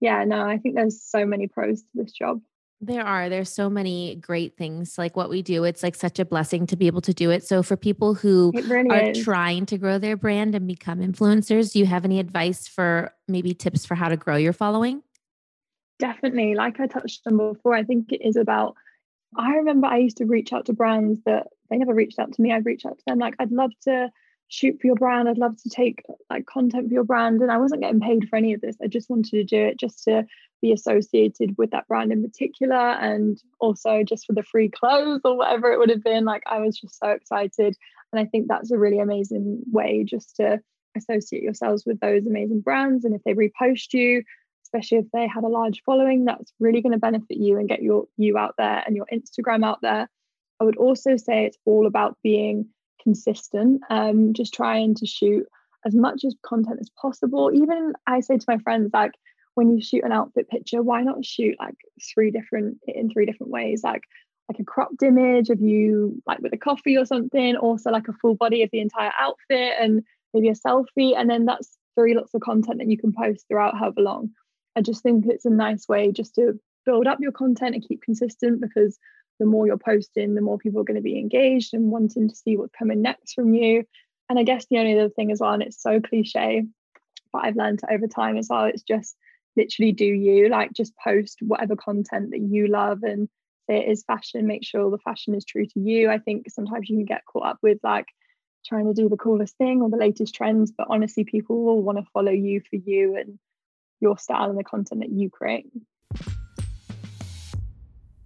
yeah, 0.00 0.24
no, 0.24 0.42
I 0.42 0.58
think 0.58 0.74
there's 0.74 1.02
so 1.02 1.24
many 1.24 1.48
pros 1.48 1.82
to 1.82 1.88
this 1.94 2.12
job. 2.12 2.40
There 2.82 3.04
are. 3.04 3.30
There's 3.30 3.48
so 3.48 3.70
many 3.70 4.16
great 4.16 4.58
things 4.58 4.98
like 4.98 5.16
what 5.16 5.30
we 5.30 5.40
do. 5.40 5.64
It's 5.64 5.82
like 5.82 5.94
such 5.94 6.18
a 6.18 6.26
blessing 6.26 6.66
to 6.66 6.76
be 6.76 6.86
able 6.86 7.00
to 7.02 7.14
do 7.14 7.30
it. 7.30 7.42
So 7.42 7.62
for 7.62 7.74
people 7.74 8.12
who 8.12 8.52
really 8.54 8.90
are 8.90 9.10
is. 9.10 9.24
trying 9.24 9.64
to 9.66 9.78
grow 9.78 9.98
their 9.98 10.16
brand 10.16 10.54
and 10.54 10.66
become 10.66 10.98
influencers, 10.98 11.72
do 11.72 11.78
you 11.78 11.86
have 11.86 12.04
any 12.04 12.20
advice 12.20 12.68
for 12.68 13.14
maybe 13.28 13.54
tips 13.54 13.86
for 13.86 13.94
how 13.94 14.10
to 14.10 14.16
grow 14.16 14.36
your 14.36 14.52
following? 14.52 15.02
definitely 15.98 16.54
like 16.54 16.78
i 16.80 16.86
touched 16.86 17.22
on 17.26 17.36
before 17.36 17.74
i 17.74 17.82
think 17.82 18.12
it 18.12 18.22
is 18.22 18.36
about 18.36 18.74
i 19.36 19.54
remember 19.56 19.86
i 19.86 19.98
used 19.98 20.18
to 20.18 20.24
reach 20.24 20.52
out 20.52 20.66
to 20.66 20.72
brands 20.72 21.20
that 21.24 21.46
they 21.70 21.76
never 21.76 21.94
reached 21.94 22.18
out 22.18 22.32
to 22.32 22.42
me 22.42 22.52
i'd 22.52 22.66
reach 22.66 22.84
out 22.86 22.98
to 22.98 23.04
them 23.06 23.18
like 23.18 23.34
i'd 23.38 23.52
love 23.52 23.72
to 23.82 24.10
shoot 24.48 24.78
for 24.80 24.86
your 24.86 24.96
brand 24.96 25.28
i'd 25.28 25.38
love 25.38 25.56
to 25.60 25.68
take 25.68 26.02
like 26.30 26.46
content 26.46 26.88
for 26.88 26.94
your 26.94 27.04
brand 27.04 27.40
and 27.40 27.50
i 27.50 27.58
wasn't 27.58 27.80
getting 27.80 28.00
paid 28.00 28.28
for 28.28 28.36
any 28.36 28.54
of 28.54 28.60
this 28.60 28.76
i 28.82 28.86
just 28.86 29.10
wanted 29.10 29.30
to 29.30 29.44
do 29.44 29.64
it 29.66 29.78
just 29.78 30.04
to 30.04 30.24
be 30.62 30.72
associated 30.72 31.54
with 31.58 31.70
that 31.70 31.86
brand 31.86 32.12
in 32.12 32.22
particular 32.22 32.74
and 32.76 33.42
also 33.60 34.02
just 34.02 34.24
for 34.24 34.32
the 34.32 34.42
free 34.42 34.70
clothes 34.70 35.20
or 35.24 35.36
whatever 35.36 35.70
it 35.70 35.78
would 35.78 35.90
have 35.90 36.02
been 36.02 36.24
like 36.24 36.42
i 36.46 36.60
was 36.60 36.78
just 36.78 36.98
so 36.98 37.08
excited 37.08 37.76
and 38.12 38.20
i 38.20 38.24
think 38.24 38.46
that's 38.48 38.70
a 38.70 38.78
really 38.78 38.98
amazing 38.98 39.60
way 39.70 40.04
just 40.04 40.36
to 40.36 40.60
associate 40.96 41.42
yourselves 41.42 41.84
with 41.84 42.00
those 42.00 42.26
amazing 42.26 42.60
brands 42.60 43.04
and 43.04 43.14
if 43.14 43.22
they 43.24 43.34
repost 43.34 43.92
you 43.92 44.22
especially 44.76 44.98
if 44.98 45.10
they 45.12 45.26
had 45.26 45.44
a 45.44 45.48
large 45.48 45.82
following, 45.84 46.24
that's 46.24 46.52
really 46.60 46.82
going 46.82 46.92
to 46.92 46.98
benefit 46.98 47.38
you 47.38 47.58
and 47.58 47.68
get 47.68 47.82
your 47.82 48.04
you 48.16 48.36
out 48.36 48.54
there 48.58 48.82
and 48.86 48.94
your 48.94 49.06
Instagram 49.12 49.64
out 49.64 49.80
there. 49.82 50.08
I 50.60 50.64
would 50.64 50.76
also 50.76 51.16
say 51.16 51.44
it's 51.44 51.58
all 51.64 51.86
about 51.86 52.16
being 52.22 52.68
consistent, 53.02 53.82
um, 53.90 54.32
just 54.32 54.54
trying 54.54 54.94
to 54.96 55.06
shoot 55.06 55.46
as 55.84 55.94
much 55.94 56.24
as 56.24 56.34
content 56.44 56.78
as 56.80 56.90
possible. 57.00 57.50
Even 57.54 57.92
I 58.06 58.20
say 58.20 58.36
to 58.36 58.44
my 58.48 58.58
friends, 58.58 58.90
like 58.92 59.12
when 59.54 59.70
you 59.70 59.82
shoot 59.82 60.04
an 60.04 60.12
outfit 60.12 60.48
picture, 60.48 60.82
why 60.82 61.02
not 61.02 61.24
shoot 61.24 61.56
like 61.58 61.76
three 62.12 62.30
different 62.30 62.78
in 62.86 63.10
three 63.10 63.26
different 63.26 63.52
ways? 63.52 63.82
Like 63.82 64.02
like 64.48 64.60
a 64.60 64.64
cropped 64.64 65.02
image 65.02 65.50
of 65.50 65.60
you 65.60 66.22
like 66.26 66.40
with 66.40 66.52
a 66.52 66.58
coffee 66.58 66.96
or 66.96 67.04
something, 67.04 67.56
also 67.56 67.90
like 67.90 68.08
a 68.08 68.12
full 68.12 68.36
body 68.36 68.62
of 68.62 68.70
the 68.70 68.80
entire 68.80 69.12
outfit 69.18 69.72
and 69.80 70.02
maybe 70.32 70.48
a 70.48 70.52
selfie. 70.52 71.16
And 71.16 71.28
then 71.28 71.46
that's 71.46 71.76
three 71.96 72.14
lots 72.14 72.34
of 72.34 72.42
content 72.42 72.78
that 72.78 72.88
you 72.88 72.98
can 72.98 73.12
post 73.12 73.46
throughout 73.48 73.76
however 73.76 74.02
long. 74.02 74.30
I 74.76 74.82
just 74.82 75.02
think 75.02 75.24
it's 75.26 75.46
a 75.46 75.50
nice 75.50 75.88
way 75.88 76.12
just 76.12 76.34
to 76.34 76.60
build 76.84 77.06
up 77.06 77.18
your 77.20 77.32
content 77.32 77.74
and 77.74 77.86
keep 77.86 78.02
consistent 78.02 78.60
because 78.60 78.98
the 79.40 79.46
more 79.46 79.66
you're 79.66 79.78
posting, 79.78 80.34
the 80.34 80.40
more 80.40 80.58
people 80.58 80.80
are 80.80 80.84
going 80.84 80.96
to 80.96 81.02
be 81.02 81.18
engaged 81.18 81.74
and 81.74 81.90
wanting 81.90 82.28
to 82.28 82.34
see 82.34 82.56
what's 82.56 82.74
coming 82.78 83.02
next 83.02 83.34
from 83.34 83.54
you. 83.54 83.84
And 84.28 84.38
I 84.38 84.42
guess 84.42 84.66
the 84.66 84.78
only 84.78 84.98
other 84.98 85.10
thing 85.10 85.30
as 85.30 85.40
well, 85.40 85.52
and 85.52 85.62
it's 85.62 85.80
so 85.80 86.00
cliche, 86.00 86.64
but 87.32 87.44
I've 87.44 87.56
learned 87.56 87.80
over 87.90 88.06
time 88.06 88.36
as 88.36 88.48
well, 88.50 88.64
it's 88.64 88.82
just 88.82 89.16
literally 89.56 89.92
do 89.92 90.04
you 90.04 90.48
like 90.48 90.72
just 90.72 90.92
post 91.02 91.38
whatever 91.40 91.76
content 91.76 92.30
that 92.32 92.40
you 92.40 92.66
love 92.66 93.02
and 93.02 93.28
say 93.68 93.78
it 93.78 93.90
is 93.90 94.04
fashion, 94.04 94.46
make 94.46 94.64
sure 94.64 94.90
the 94.90 94.98
fashion 94.98 95.34
is 95.34 95.44
true 95.44 95.66
to 95.66 95.80
you. 95.80 96.10
I 96.10 96.18
think 96.18 96.50
sometimes 96.50 96.88
you 96.88 96.96
can 96.96 97.06
get 97.06 97.24
caught 97.24 97.46
up 97.46 97.58
with 97.62 97.78
like 97.82 98.06
trying 98.66 98.86
to 98.86 98.94
do 98.94 99.08
the 99.08 99.16
coolest 99.16 99.56
thing 99.56 99.80
or 99.80 99.88
the 99.88 99.96
latest 99.96 100.34
trends, 100.34 100.72
but 100.76 100.88
honestly, 100.90 101.24
people 101.24 101.64
will 101.64 101.82
want 101.82 101.98
to 101.98 102.04
follow 102.12 102.32
you 102.32 102.60
for 102.60 102.76
you 102.76 103.16
and 103.16 103.38
your 104.00 104.18
style 104.18 104.50
and 104.50 104.58
the 104.58 104.64
content 104.64 105.00
that 105.00 105.10
you 105.10 105.30
create 105.30 105.66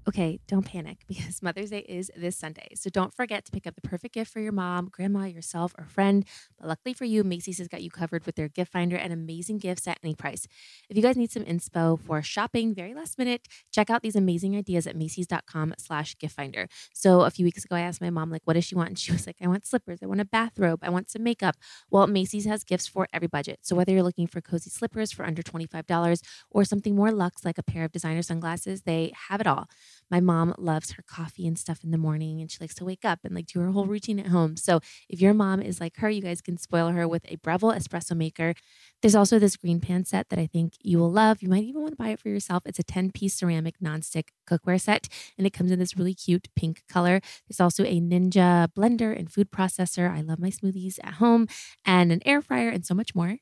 okay, 0.08 0.40
don't 0.48 0.64
panic 0.64 0.98
because 1.08 1.42
Mother's 1.42 1.70
Day 1.70 1.80
is 1.80 2.10
this 2.16 2.36
Sunday. 2.36 2.68
So 2.74 2.90
don't 2.90 3.14
forget 3.14 3.44
to 3.44 3.52
pick 3.52 3.66
up 3.66 3.74
the 3.74 3.86
perfect 3.86 4.14
gift 4.14 4.32
for 4.32 4.40
your 4.40 4.52
mom, 4.52 4.88
grandma, 4.90 5.24
yourself, 5.24 5.74
or 5.78 5.84
friend. 5.84 6.24
But 6.58 6.68
luckily 6.68 6.94
for 6.94 7.04
you, 7.04 7.24
Macy's 7.24 7.58
has 7.58 7.68
got 7.68 7.82
you 7.82 7.90
covered 7.90 8.26
with 8.26 8.36
their 8.36 8.48
gift 8.48 8.72
finder 8.72 8.96
and 8.96 9.12
amazing 9.12 9.58
gifts 9.58 9.86
at 9.86 9.98
any 10.02 10.14
price. 10.14 10.46
If 10.88 10.96
you 10.96 11.02
guys 11.02 11.16
need 11.16 11.30
some 11.30 11.44
inspo 11.44 12.00
for 12.00 12.22
shopping 12.22 12.74
very 12.74 12.94
last 12.94 13.18
minute, 13.18 13.46
check 13.72 13.90
out 13.90 14.02
these 14.02 14.16
amazing 14.16 14.56
ideas 14.56 14.86
at 14.86 14.96
Macy's.com 14.96 15.74
slash 15.78 16.16
gift 16.18 16.34
finder. 16.34 16.68
So 16.92 17.22
a 17.22 17.30
few 17.30 17.44
weeks 17.44 17.64
ago, 17.64 17.76
I 17.76 17.80
asked 17.80 18.00
my 18.00 18.10
mom, 18.10 18.30
like, 18.30 18.42
what 18.44 18.54
does 18.54 18.64
she 18.64 18.74
want? 18.74 18.88
And 18.88 18.98
she 18.98 19.12
was 19.20 19.26
like, 19.26 19.36
I 19.40 19.48
want 19.48 19.66
slippers. 19.66 20.00
I 20.02 20.06
want 20.06 20.20
a 20.20 20.24
bathrobe. 20.24 20.80
I 20.82 20.90
want 20.90 21.10
some 21.10 21.22
makeup. 21.22 21.56
Well, 21.90 22.06
Macy's 22.06 22.46
has 22.46 22.64
gifts 22.64 22.86
for 22.86 23.08
every 23.12 23.28
budget. 23.28 23.60
So 23.62 23.76
whether 23.76 23.92
you're 23.92 24.02
looking 24.02 24.26
for 24.26 24.40
cozy 24.40 24.70
slippers 24.70 25.12
for 25.12 25.24
under 25.24 25.42
$25 25.42 26.22
or 26.50 26.64
something 26.64 26.94
more 26.94 27.12
luxe 27.12 27.44
like 27.44 27.58
a 27.58 27.62
pair 27.62 27.84
of 27.84 27.92
designer 27.92 28.22
sunglasses, 28.22 28.82
they 28.82 29.12
have 29.28 29.40
it 29.40 29.46
all 29.46 29.68
my 30.10 30.20
mom 30.20 30.54
loves 30.58 30.92
her 30.92 31.02
coffee 31.02 31.46
and 31.46 31.58
stuff 31.58 31.84
in 31.84 31.90
the 31.90 31.98
morning 31.98 32.40
and 32.40 32.50
she 32.50 32.58
likes 32.60 32.74
to 32.76 32.84
wake 32.84 33.04
up 33.04 33.20
and 33.24 33.34
like 33.34 33.46
do 33.46 33.60
her 33.60 33.70
whole 33.70 33.86
routine 33.86 34.18
at 34.18 34.28
home. 34.28 34.56
So 34.56 34.80
if 35.08 35.20
your 35.20 35.34
mom 35.34 35.60
is 35.60 35.80
like 35.80 35.96
her, 35.98 36.10
you 36.10 36.22
guys 36.22 36.40
can 36.40 36.56
spoil 36.56 36.88
her 36.88 37.06
with 37.06 37.24
a 37.28 37.36
Breville 37.36 37.72
espresso 37.72 38.16
maker. 38.16 38.54
There's 39.02 39.14
also 39.14 39.38
this 39.38 39.56
GreenPan 39.56 40.06
set 40.06 40.28
that 40.28 40.38
I 40.38 40.46
think 40.46 40.74
you 40.82 40.98
will 40.98 41.10
love. 41.10 41.42
You 41.42 41.48
might 41.48 41.64
even 41.64 41.82
want 41.82 41.92
to 41.92 41.96
buy 41.96 42.08
it 42.08 42.20
for 42.20 42.28
yourself. 42.28 42.62
It's 42.66 42.78
a 42.78 42.84
10 42.84 43.12
piece 43.12 43.34
ceramic 43.34 43.76
nonstick 43.82 44.28
cookware 44.48 44.80
set 44.80 45.08
and 45.38 45.46
it 45.46 45.52
comes 45.52 45.70
in 45.70 45.78
this 45.78 45.96
really 45.96 46.14
cute 46.14 46.48
pink 46.56 46.82
color. 46.88 47.20
There's 47.48 47.60
also 47.60 47.84
a 47.84 48.00
Ninja 48.00 48.68
blender 48.76 49.16
and 49.16 49.30
food 49.32 49.50
processor. 49.50 50.10
I 50.10 50.20
love 50.20 50.38
my 50.38 50.50
smoothies 50.50 50.98
at 51.02 51.14
home 51.14 51.46
and 51.84 52.12
an 52.12 52.20
air 52.24 52.42
fryer 52.42 52.68
and 52.68 52.84
so 52.84 52.94
much 52.94 53.14
more. 53.14 53.36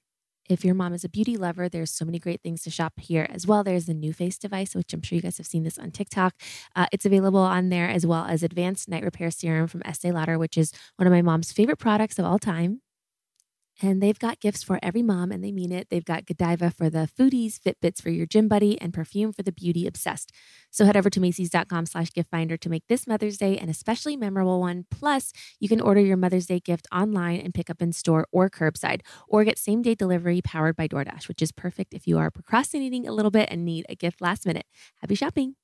If 0.48 0.64
your 0.64 0.74
mom 0.74 0.94
is 0.94 1.04
a 1.04 1.08
beauty 1.08 1.36
lover, 1.36 1.68
there's 1.68 1.90
so 1.90 2.04
many 2.04 2.18
great 2.18 2.42
things 2.42 2.62
to 2.62 2.70
shop 2.70 2.94
here 3.00 3.28
as 3.30 3.46
well. 3.46 3.62
There's 3.62 3.86
the 3.86 3.94
new 3.94 4.12
face 4.12 4.38
device, 4.38 4.74
which 4.74 4.92
I'm 4.92 5.02
sure 5.02 5.16
you 5.16 5.22
guys 5.22 5.38
have 5.38 5.46
seen 5.46 5.62
this 5.64 5.78
on 5.78 5.90
TikTok. 5.90 6.34
Uh, 6.74 6.86
it's 6.92 7.04
available 7.04 7.40
on 7.40 7.68
there 7.68 7.88
as 7.88 8.06
well 8.06 8.24
as 8.24 8.42
Advanced 8.42 8.88
Night 8.88 9.04
Repair 9.04 9.30
Serum 9.30 9.68
from 9.68 9.82
Estee 9.84 10.10
Lauder, 10.12 10.38
which 10.38 10.56
is 10.56 10.72
one 10.96 11.06
of 11.06 11.12
my 11.12 11.22
mom's 11.22 11.52
favorite 11.52 11.78
products 11.78 12.18
of 12.18 12.24
all 12.24 12.38
time. 12.38 12.80
And 13.80 14.02
they've 14.02 14.18
got 14.18 14.40
gifts 14.40 14.62
for 14.62 14.78
every 14.82 15.02
mom, 15.02 15.30
and 15.30 15.42
they 15.42 15.52
mean 15.52 15.70
it. 15.70 15.88
They've 15.88 16.04
got 16.04 16.26
Godiva 16.26 16.70
for 16.70 16.90
the 16.90 17.08
foodies, 17.18 17.58
Fitbits 17.60 18.02
for 18.02 18.10
your 18.10 18.26
gym 18.26 18.48
buddy, 18.48 18.80
and 18.80 18.92
perfume 18.92 19.32
for 19.32 19.42
the 19.42 19.52
beauty 19.52 19.86
obsessed. 19.86 20.32
So 20.70 20.84
head 20.84 20.96
over 20.96 21.10
to 21.10 21.20
Macy's.com 21.20 21.86
slash 21.86 22.12
gift 22.12 22.30
finder 22.30 22.56
to 22.56 22.68
make 22.68 22.86
this 22.88 23.06
Mother's 23.06 23.38
Day 23.38 23.56
an 23.56 23.68
especially 23.68 24.16
memorable 24.16 24.60
one. 24.60 24.86
Plus, 24.90 25.32
you 25.60 25.68
can 25.68 25.80
order 25.80 26.00
your 26.00 26.16
Mother's 26.16 26.46
Day 26.46 26.60
gift 26.60 26.88
online 26.92 27.40
and 27.40 27.54
pick 27.54 27.70
up 27.70 27.80
in 27.80 27.92
store 27.92 28.26
or 28.32 28.50
curbside, 28.50 29.02
or 29.28 29.44
get 29.44 29.58
same 29.58 29.82
day 29.82 29.94
delivery 29.94 30.40
powered 30.42 30.76
by 30.76 30.88
DoorDash, 30.88 31.28
which 31.28 31.42
is 31.42 31.52
perfect 31.52 31.94
if 31.94 32.06
you 32.06 32.18
are 32.18 32.30
procrastinating 32.30 33.06
a 33.06 33.12
little 33.12 33.30
bit 33.30 33.48
and 33.50 33.64
need 33.64 33.86
a 33.88 33.94
gift 33.94 34.20
last 34.20 34.44
minute. 34.44 34.66
Happy 35.00 35.14
shopping! 35.14 35.54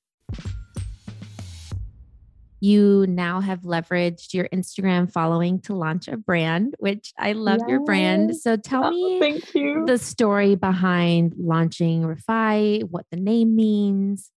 You 2.65 3.05
now 3.07 3.41
have 3.41 3.61
leveraged 3.61 4.33
your 4.33 4.49
Instagram 4.51 5.11
following 5.11 5.61
to 5.61 5.75
launch 5.75 6.07
a 6.07 6.17
brand, 6.17 6.73
which 6.79 7.13
I 7.15 7.33
love 7.33 7.59
yes. 7.59 7.69
your 7.69 7.81
brand. 7.81 8.35
So 8.37 8.57
tell 8.57 8.85
oh, 8.85 8.89
me 8.89 9.19
thank 9.19 9.53
you. 9.53 9.83
the 9.85 9.99
story 9.99 10.55
behind 10.55 11.35
launching 11.37 12.01
Refy, 12.01 12.81
what 12.89 13.05
the 13.11 13.17
name 13.17 13.55
means. 13.55 14.31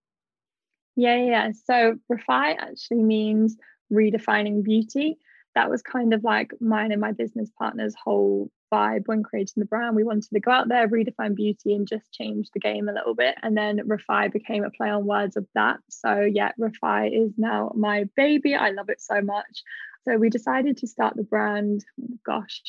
Yeah, 0.94 1.16
yeah. 1.16 1.52
So 1.64 1.96
Refy 2.12 2.54
actually 2.58 3.02
means 3.02 3.56
redefining 3.90 4.62
beauty. 4.62 5.16
That 5.58 5.70
was 5.70 5.82
kind 5.82 6.14
of 6.14 6.22
like 6.22 6.52
mine 6.60 6.92
and 6.92 7.00
my 7.00 7.10
business 7.10 7.50
partner's 7.58 7.92
whole 8.00 8.48
vibe 8.72 9.08
when 9.08 9.24
creating 9.24 9.54
the 9.56 9.64
brand. 9.64 9.96
We 9.96 10.04
wanted 10.04 10.30
to 10.32 10.38
go 10.38 10.52
out 10.52 10.68
there, 10.68 10.86
redefine 10.86 11.34
beauty, 11.34 11.74
and 11.74 11.84
just 11.84 12.12
change 12.12 12.48
the 12.54 12.60
game 12.60 12.88
a 12.88 12.92
little 12.92 13.16
bit. 13.16 13.34
And 13.42 13.56
then 13.56 13.80
Refy 13.80 14.32
became 14.32 14.62
a 14.62 14.70
play 14.70 14.88
on 14.88 15.04
words 15.04 15.36
of 15.36 15.48
that. 15.56 15.78
So, 15.90 16.20
yeah, 16.20 16.52
Refy 16.60 17.10
is 17.12 17.32
now 17.36 17.72
my 17.74 18.04
baby. 18.14 18.54
I 18.54 18.70
love 18.70 18.88
it 18.88 19.00
so 19.00 19.20
much. 19.20 19.64
So, 20.04 20.16
we 20.16 20.30
decided 20.30 20.76
to 20.76 20.86
start 20.86 21.16
the 21.16 21.24
brand, 21.24 21.84
gosh, 22.24 22.62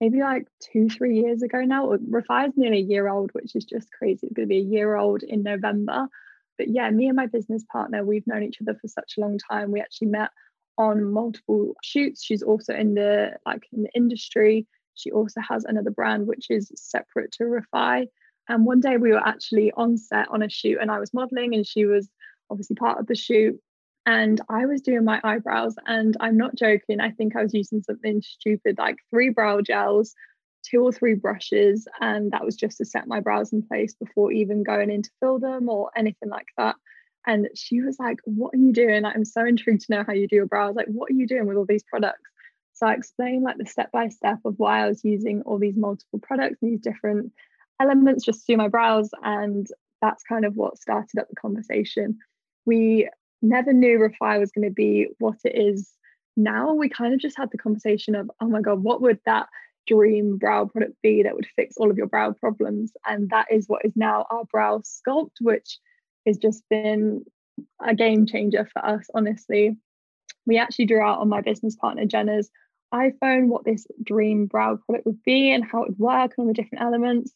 maybe 0.00 0.20
like 0.20 0.46
two, 0.72 0.88
three 0.88 1.20
years 1.20 1.42
ago 1.42 1.60
now. 1.60 1.88
Refy 1.88 2.48
is 2.48 2.54
nearly 2.56 2.78
a 2.78 2.86
year 2.86 3.06
old, 3.06 3.32
which 3.34 3.54
is 3.54 3.66
just 3.66 3.92
crazy. 3.92 4.28
It's 4.28 4.32
going 4.32 4.48
to 4.48 4.54
be 4.54 4.60
a 4.60 4.70
year 4.76 4.96
old 4.96 5.22
in 5.22 5.42
November. 5.42 6.08
But 6.56 6.68
yeah, 6.68 6.88
me 6.88 7.08
and 7.08 7.16
my 7.16 7.26
business 7.26 7.64
partner, 7.70 8.02
we've 8.02 8.26
known 8.26 8.44
each 8.44 8.62
other 8.62 8.78
for 8.80 8.88
such 8.88 9.16
a 9.18 9.20
long 9.20 9.38
time. 9.38 9.72
We 9.72 9.82
actually 9.82 10.08
met 10.08 10.30
on 10.78 11.04
multiple 11.12 11.74
shoots. 11.82 12.22
She's 12.22 12.42
also 12.42 12.74
in 12.74 12.94
the 12.94 13.32
like 13.46 13.64
in 13.72 13.82
the 13.84 13.90
industry. 13.94 14.66
She 14.94 15.10
also 15.10 15.40
has 15.40 15.64
another 15.64 15.90
brand 15.90 16.26
which 16.26 16.46
is 16.50 16.70
separate 16.74 17.32
to 17.32 17.44
Refy. 17.44 18.06
And 18.48 18.66
one 18.66 18.80
day 18.80 18.96
we 18.96 19.10
were 19.10 19.26
actually 19.26 19.72
on 19.72 19.96
set 19.96 20.28
on 20.30 20.42
a 20.42 20.48
shoot 20.48 20.78
and 20.80 20.90
I 20.90 20.98
was 20.98 21.14
modeling 21.14 21.54
and 21.54 21.66
she 21.66 21.86
was 21.86 22.08
obviously 22.50 22.76
part 22.76 23.00
of 23.00 23.06
the 23.06 23.14
shoot. 23.14 23.58
And 24.06 24.40
I 24.50 24.66
was 24.66 24.82
doing 24.82 25.04
my 25.04 25.20
eyebrows 25.24 25.76
and 25.86 26.14
I'm 26.20 26.36
not 26.36 26.56
joking. 26.56 27.00
I 27.00 27.10
think 27.10 27.34
I 27.34 27.42
was 27.42 27.54
using 27.54 27.82
something 27.82 28.20
stupid 28.20 28.76
like 28.78 28.96
three 29.10 29.30
brow 29.30 29.62
gels, 29.62 30.14
two 30.62 30.82
or 30.82 30.92
three 30.92 31.14
brushes. 31.14 31.88
And 32.00 32.30
that 32.32 32.44
was 32.44 32.54
just 32.54 32.76
to 32.78 32.84
set 32.84 33.06
my 33.06 33.20
brows 33.20 33.52
in 33.52 33.62
place 33.62 33.94
before 33.94 34.30
even 34.30 34.62
going 34.62 34.90
in 34.90 35.02
to 35.02 35.10
fill 35.20 35.38
them 35.38 35.70
or 35.70 35.90
anything 35.96 36.28
like 36.28 36.48
that. 36.58 36.76
And 37.26 37.48
she 37.54 37.80
was 37.80 37.98
like, 37.98 38.18
What 38.24 38.54
are 38.54 38.58
you 38.58 38.72
doing? 38.72 39.04
I'm 39.04 39.24
so 39.24 39.44
intrigued 39.44 39.86
to 39.86 39.94
know 39.94 40.04
how 40.06 40.12
you 40.12 40.28
do 40.28 40.36
your 40.36 40.46
brows. 40.46 40.76
Like, 40.76 40.86
what 40.86 41.10
are 41.10 41.14
you 41.14 41.26
doing 41.26 41.46
with 41.46 41.56
all 41.56 41.66
these 41.66 41.84
products? 41.84 42.30
So 42.74 42.86
I 42.86 42.94
explained 42.94 43.44
like 43.44 43.56
the 43.56 43.66
step 43.66 43.92
by 43.92 44.08
step 44.08 44.38
of 44.44 44.54
why 44.58 44.84
I 44.84 44.88
was 44.88 45.04
using 45.04 45.42
all 45.42 45.58
these 45.58 45.76
multiple 45.76 46.18
products, 46.20 46.58
these 46.60 46.80
different 46.80 47.32
elements 47.80 48.24
just 48.24 48.40
to 48.40 48.52
do 48.52 48.56
my 48.56 48.68
brows. 48.68 49.10
And 49.22 49.66
that's 50.02 50.24
kind 50.24 50.44
of 50.44 50.56
what 50.56 50.78
started 50.78 51.18
up 51.18 51.28
the 51.28 51.36
conversation. 51.36 52.18
We 52.66 53.08
never 53.42 53.72
knew 53.72 53.98
Refy 53.98 54.40
was 54.40 54.50
going 54.50 54.68
to 54.68 54.74
be 54.74 55.08
what 55.18 55.38
it 55.44 55.56
is 55.56 55.90
now. 56.36 56.74
We 56.74 56.88
kind 56.88 57.14
of 57.14 57.20
just 57.20 57.36
had 57.36 57.50
the 57.52 57.58
conversation 57.58 58.14
of, 58.16 58.30
oh 58.40 58.48
my 58.48 58.60
God, 58.60 58.82
what 58.82 59.00
would 59.02 59.20
that 59.24 59.48
dream 59.86 60.36
brow 60.38 60.64
product 60.64 60.94
be 61.02 61.22
that 61.22 61.34
would 61.34 61.46
fix 61.54 61.76
all 61.76 61.90
of 61.90 61.96
your 61.96 62.06
brow 62.06 62.32
problems? 62.32 62.92
And 63.06 63.30
that 63.30 63.46
is 63.52 63.68
what 63.68 63.84
is 63.84 63.92
now 63.94 64.26
our 64.30 64.44
brow 64.46 64.80
sculpt, 64.80 65.36
which 65.40 65.78
has 66.26 66.38
just 66.38 66.62
been 66.70 67.24
a 67.84 67.94
game 67.94 68.26
changer 68.26 68.68
for 68.72 68.84
us, 68.84 69.08
honestly. 69.14 69.76
We 70.46 70.58
actually 70.58 70.86
drew 70.86 71.00
out 71.00 71.20
on 71.20 71.28
my 71.28 71.40
business 71.40 71.76
partner 71.76 72.04
Jenna's 72.04 72.50
iPhone 72.92 73.48
what 73.48 73.64
this 73.64 73.86
dream 74.02 74.46
brow 74.46 74.76
product 74.76 75.06
would 75.06 75.22
be 75.24 75.52
and 75.52 75.64
how 75.64 75.82
it 75.82 75.90
would 75.90 75.98
work 75.98 76.32
and 76.36 76.44
all 76.44 76.46
the 76.46 76.52
different 76.52 76.82
elements. 76.82 77.32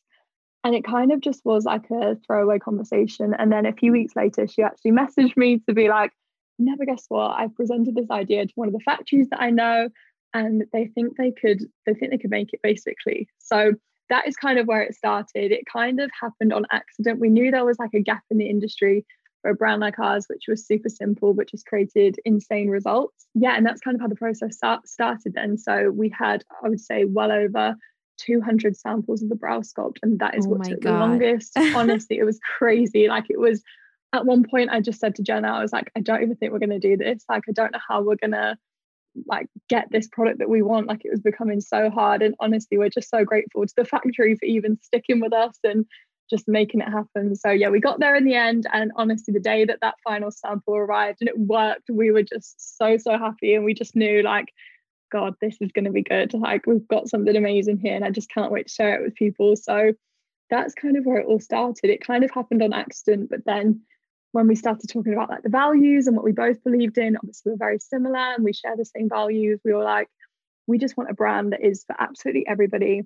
And 0.65 0.75
it 0.75 0.85
kind 0.85 1.13
of 1.13 1.21
just 1.21 1.45
was 1.45 1.65
like 1.65 1.89
a 1.91 2.17
throwaway 2.27 2.59
conversation. 2.59 3.35
And 3.39 3.51
then 3.53 3.67
a 3.67 3.73
few 3.73 3.93
weeks 3.93 4.15
later, 4.17 4.47
she 4.47 4.63
actually 4.63 4.93
messaged 4.93 5.37
me 5.37 5.61
to 5.69 5.75
be 5.75 5.89
like, 5.89 6.11
never 6.59 6.85
guess 6.85 7.05
what? 7.09 7.39
I've 7.39 7.55
presented 7.55 7.95
this 7.95 8.11
idea 8.11 8.47
to 8.47 8.53
one 8.55 8.69
of 8.69 8.75
the 8.75 8.81
factories 8.81 9.29
that 9.31 9.41
I 9.41 9.51
know, 9.51 9.89
and 10.35 10.65
they 10.73 10.87
think 10.87 11.17
they 11.17 11.31
could, 11.31 11.63
they 11.87 11.95
think 11.95 12.11
they 12.11 12.19
could 12.19 12.31
make 12.31 12.53
it 12.53 12.61
basically. 12.63 13.29
So 13.39 13.73
that 14.11 14.27
is 14.27 14.37
kind 14.37 14.59
of 14.59 14.67
where 14.67 14.83
it 14.83 14.95
started. 14.95 15.53
It 15.53 15.65
kind 15.71 16.01
of 16.01 16.11
happened 16.19 16.53
on 16.53 16.67
accident. 16.71 17.21
We 17.21 17.29
knew 17.29 17.51
there 17.51 17.65
was 17.65 17.79
like 17.79 17.95
a 17.95 18.01
gap 18.01 18.23
in 18.31 18.39
the 18.39 18.49
industry 18.49 19.05
for 19.43 19.51
a 19.51 19.55
brand 19.55 19.81
like 19.81 19.99
ours, 19.99 20.27
which 20.29 20.45
was 20.49 20.67
super 20.67 20.89
simple, 20.89 21.35
but 21.35 21.51
just 21.51 21.67
created 21.67 22.17
insane 22.25 22.69
results. 22.69 23.27
Yeah, 23.35 23.57
and 23.57 23.65
that's 23.65 23.81
kind 23.81 23.95
of 23.95 24.01
how 24.01 24.09
the 24.09 24.17
process 24.17 24.57
start, 24.57 24.89
started 24.89 25.35
then. 25.35 25.59
So 25.59 25.91
we 25.91 26.09
had, 26.09 26.45
I 26.65 26.69
would 26.69 26.81
say, 26.81 27.05
well 27.05 27.31
over 27.31 27.77
200 28.19 28.77
samples 28.77 29.23
of 29.23 29.29
the 29.29 29.37
brow 29.37 29.61
sculpt, 29.61 29.99
and 30.03 30.19
that 30.19 30.37
is 30.37 30.47
oh 30.47 30.51
what 30.51 30.65
took 30.65 30.81
God. 30.81 30.95
the 30.95 30.99
longest. 30.99 31.53
Honestly, 31.75 32.19
it 32.19 32.25
was 32.25 32.41
crazy. 32.59 33.09
Like 33.09 33.27
it 33.31 33.39
was 33.39 33.63
at 34.13 34.27
one 34.27 34.45
point, 34.45 34.71
I 34.71 34.81
just 34.81 35.01
said 35.01 35.15
to 35.17 35.23
Jenna, 35.23 35.49
I 35.49 35.63
was 35.63 35.73
like, 35.73 35.91
I 35.97 36.01
don't 36.01 36.23
even 36.23 36.37
think 36.37 36.53
we're 36.53 36.59
going 36.59 36.71
to 36.71 36.79
do 36.79 36.97
this. 36.97 37.25
Like, 37.29 37.43
I 37.49 37.53
don't 37.53 37.73
know 37.73 37.81
how 37.87 38.03
we're 38.03 38.17
going 38.17 38.31
to 38.31 38.57
like 39.27 39.49
get 39.69 39.89
this 39.91 40.09
product 40.09 40.39
that 40.39 40.49
we 40.49 40.63
want 40.63 40.87
like 40.87 41.05
it 41.05 41.11
was 41.11 41.21
becoming 41.21 41.61
so 41.61 41.91
hard 41.91 42.23
and 42.23 42.35
honestly 42.39 42.79
we're 42.79 42.89
just 42.89 43.11
so 43.11 43.25
grateful 43.25 43.67
to 43.67 43.75
the 43.77 43.85
factory 43.85 44.37
for 44.37 44.45
even 44.45 44.79
sticking 44.83 45.19
with 45.21 45.33
us 45.33 45.59
and 45.65 45.87
just 46.29 46.49
making 46.49 46.81
it 46.81 46.89
happen. 46.89 47.35
So 47.35 47.51
yeah, 47.51 47.71
we 47.71 47.81
got 47.81 48.01
there 48.01 48.15
in 48.15 48.25
the 48.25 48.35
end, 48.35 48.67
and 48.73 48.93
honestly, 48.97 49.33
the 49.33 49.41
day 49.41 49.65
that 49.65 49.79
that 49.81 49.95
final 50.05 50.31
sample 50.31 50.77
arrived 50.77 51.19
and 51.21 51.29
it 51.29 51.39
worked, 51.39 51.91
we 51.91 52.11
were 52.11 52.23
just 52.23 52.79
so 52.79 52.97
so 52.99 53.19
happy, 53.19 53.55
and 53.55 53.65
we 53.65 53.75
just 53.75 53.97
knew 53.97 54.23
like, 54.23 54.53
God, 55.11 55.35
this 55.41 55.57
is 55.61 55.73
going 55.73 55.87
to 55.87 55.91
be 55.91 56.03
good. 56.03 56.35
Like 56.35 56.67
we've 56.67 56.87
got 56.89 57.09
something 57.09 57.35
amazing 57.35 57.79
here, 57.79 57.95
and 57.95 58.05
I 58.05 58.11
just 58.11 58.31
can't 58.31 58.53
wait 58.53 58.67
to 58.67 58.73
share 58.73 59.01
it 59.01 59.05
with 59.05 59.15
people. 59.15 59.57
So 59.57 59.93
that's 60.51 60.75
kind 60.75 60.97
of 60.97 61.05
where 61.05 61.19
it 61.19 61.27
all 61.27 61.41
started. 61.41 61.91
It 61.91 62.07
kind 62.07 62.25
of 62.25 62.31
happened 62.31 62.63
on 62.63 62.73
accident, 62.73 63.31
but 63.31 63.45
then 63.45 63.83
when 64.33 64.47
we 64.47 64.55
started 64.55 64.89
talking 64.89 65.13
about 65.13 65.31
like 65.31 65.43
the 65.43 65.49
values 65.49 66.07
and 66.07 66.17
what 66.17 66.25
we 66.25 66.33
both 66.33 66.63
believed 66.63 66.99
in, 66.99 67.17
obviously 67.17 67.53
we're 67.53 67.59
very 67.59 67.79
similar 67.79 68.35
and 68.35 68.45
we 68.45 68.53
share 68.53 68.77
the 68.77 68.85
same 68.85 69.09
values. 69.09 69.61
We 69.65 69.73
were 69.73 69.85
like, 69.85 70.09
we 70.67 70.79
just 70.79 70.97
want 70.97 71.11
a 71.11 71.15
brand 71.15 71.53
that 71.53 71.65
is 71.65 71.85
for 71.85 71.97
absolutely 71.99 72.47
everybody 72.47 73.03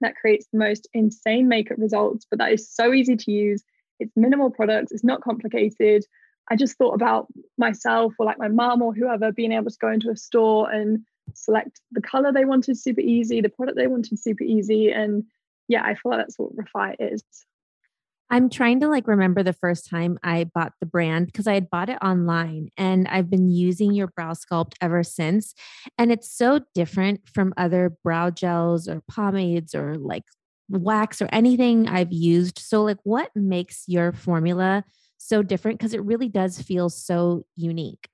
that 0.00 0.16
creates 0.16 0.46
the 0.52 0.58
most 0.58 0.88
insane 0.92 1.48
makeup 1.48 1.78
results, 1.78 2.26
but 2.28 2.38
that 2.38 2.52
is 2.52 2.68
so 2.68 2.92
easy 2.92 3.16
to 3.16 3.30
use. 3.30 3.62
It's 4.00 4.12
minimal 4.16 4.50
products, 4.50 4.90
it's 4.90 5.04
not 5.04 5.20
complicated. 5.20 6.04
I 6.50 6.56
just 6.56 6.76
thought 6.76 6.94
about 6.94 7.28
myself 7.56 8.14
or 8.18 8.26
like 8.26 8.38
my 8.38 8.48
mom 8.48 8.82
or 8.82 8.92
whoever 8.92 9.32
being 9.32 9.52
able 9.52 9.70
to 9.70 9.78
go 9.80 9.90
into 9.90 10.10
a 10.10 10.16
store 10.16 10.70
and 10.70 11.00
select 11.34 11.80
the 11.92 12.02
color 12.02 12.32
they 12.32 12.44
wanted 12.44 12.78
super 12.78 13.00
easy, 13.00 13.40
the 13.40 13.48
product 13.48 13.78
they 13.78 13.86
wanted 13.86 14.18
super 14.18 14.44
easy. 14.44 14.90
And 14.90 15.24
yeah, 15.68 15.82
I 15.82 15.94
feel 15.94 16.10
like 16.10 16.18
that's 16.18 16.38
what 16.38 16.56
Refy 16.56 16.96
is. 16.98 17.22
I'm 18.30 18.48
trying 18.48 18.80
to 18.80 18.88
like 18.88 19.06
remember 19.06 19.42
the 19.42 19.52
first 19.52 19.88
time 19.88 20.18
I 20.22 20.44
bought 20.44 20.72
the 20.80 20.86
brand 20.86 21.26
because 21.26 21.46
I 21.46 21.54
had 21.54 21.70
bought 21.70 21.90
it 21.90 21.98
online 22.02 22.70
and 22.76 23.06
I've 23.08 23.30
been 23.30 23.50
using 23.50 23.92
your 23.92 24.08
brow 24.08 24.32
sculpt 24.32 24.72
ever 24.80 25.02
since. 25.02 25.54
And 25.98 26.10
it's 26.10 26.30
so 26.30 26.60
different 26.74 27.28
from 27.28 27.52
other 27.56 27.96
brow 28.02 28.30
gels 28.30 28.88
or 28.88 29.02
pomades 29.08 29.74
or 29.74 29.96
like 29.96 30.24
wax 30.68 31.20
or 31.20 31.28
anything 31.32 31.88
I've 31.88 32.12
used. 32.12 32.58
So, 32.58 32.82
like, 32.82 32.98
what 33.04 33.30
makes 33.34 33.84
your 33.86 34.12
formula 34.12 34.84
so 35.18 35.42
different? 35.42 35.78
Because 35.78 35.94
it 35.94 36.04
really 36.04 36.28
does 36.28 36.60
feel 36.60 36.88
so 36.88 37.44
unique. 37.56 38.08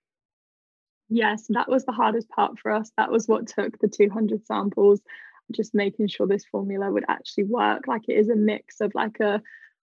Yes, 1.08 1.46
that 1.48 1.68
was 1.68 1.84
the 1.84 1.92
hardest 1.92 2.28
part 2.28 2.58
for 2.58 2.70
us. 2.70 2.92
That 2.96 3.10
was 3.10 3.26
what 3.26 3.48
took 3.48 3.78
the 3.78 3.88
200 3.88 4.46
samples, 4.46 5.00
just 5.52 5.74
making 5.74 6.08
sure 6.08 6.26
this 6.26 6.44
formula 6.44 6.90
would 6.90 7.04
actually 7.08 7.44
work. 7.44 7.86
Like, 7.86 8.02
it 8.08 8.16
is 8.16 8.28
a 8.28 8.36
mix 8.36 8.80
of 8.80 8.92
like 8.94 9.18
a 9.20 9.42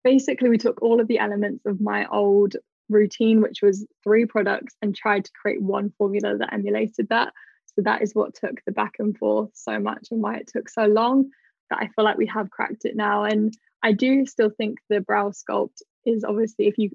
basically 0.04 0.48
we 0.48 0.58
took 0.58 0.82
all 0.82 1.00
of 1.00 1.08
the 1.08 1.18
elements 1.18 1.64
of 1.66 1.80
my 1.80 2.06
old 2.06 2.56
routine 2.88 3.40
which 3.40 3.62
was 3.62 3.86
three 4.02 4.26
products 4.26 4.74
and 4.82 4.94
tried 4.94 5.24
to 5.24 5.30
create 5.40 5.62
one 5.62 5.92
formula 5.96 6.36
that 6.36 6.52
emulated 6.52 7.08
that. 7.08 7.32
So 7.66 7.82
that 7.82 8.02
is 8.02 8.14
what 8.14 8.34
took 8.34 8.60
the 8.66 8.72
back 8.72 8.94
and 8.98 9.16
forth 9.16 9.50
so 9.54 9.78
much 9.78 10.08
and 10.10 10.20
why 10.20 10.36
it 10.36 10.48
took 10.48 10.68
so 10.68 10.86
long 10.86 11.30
that 11.70 11.78
i 11.80 11.88
feel 11.94 12.04
like 12.04 12.18
we 12.18 12.26
have 12.26 12.50
cracked 12.50 12.84
it 12.84 12.96
now. 12.96 13.24
And 13.24 13.56
i 13.82 13.92
do 13.92 14.26
still 14.26 14.50
think 14.50 14.78
the 14.88 15.00
brow 15.00 15.30
sculpt 15.30 15.82
is 16.04 16.24
obviously 16.24 16.66
if 16.66 16.78
you 16.78 16.90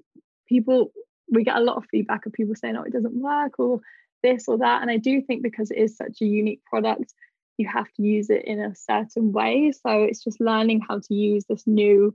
people 0.48 0.92
we 1.30 1.44
get 1.44 1.56
a 1.56 1.60
lot 1.60 1.76
of 1.76 1.86
feedback 1.90 2.26
of 2.26 2.32
people 2.32 2.54
saying 2.54 2.76
oh 2.76 2.82
it 2.82 2.92
doesn't 2.92 3.20
work 3.20 3.58
or 3.58 3.80
this 4.22 4.44
or 4.48 4.58
that. 4.58 4.82
And 4.82 4.90
i 4.90 4.98
do 4.98 5.22
think 5.22 5.42
because 5.42 5.70
it 5.70 5.78
is 5.78 5.96
such 5.96 6.20
a 6.20 6.26
unique 6.26 6.62
product 6.64 7.14
you 7.58 7.68
have 7.68 7.90
to 7.94 8.02
use 8.02 8.28
it 8.30 8.44
in 8.44 8.60
a 8.60 8.74
certain 8.74 9.32
way. 9.32 9.72
So 9.72 10.02
it's 10.02 10.22
just 10.22 10.40
learning 10.40 10.82
how 10.86 10.98
to 10.98 11.14
use 11.14 11.44
this 11.48 11.66
new 11.66 12.14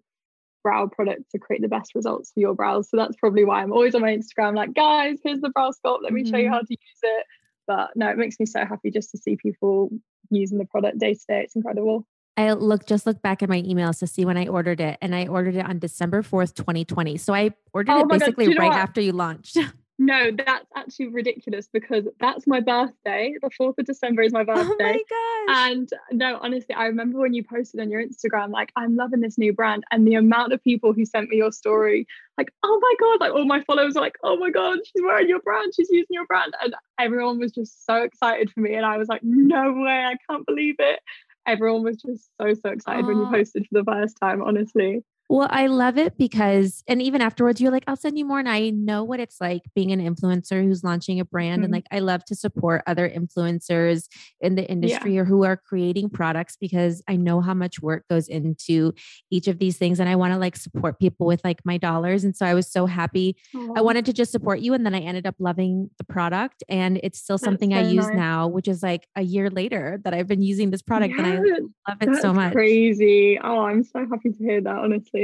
brow 0.64 0.88
product 0.88 1.32
to 1.32 1.40
create 1.40 1.62
the 1.62 1.68
best 1.68 1.96
results 1.96 2.32
for 2.34 2.40
your 2.40 2.54
brows. 2.54 2.90
So 2.90 2.98
that's 2.98 3.16
probably 3.18 3.46
why 3.46 3.62
I'm 3.62 3.74
always 3.74 3.96
on 3.96 4.02
my 4.02 4.16
Instagram, 4.16 4.56
like, 4.56 4.74
guys, 4.74 5.18
here's 5.24 5.42
the 5.42 5.50
brow 5.50 5.72
sculpt. 5.72 6.00
Let 6.04 6.14
me 6.14 6.24
mm-hmm. 6.24 6.32
show 6.32 6.38
you 6.38 6.46
mm-hmm. 6.46 6.54
how 6.54 6.60
to 6.60 6.68
use 6.70 7.00
it. 7.04 7.26
But 7.68 7.90
no, 7.96 8.10
it 8.10 8.18
makes 8.18 8.40
me 8.40 8.46
so 8.46 8.66
happy 8.66 8.92
just 8.92 9.12
to 9.12 9.18
see 9.18 9.36
people 9.36 9.90
using 10.30 10.58
the 10.58 10.66
product 10.66 10.98
day 10.98 11.14
to 11.14 11.20
day. 11.28 11.42
It's 11.42 11.56
incredible. 11.56 12.06
I 12.38 12.54
look 12.54 12.86
just 12.86 13.06
look 13.06 13.22
back 13.22 13.44
at 13.44 13.50
my 13.50 13.62
emails 13.62 14.00
to 14.00 14.08
see 14.08 14.26
when 14.26 14.38
I 14.38 14.48
ordered 14.48 14.80
it, 14.80 14.98
and 15.02 15.14
I 15.14 15.28
ordered 15.28 15.56
it 15.56 15.66
on 15.66 15.80
December 15.80 16.24
fourth, 16.24 16.56
twenty 16.56 16.86
twenty. 16.86 17.18
So 17.18 17.34
I 17.34 17.52
ordered 17.74 17.92
oh 17.92 18.00
it 18.02 18.08
basically 18.08 18.46
God, 18.46 18.52
you 18.52 18.56
know 18.56 18.62
right 18.62 18.70
what? 18.70 18.80
after 18.80 19.02
you 19.02 19.12
launched. 19.12 19.58
No, 20.02 20.32
that's 20.32 20.66
actually 20.76 21.10
ridiculous 21.10 21.70
because 21.72 22.08
that's 22.20 22.48
my 22.48 22.60
birthday. 22.60 23.36
The 23.40 23.52
4th 23.52 23.78
of 23.78 23.86
December 23.86 24.24
is 24.24 24.34
my 24.34 24.44
birthday. 24.44 25.00
Oh 25.12 25.46
my 25.48 25.54
gosh. 25.54 25.70
And 25.70 25.90
no, 26.12 26.40
honestly, 26.42 26.74
I 26.74 26.86
remember 26.86 27.20
when 27.20 27.36
you 27.36 27.44
posted 27.44 27.80
on 27.80 27.92
your 27.92 28.04
Instagram, 28.04 28.50
like, 28.50 28.72
I'm 28.76 28.96
loving 28.96 29.20
this 29.20 29.38
new 29.38 29.54
brand. 29.54 29.84
And 29.92 30.08
the 30.08 30.16
amount 30.16 30.54
of 30.54 30.64
people 30.64 30.92
who 30.92 31.06
sent 31.06 31.30
me 31.30 31.38
your 31.38 31.52
story, 31.52 32.08
like, 32.36 32.52
oh 32.64 32.80
my 32.82 32.96
God, 33.00 33.20
like 33.20 33.32
all 33.32 33.46
my 33.46 33.62
followers 33.62 33.96
are 33.96 34.02
like, 34.02 34.18
oh 34.24 34.38
my 34.38 34.50
God, 34.50 34.80
she's 34.84 35.04
wearing 35.04 35.30
your 35.30 35.40
brand, 35.42 35.74
she's 35.76 35.92
using 35.92 36.08
your 36.10 36.26
brand. 36.26 36.56
And 36.64 36.74
everyone 37.00 37.38
was 37.38 37.52
just 37.52 37.86
so 37.86 37.98
excited 37.98 38.50
for 38.50 38.62
me. 38.62 38.74
And 38.74 38.86
I 38.86 38.98
was 38.98 39.08
like, 39.08 39.22
no 39.24 39.72
way, 39.72 40.04
I 40.04 40.16
can't 40.28 40.48
believe 40.48 40.78
it. 40.80 41.00
Everyone 41.46 41.84
was 41.84 41.98
just 41.98 42.28
so, 42.42 42.56
so 42.56 42.72
excited 42.72 43.06
when 43.06 43.18
you 43.18 43.26
ah. 43.26 43.32
posted 43.32 43.68
for 43.68 43.84
the 43.84 43.86
first 43.86 44.18
time, 44.20 44.42
honestly. 44.42 45.04
Well, 45.32 45.48
I 45.50 45.68
love 45.68 45.98
it 45.98 46.18
because, 46.18 46.84
and 46.90 47.02
even 47.02 47.22
afterwards, 47.22 47.62
you're 47.62 47.72
like, 47.72 47.86
I'll 47.88 47.96
send 47.96 48.20
you 48.20 48.26
more. 48.26 48.40
And 48.40 48.50
I 48.50 48.70
know 48.70 49.06
what 49.06 49.22
it's 49.22 49.40
like 49.40 49.62
being 49.74 49.94
an 49.94 50.02
influencer 50.02 50.62
who's 50.62 50.84
launching 50.84 51.22
a 51.22 51.26
brand. 51.26 51.60
Mm-hmm. 51.60 51.64
And 51.64 51.74
like, 51.74 51.86
I 51.90 52.00
love 52.00 52.26
to 52.26 52.36
support 52.36 52.84
other 52.86 53.10
influencers 53.10 54.10
in 54.42 54.56
the 54.56 54.70
industry 54.70 55.16
yeah. 55.16 55.22
or 55.22 55.24
who 55.24 55.46
are 55.46 55.56
creating 55.56 56.10
products 56.10 56.58
because 56.60 57.02
I 57.08 57.16
know 57.16 57.40
how 57.40 57.54
much 57.54 57.82
work 57.82 58.10
goes 58.10 58.28
into 58.28 58.94
each 59.30 59.48
of 59.48 59.58
these 59.58 59.78
things. 59.78 60.02
And 60.02 60.10
I 60.10 60.18
want 60.18 60.34
to 60.34 60.38
like 60.38 60.58
support 60.58 61.00
people 61.00 61.28
with 61.28 61.40
like 61.46 61.62
my 61.64 61.78
dollars. 61.78 62.26
And 62.26 62.36
so 62.36 62.46
I 62.46 62.54
was 62.54 62.70
so 62.70 62.86
happy. 62.86 63.38
Aww. 63.56 63.78
I 63.78 63.82
wanted 63.82 64.04
to 64.08 64.14
just 64.14 64.34
support 64.34 64.60
you. 64.60 64.74
And 64.74 64.86
then 64.86 64.94
I 64.94 65.00
ended 65.00 65.26
up 65.26 65.36
loving 65.40 65.92
the 65.98 66.04
product. 66.04 66.62
And 66.68 67.00
it's 67.04 67.20
still 67.20 67.38
something 67.38 67.72
so 67.72 67.78
I 67.78 67.84
use 67.84 68.08
nice. 68.08 68.18
now, 68.18 68.50
which 68.50 68.68
is 68.68 68.84
like 68.84 69.08
a 69.16 69.22
year 69.22 69.50
later 69.50 70.02
that 70.04 70.14
I've 70.14 70.28
been 70.28 70.42
using 70.42 70.72
this 70.72 70.82
product. 70.82 71.14
Yeah, 71.18 71.26
and 71.26 71.40
I 71.88 71.90
love 71.90 72.02
it 72.02 72.22
so 72.22 72.34
much. 72.34 72.52
Crazy. 72.52 73.40
Oh, 73.42 73.62
I'm 73.62 73.86
so 73.86 74.00
happy 74.00 74.32
to 74.32 74.38
hear 74.38 74.60
that, 74.60 74.76
honestly. 74.76 75.21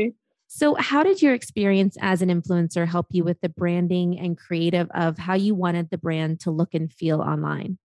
So, 0.48 0.76
how 0.76 1.04
did 1.04 1.22
your 1.22 1.34
experience 1.34 1.98
as 2.02 2.22
an 2.22 2.30
influencer 2.30 2.88
help 2.88 3.08
you 3.12 3.24
with 3.24 3.42
the 3.42 3.50
branding 3.50 4.18
and 4.18 4.38
creative 4.38 4.88
of 4.92 5.18
how 5.18 5.34
you 5.34 5.54
wanted 5.54 5.90
the 5.90 5.98
brand 5.98 6.40
to 6.42 6.52
look 6.52 6.74
and 6.74 6.92
feel 6.92 7.22
online? 7.22 7.78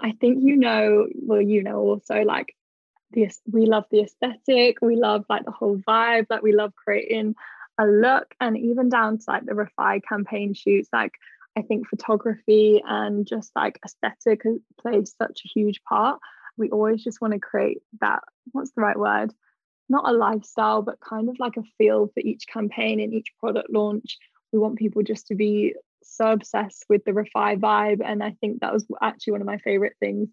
I 0.00 0.12
think 0.12 0.42
you 0.42 0.56
know, 0.56 1.06
well, 1.14 1.42
you 1.42 1.62
know, 1.62 1.78
also 1.80 2.22
like 2.22 2.54
this, 3.12 3.40
we 3.50 3.66
love 3.66 3.84
the 3.90 4.00
aesthetic, 4.00 4.78
we 4.80 4.96
love 4.96 5.24
like 5.28 5.44
the 5.44 5.50
whole 5.50 5.76
vibe, 5.76 6.26
like 6.30 6.42
we 6.42 6.54
love 6.54 6.72
creating 6.74 7.34
a 7.78 7.86
look, 7.86 8.34
and 8.40 8.56
even 8.56 8.88
down 8.88 9.18
to 9.18 9.24
like 9.28 9.44
the 9.44 9.52
Refy 9.52 10.00
campaign 10.08 10.54
shoots, 10.54 10.88
like 10.92 11.12
I 11.56 11.62
think 11.62 11.88
photography 11.88 12.82
and 12.86 13.26
just 13.26 13.52
like 13.54 13.78
aesthetic 13.84 14.42
plays 14.80 15.14
such 15.16 15.42
a 15.44 15.48
huge 15.48 15.82
part. 15.84 16.18
We 16.56 16.70
always 16.70 17.04
just 17.04 17.20
want 17.20 17.34
to 17.34 17.40
create 17.40 17.82
that, 18.00 18.22
what's 18.52 18.72
the 18.72 18.80
right 18.80 18.98
word? 18.98 19.32
Not 19.88 20.08
a 20.08 20.12
lifestyle, 20.12 20.82
but 20.82 21.00
kind 21.00 21.28
of 21.28 21.38
like 21.38 21.56
a 21.56 21.62
feel 21.78 22.08
for 22.08 22.20
each 22.20 22.46
campaign 22.46 23.00
and 23.00 23.12
each 23.12 23.28
product 23.38 23.70
launch. 23.70 24.18
We 24.52 24.58
want 24.58 24.78
people 24.78 25.02
just 25.02 25.26
to 25.28 25.34
be 25.34 25.74
so 26.02 26.32
obsessed 26.32 26.84
with 26.88 27.04
the 27.04 27.12
Refy 27.12 27.58
vibe. 27.58 28.00
And 28.04 28.22
I 28.22 28.36
think 28.40 28.60
that 28.60 28.72
was 28.72 28.86
actually 29.02 29.32
one 29.32 29.40
of 29.40 29.46
my 29.46 29.58
favorite 29.58 29.96
things. 30.00 30.28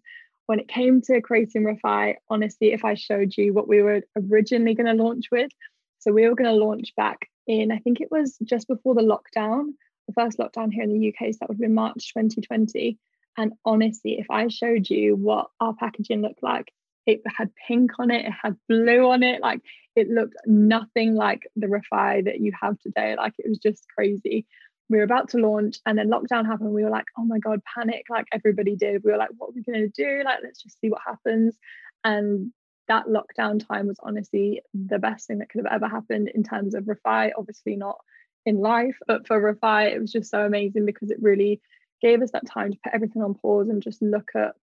When 0.46 0.58
it 0.58 0.68
came 0.68 1.00
to 1.02 1.20
creating 1.20 1.64
Refy, 1.64 2.16
honestly, 2.28 2.72
if 2.72 2.84
I 2.84 2.94
showed 2.94 3.36
you 3.36 3.52
what 3.52 3.68
we 3.68 3.82
were 3.82 4.02
originally 4.30 4.74
going 4.74 4.96
to 4.96 5.02
launch 5.02 5.26
with, 5.30 5.50
so 5.98 6.12
we 6.12 6.28
were 6.28 6.34
going 6.34 6.50
to 6.50 6.64
launch 6.64 6.94
back 6.96 7.28
in, 7.46 7.70
I 7.70 7.78
think 7.78 8.00
it 8.00 8.10
was 8.10 8.36
just 8.44 8.68
before 8.68 8.94
the 8.94 9.02
lockdown, 9.02 9.72
the 10.08 10.14
first 10.14 10.38
lockdown 10.38 10.72
here 10.72 10.82
in 10.82 10.92
the 10.92 11.08
UK. 11.08 11.32
So 11.32 11.38
that 11.40 11.48
would 11.48 11.56
have 11.56 11.60
been 11.60 11.74
March 11.74 12.12
2020. 12.12 12.98
And 13.36 13.52
honestly, 13.64 14.18
if 14.18 14.26
I 14.30 14.48
showed 14.48 14.90
you 14.90 15.16
what 15.16 15.48
our 15.60 15.74
packaging 15.74 16.22
looked 16.22 16.42
like, 16.42 16.72
it 17.06 17.20
had 17.26 17.50
pink 17.66 17.92
on 17.98 18.10
it, 18.10 18.26
it 18.26 18.32
had 18.32 18.56
blue 18.68 19.10
on 19.10 19.22
it. 19.22 19.40
Like 19.40 19.60
it 19.96 20.08
looked 20.08 20.36
nothing 20.46 21.14
like 21.14 21.42
the 21.56 21.66
Refy 21.66 22.24
that 22.24 22.40
you 22.40 22.52
have 22.60 22.78
today. 22.78 23.16
Like 23.16 23.34
it 23.38 23.48
was 23.48 23.58
just 23.58 23.84
crazy. 23.96 24.46
We 24.88 24.98
were 24.98 25.04
about 25.04 25.30
to 25.30 25.38
launch 25.38 25.78
and 25.86 25.98
then 25.98 26.10
lockdown 26.10 26.46
happened. 26.46 26.74
We 26.74 26.84
were 26.84 26.90
like, 26.90 27.06
oh 27.18 27.24
my 27.24 27.38
God, 27.38 27.60
panic, 27.74 28.04
like 28.10 28.26
everybody 28.32 28.76
did. 28.76 29.02
We 29.04 29.12
were 29.12 29.18
like, 29.18 29.30
what 29.36 29.48
are 29.48 29.52
we 29.54 29.62
going 29.62 29.90
to 29.90 30.02
do? 30.02 30.22
Like, 30.24 30.40
let's 30.42 30.62
just 30.62 30.78
see 30.80 30.90
what 30.90 31.00
happens. 31.06 31.56
And 32.04 32.52
that 32.88 33.06
lockdown 33.06 33.66
time 33.66 33.86
was 33.86 33.98
honestly 34.02 34.60
the 34.74 34.98
best 34.98 35.26
thing 35.26 35.38
that 35.38 35.48
could 35.48 35.64
have 35.64 35.72
ever 35.72 35.88
happened 35.88 36.30
in 36.34 36.42
terms 36.42 36.74
of 36.74 36.84
Refy. 36.84 37.30
Obviously, 37.38 37.76
not 37.76 37.96
in 38.44 38.58
life, 38.58 38.96
but 39.06 39.26
for 39.26 39.40
Refy, 39.40 39.92
it 39.92 40.00
was 40.00 40.12
just 40.12 40.30
so 40.30 40.44
amazing 40.44 40.84
because 40.84 41.10
it 41.10 41.22
really 41.22 41.60
gave 42.00 42.20
us 42.20 42.32
that 42.32 42.46
time 42.46 42.72
to 42.72 42.78
put 42.82 42.92
everything 42.92 43.22
on 43.22 43.34
pause 43.34 43.68
and 43.68 43.82
just 43.82 44.02
look 44.02 44.30
at 44.34 44.54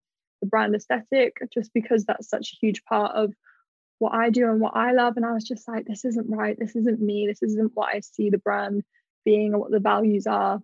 the 0.41 0.47
brand 0.47 0.75
aesthetic 0.75 1.39
just 1.53 1.73
because 1.73 2.05
that's 2.05 2.29
such 2.29 2.53
a 2.53 2.57
huge 2.61 2.85
part 2.85 3.15
of 3.15 3.33
what 3.99 4.15
I 4.15 4.31
do 4.31 4.49
and 4.49 4.61
what 4.61 4.77
I 4.77 4.93
love. 4.93 5.17
And 5.17 5.27
I 5.27 5.33
was 5.33 5.45
just 5.45 5.67
like, 5.67 5.87
this 5.87 6.05
isn't 6.05 6.29
right. 6.29 6.57
This 6.59 6.77
isn't 6.77 7.01
me. 7.01 7.27
This 7.27 7.43
isn't 7.43 7.73
what 7.75 7.95
I 7.95 8.01
see 8.01 8.31
the 8.31 8.39
brand 8.39 8.83
being 9.25 9.53
and 9.53 9.61
what 9.61 9.71
the 9.71 9.81
values 9.81 10.27
are. 10.27 10.61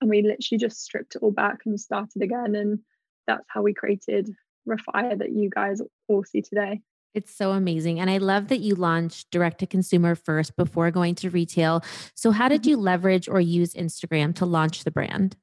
And 0.00 0.10
we 0.10 0.22
literally 0.22 0.58
just 0.58 0.82
stripped 0.82 1.16
it 1.16 1.22
all 1.22 1.30
back 1.30 1.60
and 1.64 1.80
started 1.80 2.22
again. 2.22 2.54
And 2.54 2.80
that's 3.26 3.46
how 3.48 3.62
we 3.62 3.72
created 3.74 4.30
Refire 4.68 5.18
that 5.18 5.32
you 5.32 5.48
guys 5.48 5.80
all 6.08 6.24
see 6.24 6.42
today. 6.42 6.80
It's 7.14 7.34
so 7.34 7.52
amazing. 7.52 7.98
And 7.98 8.10
I 8.10 8.18
love 8.18 8.48
that 8.48 8.60
you 8.60 8.74
launched 8.74 9.30
direct 9.30 9.60
to 9.60 9.66
consumer 9.66 10.14
first 10.14 10.54
before 10.56 10.90
going 10.90 11.14
to 11.16 11.30
retail. 11.30 11.82
So, 12.14 12.30
how 12.30 12.48
did 12.48 12.62
mm-hmm. 12.62 12.70
you 12.70 12.76
leverage 12.76 13.28
or 13.28 13.40
use 13.40 13.72
Instagram 13.72 14.34
to 14.36 14.44
launch 14.44 14.84
the 14.84 14.90
brand? 14.90 15.36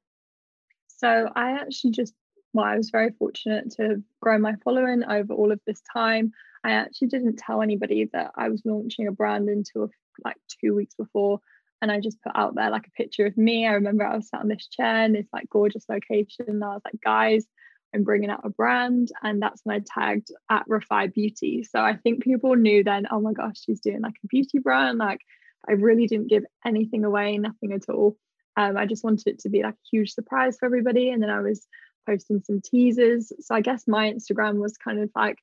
So, 0.88 1.30
I 1.36 1.52
actually 1.52 1.92
just 1.92 2.14
well, 2.54 2.66
I 2.66 2.78
was 2.78 2.92
very 2.92 3.12
fortunate 3.18 3.72
to 3.78 4.04
grow 4.22 4.38
my 4.38 4.56
following 4.64 5.04
over 5.04 5.34
all 5.34 5.52
of 5.52 5.60
this 5.66 5.82
time. 5.92 6.32
I 6.64 6.72
actually 6.72 7.10
didn't 7.10 7.38
tell 7.38 7.62
anybody 7.62 8.10
that 8.14 8.32
I 8.38 8.50
was 8.50 8.62
launching 8.64 9.08
a 9.08 9.12
brand 9.12 9.50
until 9.50 9.90
like 10.24 10.38
two 10.62 10.76
weeks 10.76 10.96
before. 10.96 11.40
And 11.82 11.92
I 11.92 12.00
just 12.00 12.22
put 12.22 12.32
out 12.36 12.56
there 12.56 12.70
like 12.70 12.88
a 12.88 12.92
picture 12.92 13.26
of 13.26 13.36
me. 13.36 13.68
I 13.68 13.74
remember 13.74 14.06
I 14.06 14.16
was 14.16 14.30
sat 14.30 14.40
on 14.40 14.48
this 14.48 14.68
chair 14.68 15.04
in 15.04 15.14
this 15.14 15.28
like 15.34 15.50
gorgeous 15.50 15.86
location. 15.90 16.46
And 16.48 16.64
I 16.64 16.70
was 16.70 16.82
like, 16.86 17.02
guys, 17.04 17.46
I'm 17.94 18.04
bringing 18.04 18.30
out 18.30 18.46
a 18.46 18.50
brand. 18.50 19.10
And 19.22 19.42
that's 19.42 19.62
when 19.64 19.76
I 19.78 19.82
tagged 19.86 20.30
at 20.50 20.68
Refy 20.70 21.14
Beauty. 21.14 21.64
So 21.64 21.80
I 21.82 21.98
think 21.98 22.24
people 22.24 22.56
knew 22.56 22.84
then, 22.84 23.08
oh 23.12 23.20
my 23.20 23.34
gosh, 23.34 23.58
she's 23.66 23.82
doing 23.82 24.02
like 24.02 24.16
a 24.24 24.28
beauty 24.28 24.60
brand. 24.60 25.00
Like 25.00 25.20
I 25.68 25.74
really 25.74 26.08
didn't 26.08 26.30
give 26.30 26.46
anything 26.66 27.04
away, 27.04 27.38
nothing 27.38 27.74
at 27.74 27.90
all. 27.90 28.16
Um, 28.56 28.78
I 28.78 28.86
just 28.86 29.04
wanted 29.04 29.28
it 29.28 29.40
to 29.40 29.50
be 29.50 29.64
like 29.64 29.74
a 29.74 29.90
huge 29.92 30.12
surprise 30.12 30.58
for 30.58 30.66
everybody. 30.66 31.10
And 31.10 31.22
then 31.22 31.30
I 31.30 31.42
was 31.42 31.68
posting 32.06 32.42
some 32.44 32.62
teasers. 32.62 33.32
So 33.40 33.56
I 33.56 33.62
guess 33.62 33.88
my 33.88 34.12
Instagram 34.12 34.56
was 34.56 34.78
kind 34.78 35.00
of 35.00 35.10
like 35.16 35.38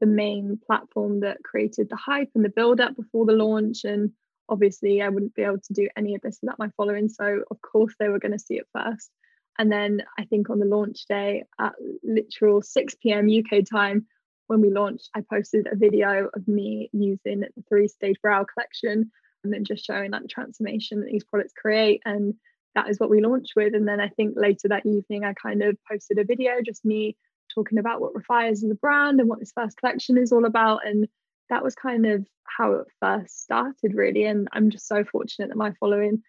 the 0.00 0.06
main 0.06 0.58
platform 0.66 1.20
that 1.20 1.42
created 1.42 1.88
the 1.88 1.96
hype 1.96 2.30
and 2.34 2.44
the 2.44 2.50
build 2.50 2.80
up 2.80 2.96
before 2.96 3.26
the 3.26 3.32
launch. 3.32 3.84
And 3.84 4.12
obviously, 4.48 5.02
I 5.02 5.08
wouldn't 5.08 5.34
be 5.34 5.42
able 5.42 5.60
to 5.60 5.72
do 5.72 5.88
any 5.96 6.14
of 6.14 6.22
this 6.22 6.38
without 6.42 6.58
my 6.58 6.68
following. 6.76 7.08
So, 7.08 7.42
of 7.50 7.60
course, 7.60 7.94
they 7.98 8.08
were 8.08 8.20
going 8.20 8.32
to 8.32 8.38
see 8.38 8.54
it 8.54 8.66
first. 8.74 9.10
And 9.58 9.72
then 9.72 10.02
I 10.16 10.24
think 10.24 10.50
on 10.50 10.60
the 10.60 10.66
launch 10.66 11.04
day 11.08 11.44
at 11.58 11.72
literal 12.04 12.62
6 12.62 12.94
p.m. 13.02 13.28
UK 13.28 13.64
time, 13.70 14.06
when 14.46 14.60
we 14.60 14.70
launched, 14.70 15.10
I 15.14 15.22
posted 15.30 15.66
a 15.70 15.76
video 15.76 16.30
of 16.34 16.46
me 16.48 16.90
using 16.92 17.40
the 17.40 17.64
three 17.68 17.88
stage 17.88 18.16
brow 18.22 18.44
collection 18.44 19.10
and 19.44 19.52
then 19.52 19.64
just 19.64 19.84
showing 19.84 20.10
the 20.10 20.20
transformation 20.28 21.00
that 21.00 21.10
these 21.10 21.24
products 21.24 21.52
create 21.52 22.02
and 22.04 22.34
that 22.74 22.88
is 22.88 22.98
what 22.98 23.10
we 23.10 23.20
launched 23.20 23.54
with. 23.56 23.74
And 23.74 23.88
then 23.88 24.00
I 24.00 24.08
think 24.08 24.34
later 24.36 24.68
that 24.68 24.86
evening, 24.86 25.24
I 25.24 25.32
kind 25.34 25.62
of 25.62 25.76
posted 25.90 26.18
a 26.18 26.24
video, 26.24 26.60
just 26.64 26.84
me 26.84 27.16
talking 27.54 27.78
about 27.78 28.00
what 28.00 28.12
Refy 28.14 28.50
is 28.52 28.62
as 28.62 28.70
a 28.70 28.74
brand 28.74 29.20
and 29.20 29.28
what 29.28 29.40
this 29.40 29.52
first 29.54 29.76
collection 29.78 30.18
is 30.18 30.32
all 30.32 30.44
about. 30.44 30.86
And 30.86 31.08
that 31.50 31.64
was 31.64 31.74
kind 31.74 32.06
of 32.06 32.26
how 32.44 32.72
it 32.72 32.86
first 33.00 33.42
started, 33.42 33.94
really. 33.94 34.24
And 34.24 34.48
I'm 34.52 34.70
just 34.70 34.86
so 34.86 35.04
fortunate 35.04 35.48
that 35.48 35.56
my 35.56 35.72
following, 35.80 36.22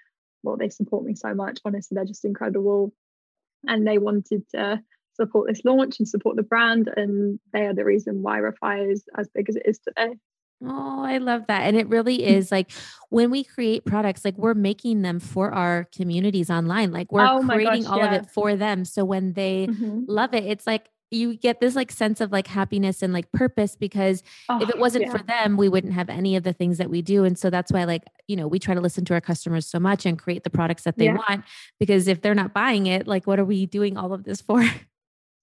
well, 0.43 0.57
they 0.57 0.69
support 0.69 1.03
me 1.03 1.15
so 1.15 1.33
much. 1.33 1.59
Honestly, 1.65 1.95
they're 1.95 2.05
just 2.05 2.25
incredible. 2.25 2.93
And 3.67 3.85
they 3.85 3.97
wanted 3.97 4.43
to 4.55 4.81
support 5.13 5.49
this 5.49 5.65
launch 5.65 5.99
and 5.99 6.07
support 6.07 6.37
the 6.37 6.43
brand. 6.43 6.89
And 6.95 7.39
they 7.51 7.65
are 7.65 7.73
the 7.73 7.83
reason 7.83 8.21
why 8.21 8.39
Refy 8.39 8.91
is 8.91 9.03
as 9.17 9.27
big 9.33 9.49
as 9.49 9.57
it 9.57 9.63
is 9.65 9.79
today. 9.79 10.15
Oh, 10.65 11.03
I 11.03 11.19
love 11.19 11.47
that. 11.47 11.61
And 11.61 11.77
it 11.77 11.87
really 11.87 12.19
mm. 12.19 12.27
is 12.27 12.51
like 12.51 12.71
when 13.09 13.31
we 13.31 13.43
create 13.43 13.85
products, 13.85 14.25
like 14.25 14.37
we're 14.37 14.53
making 14.53 15.01
them 15.01 15.19
for 15.19 15.53
our 15.53 15.87
communities 15.95 16.49
online. 16.49 16.91
Like 16.91 17.11
we're 17.11 17.25
oh 17.25 17.41
creating 17.41 17.83
gosh, 17.83 17.91
all 17.91 17.97
yeah. 17.99 18.13
of 18.15 18.23
it 18.23 18.29
for 18.29 18.55
them. 18.55 18.83
So 18.83 19.05
when 19.05 19.33
they 19.33 19.67
mm-hmm. 19.67 20.01
love 20.07 20.33
it, 20.33 20.43
it's 20.43 20.67
like 20.67 20.89
you 21.11 21.35
get 21.35 21.59
this 21.59 21.75
like 21.75 21.91
sense 21.91 22.21
of 22.21 22.31
like 22.31 22.45
happiness 22.45 23.01
and 23.01 23.13
like 23.13 23.31
purpose 23.31 23.75
because 23.75 24.21
oh, 24.47 24.61
if 24.61 24.69
it 24.69 24.77
wasn't 24.77 25.05
yeah. 25.05 25.11
for 25.11 25.23
them, 25.23 25.57
we 25.57 25.69
wouldn't 25.69 25.93
have 25.93 26.09
any 26.09 26.35
of 26.35 26.43
the 26.43 26.53
things 26.53 26.77
that 26.77 26.89
we 26.89 27.01
do. 27.01 27.23
And 27.23 27.37
so 27.37 27.49
that's 27.49 27.71
why, 27.71 27.85
like, 27.85 28.03
you 28.27 28.35
know, 28.35 28.47
we 28.47 28.59
try 28.59 28.75
to 28.75 28.81
listen 28.81 29.05
to 29.05 29.13
our 29.13 29.21
customers 29.21 29.65
so 29.65 29.79
much 29.79 30.05
and 30.05 30.19
create 30.19 30.43
the 30.43 30.49
products 30.49 30.83
that 30.83 30.97
they 30.97 31.05
yeah. 31.05 31.15
want 31.15 31.45
because 31.79 32.07
if 32.07 32.21
they're 32.21 32.35
not 32.35 32.53
buying 32.53 32.85
it, 32.85 33.07
like, 33.07 33.25
what 33.25 33.39
are 33.39 33.45
we 33.45 33.65
doing 33.65 33.97
all 33.97 34.13
of 34.13 34.23
this 34.23 34.41
for? 34.41 34.63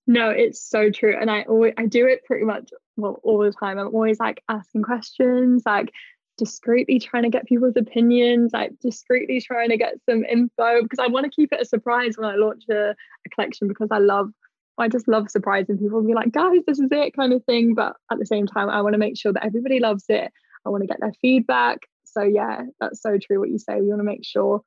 No, 0.06 0.30
it's 0.30 0.60
so 0.60 0.90
true. 0.90 1.16
And 1.18 1.30
I 1.30 1.42
always 1.42 1.74
I 1.76 1.86
do 1.86 2.06
it 2.06 2.24
pretty 2.24 2.44
much 2.44 2.70
well 2.96 3.20
all 3.24 3.38
the 3.38 3.52
time. 3.52 3.78
I'm 3.78 3.94
always 3.94 4.20
like 4.20 4.42
asking 4.48 4.82
questions, 4.82 5.62
like 5.66 5.92
discreetly 6.38 6.98
trying 7.00 7.24
to 7.24 7.30
get 7.30 7.46
people's 7.46 7.76
opinions, 7.76 8.52
like 8.52 8.72
discreetly 8.80 9.40
trying 9.40 9.70
to 9.70 9.76
get 9.76 9.94
some 10.08 10.24
info 10.24 10.82
because 10.82 10.98
I 11.00 11.08
want 11.08 11.24
to 11.24 11.30
keep 11.30 11.52
it 11.52 11.60
a 11.60 11.64
surprise 11.64 12.16
when 12.16 12.30
I 12.30 12.36
launch 12.36 12.64
a, 12.70 12.90
a 12.90 13.28
collection 13.34 13.66
because 13.68 13.88
I 13.90 13.98
love 13.98 14.30
I 14.78 14.88
just 14.88 15.08
love 15.08 15.30
surprising 15.30 15.78
people 15.78 15.98
and 15.98 16.06
be 16.06 16.14
like, 16.14 16.32
guys, 16.32 16.60
this 16.66 16.78
is 16.78 16.90
it 16.92 17.16
kind 17.16 17.32
of 17.32 17.42
thing. 17.44 17.74
But 17.74 17.96
at 18.12 18.18
the 18.18 18.26
same 18.26 18.46
time, 18.46 18.68
I 18.68 18.82
want 18.82 18.92
to 18.92 18.98
make 18.98 19.16
sure 19.16 19.32
that 19.32 19.44
everybody 19.44 19.80
loves 19.80 20.04
it. 20.08 20.30
I 20.66 20.68
want 20.68 20.82
to 20.82 20.86
get 20.86 21.00
their 21.00 21.14
feedback. 21.22 21.78
So 22.04 22.22
yeah, 22.22 22.62
that's 22.78 23.00
so 23.00 23.18
true 23.18 23.40
what 23.40 23.50
you 23.50 23.58
say. 23.58 23.80
We 23.80 23.88
want 23.88 24.00
to 24.00 24.04
make 24.04 24.24
sure 24.24 24.62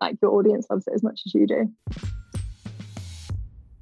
like 0.00 0.16
your 0.22 0.32
audience 0.32 0.66
loves 0.70 0.86
it 0.86 0.94
as 0.94 1.02
much 1.02 1.22
as 1.26 1.34
you 1.34 1.46
do. 1.46 2.19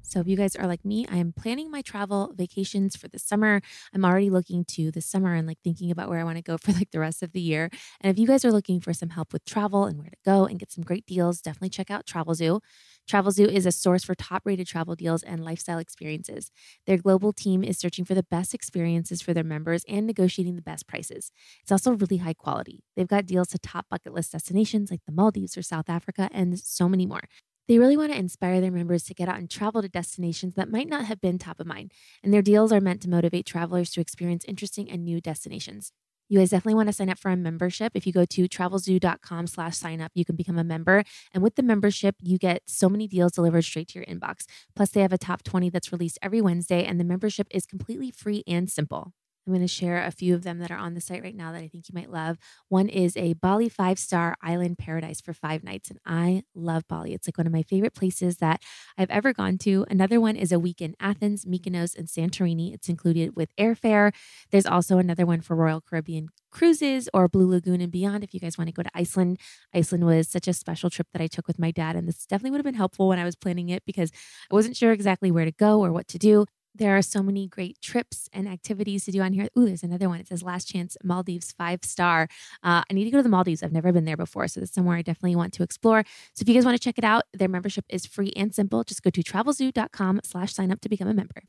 So 0.08 0.20
if 0.20 0.26
you 0.26 0.36
guys 0.36 0.56
are 0.56 0.66
like 0.66 0.84
me, 0.86 1.06
I 1.10 1.18
am 1.18 1.34
planning 1.34 1.70
my 1.70 1.82
travel 1.82 2.32
vacations 2.34 2.96
for 2.96 3.08
the 3.08 3.18
summer. 3.18 3.60
I'm 3.94 4.06
already 4.06 4.30
looking 4.30 4.64
to 4.68 4.90
the 4.90 5.02
summer 5.02 5.34
and 5.34 5.46
like 5.46 5.58
thinking 5.62 5.90
about 5.90 6.08
where 6.08 6.18
I 6.18 6.24
want 6.24 6.36
to 6.38 6.42
go 6.42 6.56
for 6.56 6.72
like 6.72 6.90
the 6.92 6.98
rest 7.00 7.22
of 7.22 7.32
the 7.32 7.40
year. 7.40 7.68
And 8.00 8.10
if 8.10 8.18
you 8.18 8.26
guys 8.26 8.42
are 8.42 8.50
looking 8.50 8.80
for 8.80 8.94
some 8.94 9.10
help 9.10 9.34
with 9.34 9.44
travel 9.44 9.84
and 9.84 9.98
where 9.98 10.08
to 10.08 10.16
go 10.24 10.46
and 10.46 10.58
get 10.58 10.72
some 10.72 10.82
great 10.82 11.04
deals, 11.04 11.42
definitely 11.42 11.68
check 11.68 11.90
out 11.90 12.06
Travelzoo. 12.06 12.60
Travelzoo 13.08 13.48
is 13.48 13.66
a 13.66 13.72
source 13.72 14.02
for 14.02 14.14
top-rated 14.14 14.66
travel 14.66 14.94
deals 14.94 15.22
and 15.22 15.44
lifestyle 15.44 15.78
experiences. 15.78 16.50
Their 16.86 16.96
global 16.96 17.32
team 17.34 17.62
is 17.62 17.78
searching 17.78 18.04
for 18.06 18.14
the 18.14 18.22
best 18.22 18.54
experiences 18.54 19.20
for 19.20 19.34
their 19.34 19.44
members 19.44 19.84
and 19.88 20.06
negotiating 20.06 20.56
the 20.56 20.62
best 20.62 20.86
prices. 20.86 21.32
It's 21.62 21.72
also 21.72 21.92
really 21.92 22.18
high 22.18 22.34
quality. 22.34 22.82
They've 22.96 23.06
got 23.06 23.26
deals 23.26 23.48
to 23.48 23.58
top 23.58 23.86
bucket 23.90 24.14
list 24.14 24.32
destinations 24.32 24.90
like 24.90 25.00
the 25.06 25.12
Maldives 25.12 25.56
or 25.56 25.62
South 25.62 25.90
Africa 25.90 26.30
and 26.32 26.58
so 26.58 26.88
many 26.88 27.04
more. 27.06 27.22
They 27.68 27.78
really 27.78 27.98
want 27.98 28.12
to 28.12 28.18
inspire 28.18 28.62
their 28.62 28.70
members 28.70 29.04
to 29.04 29.14
get 29.14 29.28
out 29.28 29.38
and 29.38 29.50
travel 29.50 29.82
to 29.82 29.88
destinations 29.90 30.54
that 30.54 30.70
might 30.70 30.88
not 30.88 31.04
have 31.04 31.20
been 31.20 31.38
top 31.38 31.60
of 31.60 31.66
mind, 31.66 31.92
and 32.22 32.32
their 32.32 32.40
deals 32.40 32.72
are 32.72 32.80
meant 32.80 33.02
to 33.02 33.10
motivate 33.10 33.44
travelers 33.44 33.90
to 33.90 34.00
experience 34.00 34.46
interesting 34.48 34.90
and 34.90 35.04
new 35.04 35.20
destinations. 35.20 35.92
You 36.30 36.38
guys 36.38 36.50
definitely 36.50 36.74
want 36.74 36.88
to 36.88 36.94
sign 36.94 37.10
up 37.10 37.18
for 37.18 37.30
a 37.30 37.36
membership. 37.36 37.92
If 37.94 38.06
you 38.06 38.12
go 38.12 38.24
to 38.24 38.48
travelzoo.com 38.48 39.46
slash 39.46 39.76
sign 39.76 40.00
up, 40.00 40.12
you 40.14 40.24
can 40.24 40.36
become 40.36 40.58
a 40.58 40.64
member. 40.64 41.02
And 41.32 41.42
with 41.42 41.56
the 41.56 41.62
membership, 41.62 42.16
you 42.22 42.36
get 42.36 42.62
so 42.66 42.88
many 42.88 43.06
deals 43.06 43.32
delivered 43.32 43.64
straight 43.64 43.88
to 43.88 43.98
your 43.98 44.06
inbox. 44.06 44.44
Plus, 44.76 44.90
they 44.90 45.00
have 45.00 45.12
a 45.12 45.18
top 45.18 45.42
20 45.42 45.70
that's 45.70 45.92
released 45.92 46.18
every 46.22 46.40
Wednesday, 46.40 46.84
and 46.84 46.98
the 46.98 47.04
membership 47.04 47.46
is 47.50 47.64
completely 47.66 48.10
free 48.10 48.44
and 48.46 48.70
simple. 48.70 49.12
I'm 49.48 49.54
going 49.54 49.66
to 49.66 49.68
share 49.72 50.04
a 50.04 50.10
few 50.10 50.34
of 50.34 50.42
them 50.42 50.58
that 50.58 50.70
are 50.70 50.76
on 50.76 50.92
the 50.92 51.00
site 51.00 51.22
right 51.22 51.34
now 51.34 51.52
that 51.52 51.62
I 51.62 51.68
think 51.68 51.88
you 51.88 51.94
might 51.94 52.10
love. 52.10 52.36
One 52.68 52.88
is 52.88 53.16
a 53.16 53.32
Bali 53.32 53.70
five 53.70 53.98
star 53.98 54.36
island 54.42 54.76
paradise 54.76 55.22
for 55.22 55.32
five 55.32 55.64
nights. 55.64 55.88
And 55.88 55.98
I 56.04 56.42
love 56.54 56.86
Bali. 56.86 57.14
It's 57.14 57.26
like 57.26 57.38
one 57.38 57.46
of 57.46 57.52
my 57.52 57.62
favorite 57.62 57.94
places 57.94 58.36
that 58.36 58.62
I've 58.98 59.08
ever 59.08 59.32
gone 59.32 59.56
to. 59.58 59.86
Another 59.88 60.20
one 60.20 60.36
is 60.36 60.52
a 60.52 60.58
week 60.58 60.82
in 60.82 60.94
Athens, 61.00 61.46
Mykonos, 61.46 61.96
and 61.96 62.08
Santorini. 62.08 62.74
It's 62.74 62.90
included 62.90 63.36
with 63.36 63.56
airfare. 63.56 64.12
There's 64.50 64.66
also 64.66 64.98
another 64.98 65.24
one 65.24 65.40
for 65.40 65.56
Royal 65.56 65.80
Caribbean 65.80 66.28
cruises 66.50 67.08
or 67.14 67.26
Blue 67.26 67.48
Lagoon 67.48 67.80
and 67.80 67.92
beyond 67.92 68.24
if 68.24 68.34
you 68.34 68.40
guys 68.40 68.58
want 68.58 68.68
to 68.68 68.74
go 68.74 68.82
to 68.82 68.90
Iceland. 68.94 69.38
Iceland 69.74 70.04
was 70.04 70.28
such 70.28 70.46
a 70.46 70.52
special 70.52 70.90
trip 70.90 71.06
that 71.12 71.22
I 71.22 71.26
took 71.26 71.46
with 71.46 71.58
my 71.58 71.70
dad, 71.70 71.96
and 71.96 72.06
this 72.06 72.26
definitely 72.26 72.50
would 72.50 72.58
have 72.58 72.64
been 72.64 72.74
helpful 72.74 73.08
when 73.08 73.18
I 73.18 73.24
was 73.24 73.36
planning 73.36 73.70
it 73.70 73.82
because 73.86 74.10
I 74.50 74.54
wasn't 74.54 74.76
sure 74.76 74.92
exactly 74.92 75.30
where 75.30 75.44
to 75.46 75.52
go 75.52 75.80
or 75.80 75.92
what 75.92 76.08
to 76.08 76.18
do. 76.18 76.46
There 76.78 76.96
are 76.96 77.02
so 77.02 77.22
many 77.22 77.48
great 77.48 77.80
trips 77.82 78.28
and 78.32 78.48
activities 78.48 79.04
to 79.04 79.10
do 79.10 79.20
on 79.20 79.32
here. 79.32 79.48
Ooh, 79.58 79.66
there's 79.66 79.82
another 79.82 80.08
one. 80.08 80.20
It 80.20 80.28
says 80.28 80.42
Last 80.42 80.66
Chance 80.66 80.96
Maldives 81.02 81.52
five 81.52 81.80
star. 81.82 82.28
Uh, 82.62 82.82
I 82.88 82.92
need 82.92 83.04
to 83.04 83.10
go 83.10 83.18
to 83.18 83.22
the 83.22 83.28
Maldives. 83.28 83.62
I've 83.62 83.72
never 83.72 83.92
been 83.92 84.04
there 84.04 84.16
before. 84.16 84.46
So 84.46 84.60
that's 84.60 84.72
somewhere 84.72 84.96
I 84.96 85.02
definitely 85.02 85.36
want 85.36 85.52
to 85.54 85.64
explore. 85.64 86.04
So 86.34 86.42
if 86.42 86.48
you 86.48 86.54
guys 86.54 86.64
want 86.64 86.76
to 86.76 86.82
check 86.82 86.96
it 86.96 87.04
out, 87.04 87.24
their 87.32 87.48
membership 87.48 87.84
is 87.88 88.06
free 88.06 88.32
and 88.36 88.54
simple. 88.54 88.84
Just 88.84 89.02
go 89.02 89.10
to 89.10 89.22
travelzoo.com 89.22 90.20
slash 90.22 90.54
sign 90.54 90.70
up 90.70 90.80
to 90.82 90.88
become 90.88 91.08
a 91.08 91.14
member. 91.14 91.42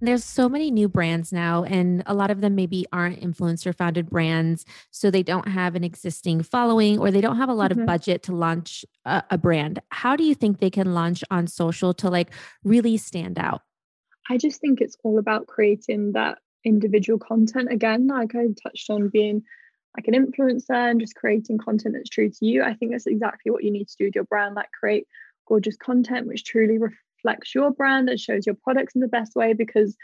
There's 0.00 0.24
so 0.24 0.48
many 0.48 0.70
new 0.70 0.88
brands 0.88 1.32
now, 1.32 1.64
and 1.64 2.02
a 2.06 2.14
lot 2.14 2.30
of 2.30 2.40
them 2.40 2.54
maybe 2.54 2.86
aren't 2.92 3.20
influencer 3.20 3.74
founded 3.74 4.10
brands. 4.10 4.66
So 4.90 5.10
they 5.10 5.22
don't 5.22 5.48
have 5.48 5.74
an 5.74 5.84
existing 5.84 6.42
following 6.42 6.98
or 6.98 7.10
they 7.10 7.20
don't 7.20 7.38
have 7.38 7.48
a 7.48 7.54
lot 7.54 7.70
mm-hmm. 7.70 7.80
of 7.80 7.86
budget 7.86 8.22
to 8.24 8.34
launch 8.34 8.84
a, 9.04 9.22
a 9.30 9.38
brand. 9.38 9.80
How 9.90 10.14
do 10.16 10.24
you 10.24 10.34
think 10.34 10.58
they 10.60 10.70
can 10.70 10.92
launch 10.92 11.24
on 11.30 11.46
social 11.46 11.94
to 11.94 12.10
like 12.10 12.30
really 12.62 12.96
stand 12.96 13.38
out? 13.38 13.62
I 14.28 14.36
just 14.36 14.60
think 14.60 14.80
it's 14.80 14.96
all 15.02 15.18
about 15.18 15.46
creating 15.46 16.12
that 16.12 16.38
individual 16.64 17.18
content 17.18 17.72
again. 17.72 18.08
Like 18.08 18.34
I 18.34 18.48
touched 18.62 18.90
on 18.90 19.08
being 19.08 19.42
like 19.96 20.08
an 20.08 20.14
influencer 20.14 20.90
and 20.90 21.00
just 21.00 21.14
creating 21.14 21.58
content 21.58 21.94
that's 21.94 22.10
true 22.10 22.28
to 22.28 22.44
you. 22.44 22.62
I 22.62 22.74
think 22.74 22.92
that's 22.92 23.06
exactly 23.06 23.50
what 23.50 23.64
you 23.64 23.70
need 23.70 23.88
to 23.88 23.96
do 23.98 24.04
with 24.06 24.14
your 24.14 24.24
brand, 24.24 24.56
like 24.56 24.70
create 24.78 25.06
gorgeous 25.46 25.76
content 25.76 26.26
which 26.26 26.44
truly 26.44 26.78
reflects 27.26 27.54
your 27.54 27.70
brand 27.72 28.08
and 28.08 28.20
shows 28.20 28.46
your 28.46 28.54
products 28.54 28.94
in 28.94 29.00
the 29.00 29.08
best 29.08 29.34
way 29.34 29.52
because 29.52 29.96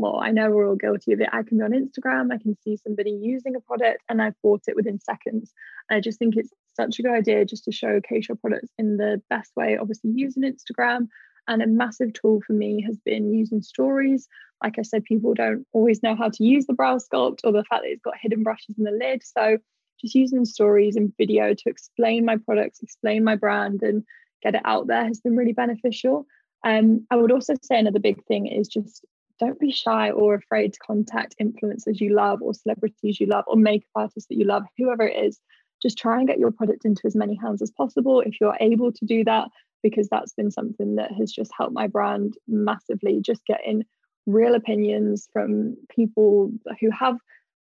well, 0.00 0.20
I 0.20 0.30
know 0.30 0.48
we're 0.48 0.68
all 0.68 0.76
guilty 0.76 1.12
of 1.12 1.20
it. 1.20 1.28
I 1.32 1.42
can 1.42 1.58
be 1.58 1.64
on 1.64 1.72
Instagram, 1.72 2.32
I 2.32 2.38
can 2.38 2.56
see 2.62 2.76
somebody 2.76 3.10
using 3.10 3.56
a 3.56 3.60
product 3.60 4.00
and 4.08 4.22
I've 4.22 4.40
bought 4.44 4.62
it 4.68 4.76
within 4.76 5.00
seconds. 5.00 5.52
And 5.90 5.96
I 5.96 6.00
just 6.00 6.20
think 6.20 6.36
it's 6.36 6.50
such 6.76 7.00
a 7.00 7.02
good 7.02 7.10
idea 7.10 7.44
just 7.44 7.64
to 7.64 7.72
showcase 7.72 8.28
your 8.28 8.36
products 8.36 8.68
in 8.78 8.96
the 8.96 9.20
best 9.28 9.50
way. 9.56 9.76
Obviously, 9.76 10.12
using 10.14 10.44
Instagram 10.44 11.08
and 11.48 11.62
a 11.62 11.66
massive 11.66 12.12
tool 12.12 12.40
for 12.46 12.52
me 12.52 12.80
has 12.82 12.96
been 13.04 13.34
using 13.34 13.60
stories. 13.60 14.28
Like 14.62 14.78
I 14.78 14.82
said, 14.82 15.02
people 15.02 15.34
don't 15.34 15.66
always 15.72 16.00
know 16.00 16.14
how 16.14 16.28
to 16.28 16.44
use 16.44 16.66
the 16.66 16.74
brow 16.74 16.98
sculpt 16.98 17.40
or 17.42 17.50
the 17.50 17.64
fact 17.64 17.82
that 17.82 17.90
it's 17.90 18.02
got 18.02 18.14
hidden 18.22 18.44
brushes 18.44 18.76
in 18.78 18.84
the 18.84 18.92
lid. 18.92 19.22
So 19.24 19.58
just 20.00 20.14
using 20.14 20.44
stories 20.44 20.94
and 20.94 21.12
video 21.18 21.54
to 21.54 21.62
explain 21.66 22.24
my 22.24 22.36
products, 22.36 22.84
explain 22.84 23.24
my 23.24 23.34
brand, 23.34 23.82
and 23.82 24.04
get 24.44 24.54
it 24.54 24.62
out 24.64 24.86
there 24.86 25.04
has 25.04 25.18
been 25.18 25.34
really 25.34 25.52
beneficial. 25.52 26.24
Um, 26.64 27.06
I 27.10 27.16
would 27.16 27.32
also 27.32 27.54
say 27.62 27.78
another 27.78 28.00
big 28.00 28.24
thing 28.24 28.46
is 28.46 28.68
just 28.68 29.04
don't 29.38 29.60
be 29.60 29.70
shy 29.70 30.10
or 30.10 30.34
afraid 30.34 30.72
to 30.72 30.78
contact 30.80 31.36
influencers 31.40 32.00
you 32.00 32.14
love 32.14 32.42
or 32.42 32.52
celebrities 32.54 33.20
you 33.20 33.26
love 33.26 33.44
or 33.46 33.56
makeup 33.56 33.88
artists 33.94 34.26
that 34.28 34.36
you 34.36 34.44
love, 34.44 34.64
whoever 34.76 35.06
it 35.06 35.16
is. 35.24 35.38
Just 35.80 35.96
try 35.96 36.18
and 36.18 36.26
get 36.26 36.40
your 36.40 36.50
product 36.50 36.84
into 36.84 37.02
as 37.06 37.14
many 37.14 37.36
hands 37.36 37.62
as 37.62 37.70
possible 37.70 38.20
if 38.20 38.40
you're 38.40 38.56
able 38.60 38.90
to 38.90 39.04
do 39.04 39.22
that, 39.24 39.48
because 39.82 40.08
that's 40.08 40.32
been 40.32 40.50
something 40.50 40.96
that 40.96 41.12
has 41.12 41.30
just 41.30 41.52
helped 41.56 41.72
my 41.72 41.86
brand 41.86 42.34
massively. 42.48 43.20
Just 43.20 43.46
getting 43.46 43.84
real 44.26 44.56
opinions 44.56 45.28
from 45.32 45.76
people 45.88 46.50
who 46.80 46.90
have 46.90 47.16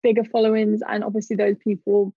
bigger 0.01 0.23
followings, 0.23 0.81
and 0.87 1.03
obviously 1.03 1.35
those 1.35 1.57
people 1.59 2.15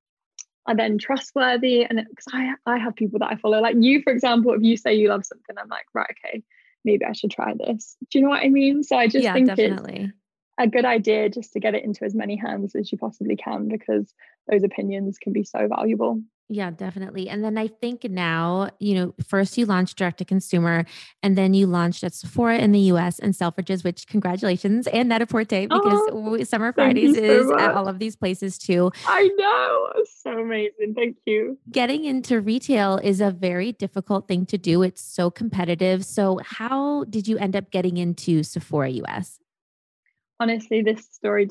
are 0.67 0.75
then 0.75 0.97
trustworthy. 0.97 1.85
And 1.85 2.03
because 2.09 2.27
I 2.33 2.55
I 2.65 2.79
have 2.79 2.97
people 2.97 3.19
that 3.19 3.31
I 3.31 3.37
follow, 3.37 3.61
like 3.61 3.77
you, 3.79 4.01
for 4.01 4.15
example, 4.15 4.55
if 4.55 4.63
you 4.63 4.79
say 4.79 4.95
you 4.95 5.11
love 5.11 5.27
something, 5.27 5.57
I'm 5.59 5.69
like, 5.69 5.85
right, 5.93 6.09
okay, 6.25 6.43
maybe 6.85 7.05
I 7.05 7.13
should 7.13 7.31
try 7.31 7.55
this. 7.55 7.97
Do 8.11 8.19
you 8.19 8.25
know 8.25 8.31
what 8.31 8.43
I 8.43 8.49
mean? 8.49 8.83
So 8.83 8.97
I 8.97 9.07
just 9.07 9.25
yeah, 9.25 9.33
think 9.33 9.49
definitely. 9.49 10.05
it's 10.05 10.13
a 10.59 10.67
good 10.67 10.85
idea 10.85 11.29
just 11.29 11.53
to 11.53 11.61
get 11.61 11.75
it 11.75 11.85
into 11.85 12.05
as 12.05 12.15
many 12.15 12.37
hands 12.37 12.75
as 12.75 12.91
you 12.93 12.99
possibly 12.99 13.37
can 13.37 13.69
because 13.69 14.13
those 14.51 14.63
opinions 14.63 15.19
can 15.19 15.33
be 15.33 15.45
so 15.45 15.69
valuable. 15.69 16.23
Yeah, 16.53 16.71
definitely. 16.71 17.31
And 17.31 17.43
then 17.43 17.57
I 17.57 17.67
think 17.67 18.05
now, 18.05 18.69
you 18.79 18.95
know, 18.95 19.15
first 19.27 19.57
you 19.57 19.65
launched 19.65 19.97
direct 19.97 20.19
to 20.19 20.27
consumer 20.27 20.85
and 21.23 21.37
then 21.37 21.55
you 21.55 21.67
launched 21.67 22.05
at 22.05 22.13
Sephora 22.13 22.59
in 22.59 22.73
the 22.73 22.81
US 22.93 23.19
and 23.19 23.33
Selfridges, 23.33 23.83
which 23.83 24.07
congratulations, 24.07 24.87
and 24.89 25.09
Net-a-Porter 25.09 25.69
because 25.69 26.11
oh, 26.13 26.43
Summer 26.45 26.75
Fridays 26.75 27.17
so 27.17 27.23
is 27.23 27.47
much. 27.47 27.59
at 27.59 27.75
all 27.75 27.89
of 27.89 27.99
these 27.99 28.17
places 28.17 28.59
too. 28.59 28.93
I 29.07 29.31
know. 29.39 30.05
So 30.19 30.39
amazing. 30.39 30.93
Thank 30.95 31.17
you. 31.25 31.57
Getting 31.71 32.05
into 32.05 32.39
retail 32.43 32.99
is 33.03 33.23
a 33.23 33.31
very 33.31 33.73
difficult 33.73 34.29
thing 34.29 34.45
to 34.47 34.59
do. 34.59 34.83
It's 34.83 35.01
so 35.01 35.31
competitive. 35.31 36.05
So, 36.05 36.39
how 36.45 37.05
did 37.05 37.27
you 37.27 37.39
end 37.39 37.57
up 37.57 37.71
getting 37.71 37.97
into 37.97 38.43
Sephora 38.43 38.91
US? 38.91 39.39
Honestly, 40.39 40.83
this 40.83 41.09
story 41.13 41.49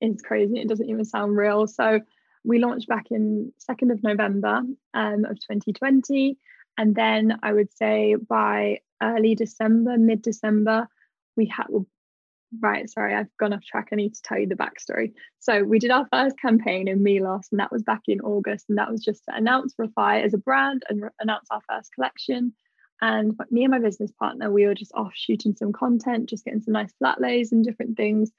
is 0.00 0.22
crazy. 0.22 0.60
It 0.60 0.68
doesn't 0.68 0.88
even 0.88 1.04
sound 1.04 1.36
real. 1.36 1.66
So, 1.66 2.00
we 2.44 2.58
launched 2.58 2.88
back 2.88 3.06
in 3.10 3.52
2nd 3.68 3.92
of 3.92 4.02
November 4.02 4.62
um, 4.92 5.24
of 5.24 5.40
2020. 5.40 6.38
And 6.76 6.94
then 6.94 7.38
I 7.42 7.52
would 7.52 7.72
say 7.72 8.16
by 8.16 8.80
early 9.02 9.34
December, 9.34 9.96
mid 9.96 10.22
December, 10.22 10.88
we 11.36 11.46
had, 11.46 11.66
right, 12.60 12.88
sorry, 12.88 13.14
I've 13.14 13.34
gone 13.38 13.52
off 13.52 13.64
track. 13.64 13.88
I 13.92 13.96
need 13.96 14.14
to 14.14 14.22
tell 14.22 14.38
you 14.38 14.46
the 14.46 14.56
backstory. 14.56 15.12
So 15.40 15.64
we 15.64 15.78
did 15.78 15.90
our 15.90 16.06
first 16.12 16.38
campaign 16.38 16.88
in 16.88 17.02
Milos, 17.02 17.48
and 17.50 17.60
that 17.60 17.72
was 17.72 17.82
back 17.82 18.02
in 18.08 18.20
August. 18.20 18.66
And 18.68 18.78
that 18.78 18.90
was 18.90 19.02
just 19.02 19.24
to 19.28 19.34
announce 19.34 19.74
Refy 19.74 20.22
as 20.22 20.34
a 20.34 20.38
brand 20.38 20.84
and 20.88 21.02
re- 21.02 21.10
announce 21.20 21.48
our 21.50 21.62
first 21.68 21.92
collection. 21.94 22.52
And 23.00 23.38
me 23.50 23.64
and 23.64 23.70
my 23.70 23.80
business 23.80 24.12
partner, 24.12 24.50
we 24.50 24.66
were 24.66 24.74
just 24.74 24.94
off 24.94 25.12
shooting 25.14 25.54
some 25.56 25.72
content, 25.72 26.28
just 26.28 26.44
getting 26.44 26.62
some 26.62 26.72
nice 26.72 26.92
flat 26.98 27.20
lays 27.20 27.52
and 27.52 27.64
different 27.64 27.96
things. 27.96 28.32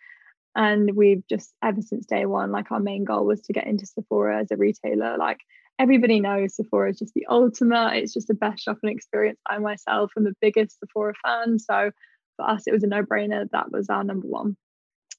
And 0.55 0.95
we've 0.95 1.23
just 1.27 1.53
ever 1.61 1.81
since 1.81 2.05
day 2.05 2.25
one, 2.25 2.51
like 2.51 2.71
our 2.71 2.79
main 2.79 3.03
goal 3.03 3.25
was 3.25 3.41
to 3.41 3.53
get 3.53 3.67
into 3.67 3.85
Sephora 3.85 4.39
as 4.39 4.51
a 4.51 4.57
retailer. 4.57 5.17
Like 5.17 5.39
everybody 5.79 6.19
knows 6.21 6.55
Sephora 6.55 6.91
is 6.91 6.99
just 6.99 7.13
the 7.13 7.25
ultimate. 7.29 7.97
It's 7.97 8.13
just 8.13 8.29
the 8.29 8.33
best 8.33 8.63
shopping 8.63 8.89
experience. 8.89 9.39
I 9.47 9.57
myself 9.57 10.11
am 10.15 10.23
the 10.23 10.35
biggest 10.39 10.79
Sephora 10.79 11.13
fan. 11.25 11.59
So 11.59 11.91
for 12.37 12.49
us, 12.49 12.67
it 12.67 12.71
was 12.71 12.83
a 12.83 12.87
no-brainer. 12.87 13.49
That 13.51 13.71
was 13.71 13.89
our 13.89 14.03
number 14.03 14.27
one. 14.27 14.55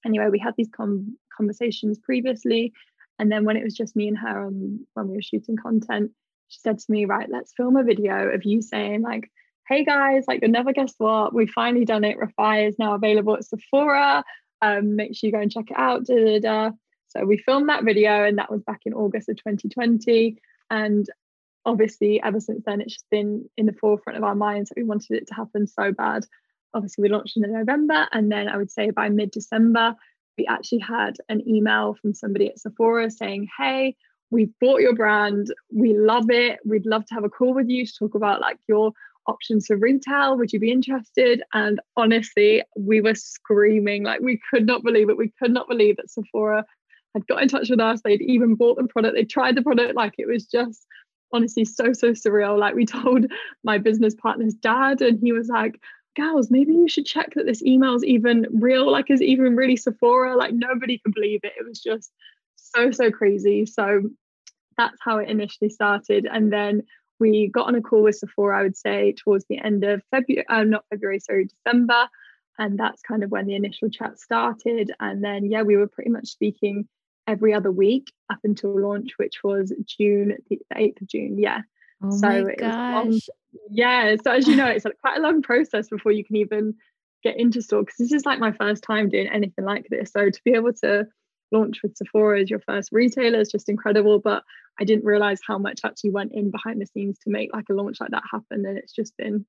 Anyway, 0.07 0.29
we 0.31 0.39
had 0.39 0.55
these 0.57 0.71
com- 0.75 1.19
conversations 1.37 1.99
previously. 1.99 2.73
And 3.19 3.31
then 3.31 3.45
when 3.45 3.57
it 3.57 3.65
was 3.65 3.75
just 3.75 3.97
me 3.97 4.09
and 4.09 4.19
her 4.19 4.47
on 4.47 4.87
when 4.95 5.09
we 5.09 5.17
were 5.17 5.23
shooting 5.23 5.57
content, 5.57 6.13
she 6.49 6.61
said 6.61 6.79
to 6.79 6.93
me, 6.93 7.05
right, 7.05 7.29
let's 7.31 7.53
film 7.57 7.77
a 7.77 7.83
video 7.83 8.29
of 8.29 8.45
you 8.45 8.63
saying 8.63 9.03
like, 9.03 9.31
hey 9.69 9.85
guys, 9.85 10.25
like 10.29 10.41
you'll 10.43 10.51
never 10.51 10.73
guess 10.73 10.95
what, 10.99 11.35
we 11.35 11.47
finally 11.47 11.85
done 11.85 12.05
it. 12.05 12.19
Refy 12.19 12.69
is 12.69 12.79
now 12.79 12.95
available 12.95 13.35
at 13.35 13.45
Sephora 13.45 14.23
um, 14.63 14.97
make 14.97 15.15
sure 15.15 15.29
you 15.29 15.33
go 15.33 15.41
and 15.41 15.51
check 15.51 15.71
it 15.71 15.79
out. 15.79 16.05
Da, 16.05 16.15
da, 16.15 16.39
da. 16.41 16.71
So 17.09 17.25
we 17.25 17.39
filmed 17.39 17.69
that 17.69 17.85
video, 17.85 18.25
and 18.25 18.39
that 18.39 18.51
was 18.51 18.63
back 18.63 18.81
in 18.85 18.95
August 18.95 19.29
of 19.29 19.37
2020. 19.37 20.39
And 20.71 21.09
obviously, 21.65 22.21
ever 22.23 22.41
since 22.41 22.63
then, 22.65 22.81
it's 22.81 22.95
just 22.95 23.11
been 23.11 23.49
in 23.57 23.67
the 23.67 23.73
forefront 23.73 24.17
of 24.17 24.25
our 24.25 24.35
minds 24.35 24.69
that 24.69 24.77
we 24.77 24.85
wanted 24.85 25.17
it 25.17 25.29
to 25.29 25.35
happen 25.35 25.67
so 25.67 25.93
bad. 25.93 26.27
Obviously, 26.75 27.03
we 27.03 27.09
launched 27.09 27.37
in 27.37 27.51
November, 27.51 28.07
and 28.13 28.31
then 28.31 28.49
I 28.49 28.57
would 28.57 28.71
say 28.71 28.91
by 28.91 29.09
mid 29.09 29.31
December, 29.31 29.95
we 30.37 30.47
actually 30.47 30.81
had 30.81 31.17
an 31.29 31.49
email 31.49 31.97
from 32.01 32.15
somebody 32.15 32.49
at 32.49 32.59
Sephora 32.59 33.11
saying, 33.11 33.49
Hey, 33.59 33.97
we've 34.31 34.53
bought 34.61 34.81
your 34.81 34.95
brand. 34.95 35.53
We 35.73 35.97
love 35.97 36.31
it. 36.31 36.59
We'd 36.65 36.87
love 36.87 37.07
to 37.07 37.15
have 37.15 37.25
a 37.25 37.31
call 37.31 37.55
with 37.55 37.69
you 37.69 37.87
to 37.87 37.93
talk 37.99 38.15
about 38.15 38.41
like 38.41 38.59
your 38.69 38.93
options 39.27 39.67
for 39.67 39.77
retail. 39.77 40.37
Would 40.37 40.53
you 40.53 40.61
be 40.61 40.71
interested? 40.71 41.43
And 41.53 41.81
honestly, 41.97 42.63
we 42.77 43.01
were 43.01 43.15
screaming 43.15 44.05
like 44.05 44.21
we 44.21 44.41
could 44.51 44.67
not 44.67 44.83
believe 44.83 45.11
it. 45.11 45.17
We 45.17 45.33
could 45.41 45.53
not 45.53 45.69
believe 45.69 45.97
that 45.97 46.11
Sephora 46.11 46.65
had 47.15 47.27
got 47.27 47.43
in 47.43 47.49
touch 47.49 47.71
with 47.71 47.81
us. 47.81 48.01
They'd 48.03 48.23
even 48.23 48.55
bought 48.55 48.77
the 48.77 48.87
product. 48.87 49.15
They 49.15 49.25
tried 49.25 49.57
the 49.57 49.63
product. 49.63 49.95
Like 49.95 50.15
it 50.19 50.27
was 50.27 50.47
just 50.47 50.87
honestly 51.33 51.65
so, 51.65 51.93
so 51.93 52.13
surreal. 52.13 52.59
Like 52.59 52.75
we 52.75 52.87
told 52.87 53.27
my 53.65 53.79
business 53.79 54.15
partner's 54.15 54.55
dad, 54.55 55.01
and 55.01 55.19
he 55.21 55.33
was 55.33 55.49
like, 55.49 55.81
Gals, 56.15 56.51
maybe 56.51 56.73
you 56.73 56.89
should 56.89 57.07
check 57.07 57.35
that 57.35 57.45
this 57.45 57.63
email 57.63 57.95
is 57.95 58.05
even 58.05 58.47
real, 58.53 58.91
like 58.91 59.11
is 59.11 59.21
even 59.21 59.55
really 59.55 59.77
Sephora. 59.77 60.37
Like 60.37 60.55
nobody 60.55 60.99
can 60.99 61.13
believe 61.13 61.41
it. 61.43 61.53
It 61.59 61.67
was 61.67 61.81
just 61.81 62.11
so, 62.57 62.91
so 62.91 63.11
crazy. 63.11 63.67
So 63.67 64.03
that's 64.77 64.97
how 65.01 65.19
it 65.19 65.29
initially 65.29 65.71
started. 65.71 66.27
And 66.31 66.53
then 66.53 66.83
we 67.19 67.49
got 67.49 67.67
on 67.67 67.75
a 67.75 67.83
call 67.83 68.03
with 68.03 68.17
Sephora, 68.17 68.59
I 68.59 68.63
would 68.63 68.77
say, 68.77 69.15
towards 69.17 69.45
the 69.49 69.59
end 69.59 69.85
of 69.85 70.03
February, 70.11 70.47
uh, 70.49 70.65
not 70.65 70.85
February, 70.91 71.21
sorry, 71.21 71.47
December. 71.47 72.09
And 72.59 72.79
that's 72.79 73.03
kind 73.03 73.23
of 73.23 73.31
when 73.31 73.47
the 73.47 73.55
initial 73.55 73.91
chat 73.91 74.19
started. 74.19 74.93
And 74.99 75.23
then, 75.23 75.45
yeah, 75.45 75.63
we 75.63 75.77
were 75.77 75.89
pretty 75.89 76.11
much 76.11 76.29
speaking 76.29 76.89
every 77.27 77.53
other 77.53 77.71
week 77.71 78.13
up 78.31 78.39
until 78.45 78.81
launch, 78.81 79.13
which 79.19 79.43
was 79.43 79.73
June, 79.85 80.37
the 80.49 80.61
8th 80.75 81.03
of 81.03 81.09
June. 81.09 81.39
Yeah. 81.39 81.61
Oh 82.03 82.11
so 82.11 82.29
my 82.29 82.55
gosh. 82.55 83.29
yeah. 83.71 84.17
So 84.23 84.33
as 84.33 84.47
you 84.47 84.57
know, 84.57 84.67
it's 84.67 84.85
like 84.87 84.99
quite 85.01 85.19
a 85.19 85.23
long 85.23 85.43
process 85.43 85.89
before 85.89 86.13
you 86.13 86.25
can 86.25 86.37
even 86.37 86.75
get 87.23 87.39
into 87.39 87.63
store 87.63 87.83
because 87.83 87.97
this 87.99 88.13
is 88.13 88.27
like 88.27 88.39
my 88.39 88.53
first 88.53 88.83
time 88.83 89.09
doing 89.09 89.29
anything 89.29 89.65
like 89.65 89.87
this. 89.91 90.13
So 90.13 90.31
to 90.31 90.41
be 90.45 90.53
able 90.53 90.73
to 90.85 91.07
launch 91.53 91.83
with 91.83 91.97
Sephora 91.97 92.41
as 92.41 92.51
your 92.51 92.61
first 92.61 92.91
retailer 92.93 93.41
is 93.41 93.51
just 93.51 93.69
incredible. 93.69 94.19
But 94.19 94.43
I 94.79 94.85
didn't 94.85 95.05
realize 95.05 95.41
how 95.47 95.59
much 95.59 95.81
actually 95.85 96.11
went 96.11 96.33
in 96.35 96.51
behind 96.51 96.81
the 96.81 96.87
scenes 96.87 97.19
to 97.21 97.31
make 97.31 97.53
like 97.53 97.67
a 97.71 97.75
launch 97.75 97.99
like 98.01 98.11
that 98.11 98.25
happen. 98.31 98.65
And 98.67 98.79
it's 98.79 98.93
just 98.93 99.17
been 99.17 99.47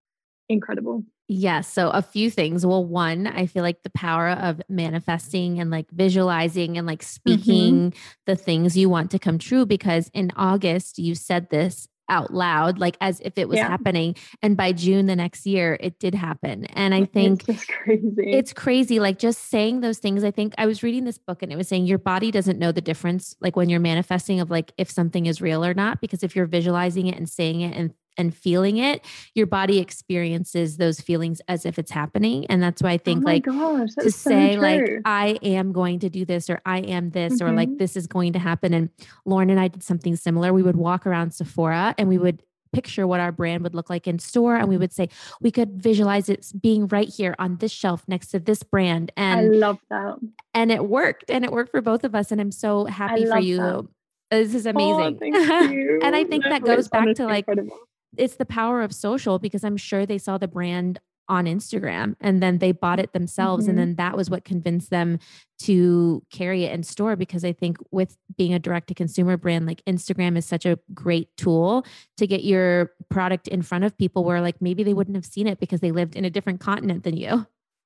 incredible. 0.49 1.03
Yes. 1.27 1.39
Yeah, 1.39 1.61
so 1.61 1.89
a 1.89 2.01
few 2.01 2.31
things. 2.31 2.65
Well, 2.65 2.85
one, 2.85 3.27
I 3.27 3.47
feel 3.47 3.63
like 3.63 3.83
the 3.83 3.89
power 3.89 4.29
of 4.29 4.61
manifesting 4.69 5.59
and 5.59 5.69
like 5.69 5.89
visualizing 5.91 6.77
and 6.77 6.87
like 6.87 7.01
mm-hmm. 7.01 7.05
speaking 7.05 7.91
mm-hmm. 7.91 7.99
the 8.25 8.35
things 8.35 8.77
you 8.77 8.89
want 8.89 9.11
to 9.11 9.19
come 9.19 9.37
true 9.37 9.65
because 9.65 10.09
in 10.13 10.31
August 10.37 10.99
you 10.99 11.15
said 11.15 11.49
this 11.49 11.87
out 12.09 12.33
loud, 12.33 12.79
like 12.79 12.97
as 13.01 13.19
if 13.21 13.37
it 13.37 13.47
was 13.47 13.57
yeah. 13.57 13.67
happening. 13.67 14.15
And 14.41 14.55
by 14.55 14.71
June 14.71 15.05
the 15.05 15.15
next 15.15 15.45
year, 15.45 15.77
it 15.79 15.99
did 15.99 16.15
happen. 16.15 16.65
And 16.65 16.93
I 16.93 17.05
think 17.05 17.43
it's 17.47 17.65
crazy. 17.65 18.13
It's 18.17 18.53
crazy. 18.53 18.99
Like 18.99 19.19
just 19.19 19.49
saying 19.49 19.81
those 19.81 19.99
things. 19.99 20.23
I 20.23 20.31
think 20.31 20.53
I 20.57 20.65
was 20.65 20.83
reading 20.83 21.05
this 21.05 21.17
book 21.17 21.43
and 21.43 21.51
it 21.51 21.55
was 21.55 21.67
saying 21.67 21.85
your 21.85 21.97
body 21.97 22.31
doesn't 22.31 22.59
know 22.59 22.71
the 22.71 22.81
difference, 22.81 23.35
like 23.41 23.55
when 23.55 23.69
you're 23.69 23.79
manifesting 23.79 24.39
of 24.39 24.49
like 24.49 24.71
if 24.77 24.89
something 24.89 25.25
is 25.25 25.41
real 25.41 25.63
or 25.63 25.73
not, 25.73 26.01
because 26.01 26.23
if 26.23 26.35
you're 26.35 26.45
visualizing 26.45 27.07
it 27.07 27.15
and 27.15 27.29
saying 27.29 27.61
it 27.61 27.75
and 27.75 27.93
and 28.17 28.35
feeling 28.35 28.77
it, 28.77 29.05
your 29.33 29.47
body 29.47 29.79
experiences 29.79 30.77
those 30.77 30.99
feelings 30.99 31.41
as 31.47 31.65
if 31.65 31.77
it's 31.79 31.91
happening. 31.91 32.45
And 32.47 32.61
that's 32.61 32.81
why 32.81 32.91
I 32.91 32.97
think 32.97 33.23
oh 33.23 33.25
like 33.25 33.43
gosh, 33.45 33.89
to 33.99 34.11
say 34.11 34.55
so 34.55 34.61
like 34.61 35.01
I 35.05 35.39
am 35.41 35.71
going 35.71 35.99
to 35.99 36.09
do 36.09 36.25
this 36.25 36.49
or 36.49 36.61
I 36.65 36.79
am 36.79 37.11
this 37.11 37.35
mm-hmm. 37.35 37.47
or 37.47 37.51
like 37.53 37.69
mm-hmm. 37.69 37.77
this 37.77 37.95
is 37.95 38.07
going 38.07 38.33
to 38.33 38.39
happen. 38.39 38.73
And 38.73 38.89
Lauren 39.25 39.49
and 39.49 39.59
I 39.59 39.67
did 39.67 39.83
something 39.83 40.15
similar. 40.15 40.53
We 40.53 40.63
would 40.63 40.77
walk 40.77 41.05
around 41.05 41.31
Sephora 41.31 41.95
and 41.97 42.09
we 42.09 42.17
would 42.17 42.43
picture 42.73 43.07
what 43.07 43.19
our 43.19 43.31
brand 43.31 43.63
would 43.63 43.73
look 43.73 43.89
like 43.89 44.07
in 44.07 44.19
store 44.19 44.55
and 44.55 44.67
we 44.67 44.77
would 44.77 44.91
say 44.91 45.09
we 45.41 45.49
could 45.51 45.81
visualize 45.81 46.29
it 46.29 46.51
being 46.61 46.85
right 46.87 47.07
here 47.07 47.33
on 47.39 47.57
this 47.57 47.71
shelf 47.71 48.03
next 48.07 48.27
to 48.27 48.39
this 48.39 48.61
brand 48.61 49.11
and 49.15 49.39
I 49.39 49.43
love 49.43 49.79
that. 49.89 50.17
And 50.53 50.71
it 50.71 50.85
worked 50.85 51.29
and 51.29 51.45
it 51.45 51.51
worked 51.51 51.71
for 51.71 51.81
both 51.81 52.03
of 52.03 52.13
us 52.13 52.31
and 52.31 52.41
I'm 52.41 52.51
so 52.51 52.85
happy 52.85 53.25
for 53.25 53.39
you. 53.39 53.57
That. 53.57 53.87
This 54.31 54.53
is 54.53 54.65
amazing. 54.65 55.33
Oh, 55.33 55.99
and 56.03 56.15
I 56.15 56.25
think 56.25 56.43
that 56.43 56.63
goes 56.63 56.89
back 56.89 57.15
to 57.15 57.25
like 57.25 57.47
incredible 57.47 57.77
it's 58.15 58.35
the 58.35 58.45
power 58.45 58.81
of 58.81 58.93
social 58.93 59.39
because 59.39 59.63
I'm 59.63 59.77
sure 59.77 60.05
they 60.05 60.17
saw 60.17 60.37
the 60.37 60.47
brand 60.47 60.99
on 61.29 61.45
Instagram 61.45 62.15
and 62.21 62.41
then 62.41 62.59
they 62.59 62.71
bought 62.71 62.99
it 62.99 63.13
themselves. 63.13 63.63
Mm-hmm. 63.63 63.69
And 63.71 63.79
then 63.79 63.95
that 63.95 64.15
was 64.15 64.29
what 64.29 64.45
convinced 64.45 64.89
them 64.89 65.19
to 65.59 66.23
carry 66.31 66.63
it 66.63 66.71
in 66.71 66.83
store. 66.83 67.15
Because 67.15 67.43
I 67.43 67.51
think 67.51 67.77
with 67.91 68.17
being 68.37 68.53
a 68.53 68.59
direct 68.59 68.87
to 68.87 68.93
consumer 68.93 69.35
brand, 69.35 69.65
like 69.65 69.83
Instagram 69.85 70.37
is 70.37 70.45
such 70.45 70.65
a 70.65 70.79
great 70.93 71.35
tool 71.35 71.85
to 72.17 72.27
get 72.27 72.43
your 72.43 72.91
product 73.09 73.47
in 73.47 73.61
front 73.61 73.83
of 73.83 73.97
people 73.97 74.23
where 74.23 74.41
like 74.41 74.61
maybe 74.61 74.83
they 74.83 74.93
wouldn't 74.93 75.17
have 75.17 75.25
seen 75.25 75.47
it 75.47 75.59
because 75.59 75.81
they 75.81 75.91
lived 75.91 76.15
in 76.15 76.25
a 76.25 76.29
different 76.29 76.59
continent 76.59 77.03
than 77.03 77.17
you. 77.17 77.45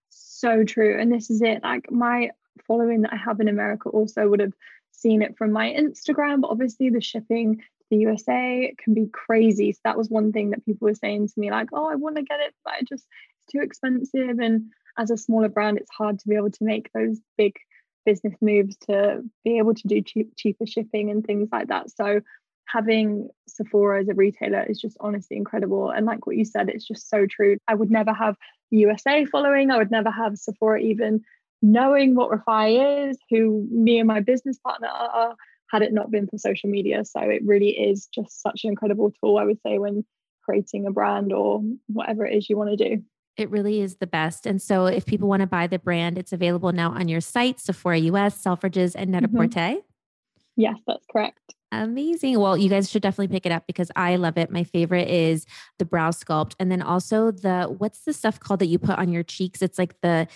So 0.09 0.63
true. 0.63 0.99
And 0.99 1.11
this 1.11 1.29
is 1.29 1.41
it. 1.41 1.63
Like 1.63 1.91
my 1.91 2.31
following 2.67 3.01
that 3.01 3.13
I 3.13 3.17
have 3.17 3.39
in 3.39 3.47
America 3.47 3.89
also 3.89 4.27
would 4.27 4.39
have 4.39 4.53
seen 4.91 5.21
it 5.21 5.37
from 5.37 5.51
my 5.51 5.69
Instagram, 5.69 6.41
but 6.41 6.49
obviously 6.49 6.89
the 6.89 7.01
shipping 7.01 7.61
the 7.91 7.97
USA 7.97 8.73
can 8.83 8.95
be 8.95 9.07
crazy. 9.11 9.73
So 9.73 9.79
that 9.83 9.97
was 9.97 10.09
one 10.09 10.31
thing 10.31 10.49
that 10.49 10.65
people 10.65 10.87
were 10.87 10.95
saying 10.95 11.27
to 11.27 11.33
me, 11.37 11.51
like, 11.51 11.69
oh, 11.73 11.87
I 11.87 11.95
want 11.95 12.15
to 12.15 12.23
get 12.23 12.39
it, 12.39 12.55
but 12.65 12.73
I 12.73 12.79
just 12.81 13.05
it's 13.37 13.51
too 13.51 13.59
expensive. 13.61 14.39
And 14.39 14.71
as 14.97 15.11
a 15.11 15.17
smaller 15.17 15.49
brand, 15.49 15.77
it's 15.77 15.91
hard 15.91 16.17
to 16.19 16.27
be 16.27 16.35
able 16.35 16.51
to 16.51 16.63
make 16.63 16.89
those 16.93 17.19
big 17.37 17.55
business 18.05 18.33
moves 18.41 18.77
to 18.87 19.21
be 19.43 19.59
able 19.59 19.75
to 19.75 19.87
do 19.87 20.01
cheap, 20.01 20.33
cheaper 20.35 20.65
shipping 20.65 21.11
and 21.11 21.23
things 21.23 21.49
like 21.51 21.67
that. 21.67 21.91
So 21.91 22.21
having 22.65 23.29
Sephora 23.47 24.01
as 24.01 24.09
a 24.09 24.13
retailer 24.13 24.65
is 24.67 24.79
just 24.79 24.97
honestly 24.99 25.37
incredible. 25.37 25.91
And 25.91 26.05
like 26.05 26.25
what 26.25 26.37
you 26.37 26.45
said, 26.45 26.69
it's 26.69 26.87
just 26.87 27.09
so 27.09 27.27
true. 27.29 27.57
I 27.67 27.75
would 27.75 27.91
never 27.91 28.13
have 28.13 28.37
USA 28.71 29.25
following. 29.25 29.69
I 29.69 29.77
would 29.77 29.91
never 29.91 30.09
have 30.09 30.37
Sephora 30.37 30.79
even 30.79 31.21
knowing 31.61 32.15
what 32.15 32.31
Refy 32.31 33.09
is, 33.09 33.17
who 33.29 33.67
me 33.69 33.99
and 33.99 34.07
my 34.07 34.21
business 34.21 34.57
partner 34.57 34.87
are, 34.87 35.35
had 35.71 35.81
it 35.81 35.93
not 35.93 36.11
been 36.11 36.27
for 36.27 36.37
social 36.37 36.69
media. 36.69 37.05
So 37.05 37.21
it 37.21 37.41
really 37.45 37.69
is 37.69 38.07
just 38.07 38.41
such 38.41 38.65
an 38.65 38.69
incredible 38.69 39.13
tool, 39.19 39.37
I 39.37 39.45
would 39.45 39.59
say, 39.65 39.77
when 39.77 40.05
creating 40.43 40.85
a 40.85 40.91
brand 40.91 41.31
or 41.31 41.61
whatever 41.87 42.25
it 42.25 42.35
is 42.35 42.49
you 42.49 42.57
want 42.57 42.77
to 42.77 42.89
do. 42.89 43.01
It 43.37 43.49
really 43.49 43.79
is 43.79 43.95
the 43.95 44.07
best. 44.07 44.45
And 44.45 44.61
so 44.61 44.85
if 44.87 45.05
people 45.05 45.29
want 45.29 45.39
to 45.39 45.47
buy 45.47 45.67
the 45.67 45.79
brand, 45.79 46.17
it's 46.17 46.33
available 46.33 46.73
now 46.73 46.91
on 46.91 47.07
your 47.07 47.21
site, 47.21 47.61
Sephora 47.61 47.97
US, 47.99 48.43
Selfridges, 48.43 48.93
and 48.95 49.11
Net-a-Porter. 49.11 49.59
Mm-hmm. 49.59 49.79
Yes, 50.57 50.75
that's 50.85 51.05
correct. 51.09 51.39
Amazing. 51.71 52.37
Well, 52.37 52.57
you 52.57 52.69
guys 52.69 52.91
should 52.91 53.01
definitely 53.01 53.29
pick 53.29 53.45
it 53.45 53.53
up 53.53 53.65
because 53.65 53.89
I 53.95 54.17
love 54.17 54.37
it. 54.37 54.51
My 54.51 54.65
favorite 54.65 55.07
is 55.07 55.45
the 55.79 55.85
brow 55.85 56.09
sculpt. 56.09 56.53
And 56.59 56.69
then 56.69 56.81
also 56.81 57.31
the 57.31 57.73
what's 57.77 58.01
the 58.01 58.11
stuff 58.11 58.41
called 58.41 58.59
that 58.59 58.65
you 58.65 58.77
put 58.77 58.99
on 58.99 59.13
your 59.13 59.23
cheeks? 59.23 59.61
It's 59.61 59.79
like 59.79 59.95
the 60.01 60.27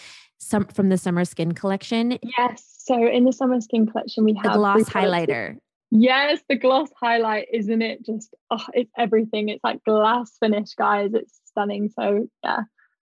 some 0.46 0.66
from 0.66 0.90
the 0.90 0.98
summer 0.98 1.26
skin 1.26 1.54
collection. 1.54 2.18
Yes. 2.38 2.64
So 2.78 3.08
in 3.08 3.26
the 3.26 3.34
summer 3.34 3.60
skin 3.62 3.88
collection, 3.88 4.24
we 4.24 4.34
have 4.36 4.44
the 4.44 4.58
gloss 4.58 4.84
highlighter. 4.84 5.58
Yes, 5.92 6.42
the 6.50 6.56
gloss 6.56 6.90
highlight, 7.00 7.48
isn't 7.52 7.82
it? 7.82 8.06
Just 8.06 8.34
oh, 8.52 8.64
it's 8.74 8.92
everything. 8.98 9.50
It's 9.50 9.64
like 9.64 9.84
glass 9.84 10.38
finish, 10.40 10.74
guys. 10.76 11.14
It's 11.14 11.40
stunning. 11.46 11.90
So 11.98 12.28
yeah, 12.44 12.62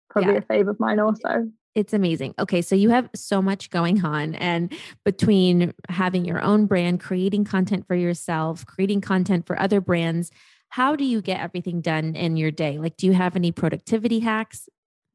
probably 0.10 0.34
yeah. 0.34 0.39
a 0.39 0.42
fave 0.42 0.70
of 0.70 0.80
mine 0.80 1.00
also. 1.00 1.50
It's 1.74 1.94
amazing. 1.94 2.34
Okay, 2.38 2.62
so 2.62 2.76
you 2.76 2.89
have 2.89 3.10
so 3.16 3.42
much 3.42 3.70
going 3.70 4.04
on, 4.04 4.36
and 4.36 4.74
between 5.06 5.74
having 5.89 6.26
your 6.26 6.42
own 6.42 6.66
brand, 6.66 7.00
creating 7.00 7.46
content 7.46 7.88
for 7.88 7.96
yourself, 7.96 8.66
creating 8.66 9.02
content 9.02 9.48
for 9.48 9.58
other 9.58 9.80
brands, 9.80 10.32
how 10.70 10.96
do 10.96 11.06
you 11.06 11.22
get 11.22 11.39
everything 11.39 11.80
done 11.80 12.16
in 12.16 12.36
your 12.36 12.52
day? 12.52 12.78
Like, 12.78 12.98
do 12.98 13.08
you 13.08 13.14
have 13.14 13.36
any 13.36 13.52
productivity 13.52 14.20
hacks? 14.20 14.68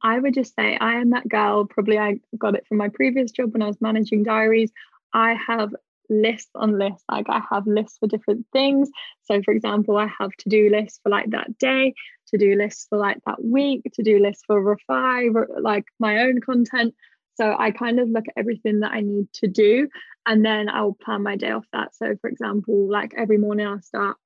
I 0.03 0.19
would 0.19 0.35
just 0.35 0.55
say 0.55 0.77
I 0.77 0.95
am 0.95 1.11
that 1.11 1.29
girl. 1.29 1.65
Probably 1.67 1.99
I 1.99 2.19
got 2.39 2.55
it 2.55 2.67
from 2.67 2.79
my 2.79 2.89
previous 2.89 3.31
job 3.31 3.53
when 3.53 3.63
I 3.63 3.67
was 3.67 3.81
managing 3.81 4.23
diaries. 4.23 4.71
I 5.13 5.35
have 5.47 5.75
lists 6.09 6.51
on 6.55 6.79
lists. 6.79 7.05
Like 7.11 7.27
I 7.29 7.43
have 7.51 7.67
lists 7.67 7.99
for 7.99 8.07
different 8.07 8.47
things. 8.53 8.91
So, 9.25 9.43
for 9.43 9.53
example, 9.53 9.97
I 9.97 10.09
have 10.21 10.31
to 10.39 10.49
do 10.49 10.71
lists 10.71 11.01
for 11.03 11.11
like 11.11 11.31
that 11.31 11.59
day, 11.59 11.95
to 12.29 12.39
do 12.39 12.55
lists 12.55 12.87
for 12.89 12.99
like 12.99 13.19
that 13.27 13.43
week, 13.43 13.83
to 13.95 14.03
do 14.03 14.19
lists 14.19 14.45
for 14.47 14.63
Refy, 14.63 15.33
like 15.61 15.85
my 15.99 16.21
own 16.21 16.41
content. 16.41 16.95
So 17.35 17.55
I 17.59 17.71
kind 17.71 18.01
of 18.01 18.09
look 18.09 18.25
at 18.29 18.39
everything 18.39 18.81
that 18.81 18.93
I 18.93 19.01
need 19.01 19.31
to 19.35 19.49
do 19.49 19.89
and 20.27 20.45
then 20.45 20.69
I'll 20.69 20.97
plan 21.05 21.23
my 21.23 21.37
day 21.37 21.51
off 21.51 21.67
that. 21.73 21.95
So, 21.95 22.15
for 22.21 22.29
example, 22.29 22.91
like 22.91 23.13
every 23.17 23.39
morning 23.39 23.67
I'll 23.67 23.83
start 23.83 24.17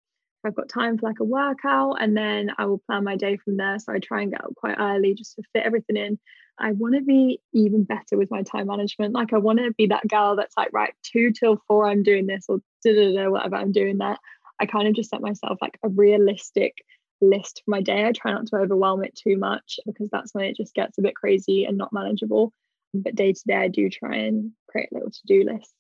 I've 0.45 0.55
got 0.55 0.69
time 0.69 0.99
for 0.99 1.07
like 1.07 1.21
a 1.21 1.25
workout 1.25 1.97
and 2.01 2.17
then 2.17 2.51
I 2.57 2.67
will 2.67 2.79
plan 2.79 3.05
my 3.05 3.17
day 3.17 3.37
from 3.37 3.57
there. 3.57 3.79
So 3.79 3.93
I 3.93 3.99
try 3.99 4.23
and 4.23 4.31
get 4.31 4.45
up 4.45 4.55
quite 4.57 4.77
early 4.79 5.15
just 5.15 5.37
to 5.37 5.43
fit 5.53 5.65
everything 5.65 5.97
in. 5.97 6.19
I 6.59 6.73
want 6.73 6.95
to 6.95 7.01
be 7.01 7.41
even 7.53 7.85
better 7.85 8.17
with 8.17 8.31
my 8.31 8.43
time 8.43 8.67
management. 8.67 9.15
Like 9.15 9.33
I 9.33 9.39
want 9.39 9.59
to 9.59 9.73
be 9.73 9.87
that 9.89 10.09
girl 10.09 10.37
that's 10.37 10.57
like, 10.57 10.71
right, 10.73 10.93
two 11.03 11.33
till 11.33 11.63
four, 11.67 11.87
I'm 11.87 12.03
doing 12.03 12.27
this 12.27 12.47
or 12.49 12.59
da 12.85 12.95
da 12.95 13.15
da, 13.15 13.31
whatever, 13.31 13.57
I'm 13.57 13.73
doing 13.73 13.99
that. 13.99 14.19
I 14.61 14.67
kind 14.67 14.89
of 14.89 14.95
just 14.95 15.11
set 15.11 15.23
myself 15.23 15.59
like 15.61 15.79
a 15.83 15.89
realistic 15.89 16.75
list 17.21 17.63
for 17.65 17.71
my 17.71 17.81
day. 17.81 18.07
I 18.07 18.13
try 18.13 18.33
not 18.33 18.47
to 18.49 18.57
overwhelm 18.57 19.05
it 19.05 19.15
too 19.15 19.37
much 19.37 19.79
because 19.87 20.09
that's 20.11 20.35
when 20.35 20.45
it 20.45 20.57
just 20.57 20.75
gets 20.75 20.99
a 20.99 21.03
bit 21.03 21.17
crazy 21.17 21.65
and 21.65 21.79
not 21.79 21.93
manageable. 21.93 22.53
But 22.93 23.15
day 23.15 23.33
to 23.33 23.43
day, 23.47 23.55
I 23.55 23.69
do 23.69 23.89
try 23.89 24.17
and 24.17 24.53
create 24.69 24.89
a 24.91 24.95
little 24.95 25.11
to 25.11 25.21
do 25.27 25.45
lists. 25.45 25.73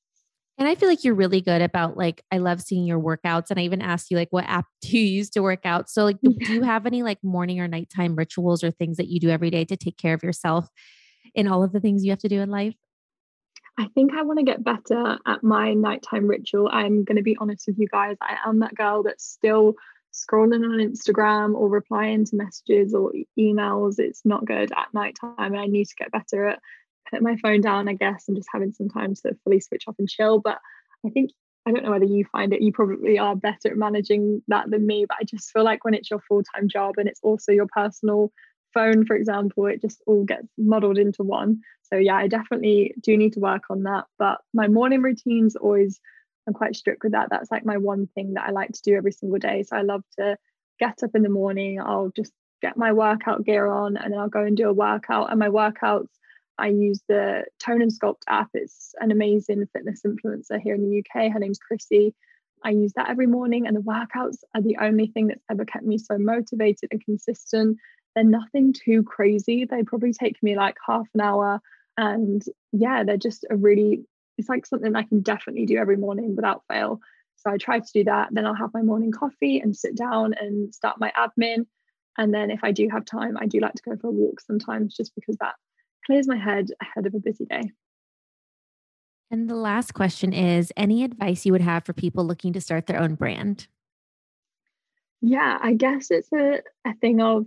And 0.61 0.69
I 0.69 0.75
feel 0.75 0.91
like 0.91 1.05
you're 1.05 1.15
really 1.15 1.41
good 1.41 1.63
about 1.63 1.97
like, 1.97 2.23
I 2.31 2.37
love 2.37 2.61
seeing 2.61 2.85
your 2.85 3.01
workouts. 3.01 3.51
And 3.51 3.59
I 3.59 3.63
even 3.63 3.81
asked 3.81 4.11
you, 4.11 4.19
like, 4.19 4.29
what 4.31 4.45
app 4.45 4.67
do 4.83 4.99
you 4.99 5.05
use 5.05 5.31
to 5.31 5.41
work 5.41 5.65
out? 5.65 5.89
So, 5.89 6.05
like, 6.05 6.21
do 6.21 6.53
you 6.53 6.63
have 6.63 6.85
any 6.85 7.03
like 7.03 7.19
morning 7.25 7.61
or 7.61 7.67
nighttime 7.67 8.15
rituals 8.15 8.63
or 8.63 8.71
things 8.71 8.99
that 8.99 9.09
you 9.09 9.19
do 9.19 9.31
every 9.31 9.49
day 9.49 9.65
to 9.65 9.77
take 9.77 9.97
care 9.97 10.13
of 10.13 10.23
yourself 10.23 10.69
in 11.35 11.49
all 11.49 11.63
of 11.63 11.73
the 11.73 11.81
things 11.81 12.05
you 12.05 12.11
have 12.11 12.19
to 12.21 12.29
do 12.29 12.41
in 12.41 12.51
life? 12.51 12.75
I 13.79 13.89
think 13.95 14.13
I 14.13 14.23
want 14.23 14.39
to 14.39 14.45
get 14.45 14.63
better 14.63 15.17
at 15.27 15.43
my 15.43 15.73
nighttime 15.73 16.27
ritual. 16.27 16.69
I'm 16.71 17.05
going 17.05 17.17
to 17.17 17.23
be 17.23 17.39
honest 17.41 17.67
with 17.67 17.79
you 17.79 17.89
guys. 17.89 18.17
I 18.21 18.37
am 18.45 18.59
that 18.59 18.75
girl 18.75 19.03
that's 19.03 19.25
still 19.25 19.77
scrolling 20.13 20.65
on 20.65 20.79
Instagram 20.79 21.55
or 21.55 21.71
replying 21.71 22.27
to 22.27 22.37
messages 22.37 22.93
or 22.93 23.13
emails. 23.39 23.99
It's 23.99 24.21
not 24.27 24.45
good 24.45 24.71
at 24.73 24.93
nighttime. 24.93 25.35
And 25.39 25.59
I 25.59 25.67
need 25.67 25.87
to 25.87 25.95
get 25.97 26.13
better 26.13 26.49
at 26.49 26.59
putting 27.11 27.25
my 27.25 27.37
phone 27.37 27.61
down, 27.61 27.89
I 27.89 27.95
guess, 27.95 28.25
and 28.29 28.37
just 28.37 28.49
having 28.53 28.73
some 28.73 28.89
time 28.89 29.15
to 29.15 29.37
fully 29.45 29.61
switch 29.61 29.85
off 29.87 29.97
and 29.99 30.09
chill. 30.09 30.39
But 30.39 30.59
I 31.05 31.11
think 31.11 31.31
I 31.67 31.73
don't 31.73 31.85
know 31.85 31.91
whether 31.91 32.07
you 32.07 32.25
find 32.25 32.53
it, 32.53 32.63
you 32.63 32.73
probably 32.73 33.19
are 33.19 33.37
better 33.37 33.69
at 33.71 33.77
managing 33.77 34.43
that 34.49 34.71
than 34.71 34.87
me. 34.87 35.05
But 35.09 35.19
I 35.21 35.25
just 35.25 35.51
feel 35.53 35.65
like 35.65 35.85
when 35.85 35.95
it's 35.95 36.11
your 36.11 36.21
full 36.21 36.43
time 36.55 36.69
job 36.69 36.95
and 36.97 37.09
it's 37.09 37.21
also 37.23 37.53
your 37.53 37.67
personal 37.67 38.33
phone, 38.73 39.05
for 39.05 39.17
example, 39.17 39.67
it 39.67 39.81
just 39.83 40.03
all 40.07 40.25
gets 40.25 40.47
muddled 40.57 40.99
into 40.99 41.23
one. 41.23 41.61
So, 41.83 41.97
yeah, 41.97 42.17
I 42.17 42.29
definitely 42.29 42.95
do 43.01 43.17
need 43.17 43.35
to 43.35 43.41
work 43.41 43.65
on 43.69 43.83
that. 43.83 44.05
But 44.19 44.39
my 44.55 44.69
morning 44.69 45.03
routines 45.03 45.57
always, 45.57 46.01
I'm 46.47 46.55
quite 46.55 46.77
strict 46.77 47.03
with 47.03 47.13
that. 47.13 47.29
That's 47.31 47.51
like 47.51 47.67
my 47.67 47.77
one 47.77 48.09
thing 48.15 48.35
that 48.35 48.49
I 48.49 48.53
like 48.53 48.73
to 48.73 48.83
do 48.83 48.97
every 48.97 49.13
single 49.13 49.39
day. 49.39 49.65
So, 49.65 49.77
I 49.77 49.83
love 49.83 50.03
to 50.19 50.39
get 50.81 51.03
up 51.03 51.11
in 51.15 51.23
the 51.23 51.29
morning, 51.29 51.81
I'll 51.81 52.11
just 52.17 52.33
get 52.63 52.77
my 52.77 52.93
workout 52.93 53.45
gear 53.45 53.67
on 53.67 53.97
and 53.97 54.13
then 54.13 54.21
I'll 54.21 54.29
go 54.29 54.43
and 54.43 54.57
do 54.57 54.69
a 54.69 54.73
workout. 54.73 55.31
And 55.31 55.39
my 55.39 55.49
workouts, 55.49 56.09
I 56.61 56.69
use 56.69 57.03
the 57.09 57.45
Tone 57.59 57.83
and 57.83 57.91
Sculpt 57.91 58.23
app. 58.29 58.51
It's 58.55 58.95
an 59.01 59.11
amazing 59.11 59.67
fitness 59.73 60.03
influencer 60.07 60.61
here 60.61 60.75
in 60.75 60.83
the 60.83 60.99
UK. 60.99 61.33
Her 61.33 61.39
name's 61.39 61.59
Krissy. 61.59 62.13
I 62.63 62.71
use 62.71 62.93
that 62.95 63.09
every 63.09 63.27
morning, 63.27 63.67
and 63.67 63.75
the 63.75 63.81
workouts 63.81 64.39
are 64.55 64.61
the 64.61 64.77
only 64.81 65.07
thing 65.07 65.29
that's 65.29 65.45
ever 65.51 65.65
kept 65.65 65.85
me 65.85 65.97
so 65.99 66.19
motivated 66.19 66.91
and 66.91 67.05
consistent. 67.05 67.79
They're 68.15 68.25
nothing 68.25 68.75
too 68.75 69.03
crazy. 69.03 69.65
They 69.65 69.83
probably 69.83 70.13
take 70.13 70.43
me 70.43 70.57
like 70.57 70.77
half 70.87 71.07
an 71.15 71.21
hour. 71.21 71.61
And 71.97 72.43
yeah, 72.73 73.05
they're 73.05 73.17
just 73.17 73.47
a 73.51 73.57
really, 73.57 74.05
it's 74.37 74.49
like 74.49 74.67
something 74.67 74.95
I 74.95 75.05
can 75.05 75.21
definitely 75.21 75.67
do 75.67 75.79
every 75.79 75.97
morning 75.97 76.37
without 76.37 76.63
fail. 76.69 77.01
So 77.37 77.51
I 77.51 77.57
try 77.57 77.79
to 77.79 77.93
do 77.95 78.05
that. 78.05 78.29
Then 78.33 78.47
I'll 78.47 78.55
have 78.55 78.75
my 78.75 78.83
morning 78.83 79.13
coffee 79.13 79.61
and 79.61 79.75
sit 79.75 79.97
down 79.97 80.35
and 80.39 80.75
start 80.75 81.01
my 81.01 81.13
admin. 81.17 81.67
And 82.19 82.35
then 82.35 82.51
if 82.51 82.63
I 82.63 82.73
do 82.73 82.89
have 82.91 83.05
time, 83.05 83.39
I 83.39 83.47
do 83.47 83.61
like 83.61 83.75
to 83.75 83.83
go 83.83 83.97
for 83.97 84.09
a 84.09 84.13
walk 84.13 84.41
sometimes 84.41 84.95
just 84.95 85.15
because 85.15 85.37
that 85.41 85.55
clears 86.11 86.27
my 86.27 86.37
head 86.37 86.71
ahead 86.83 87.07
of 87.07 87.15
a 87.15 87.21
busy 87.21 87.45
day. 87.45 87.71
And 89.31 89.49
the 89.49 89.55
last 89.55 89.95
question 89.95 90.33
is 90.33 90.73
any 90.77 91.05
advice 91.05 91.47
you 91.47 91.53
would 91.53 91.61
have 91.61 91.85
for 91.85 91.93
people 91.93 92.25
looking 92.25 92.53
to 92.53 92.61
start 92.61 92.87
their 92.87 93.01
own 93.01 93.15
brand? 93.15 93.69
Yeah, 95.21 95.59
I 95.63 95.75
guess 95.75 96.11
it's 96.11 96.33
a, 96.33 96.63
a 96.85 96.95
thing 97.01 97.21
of 97.21 97.47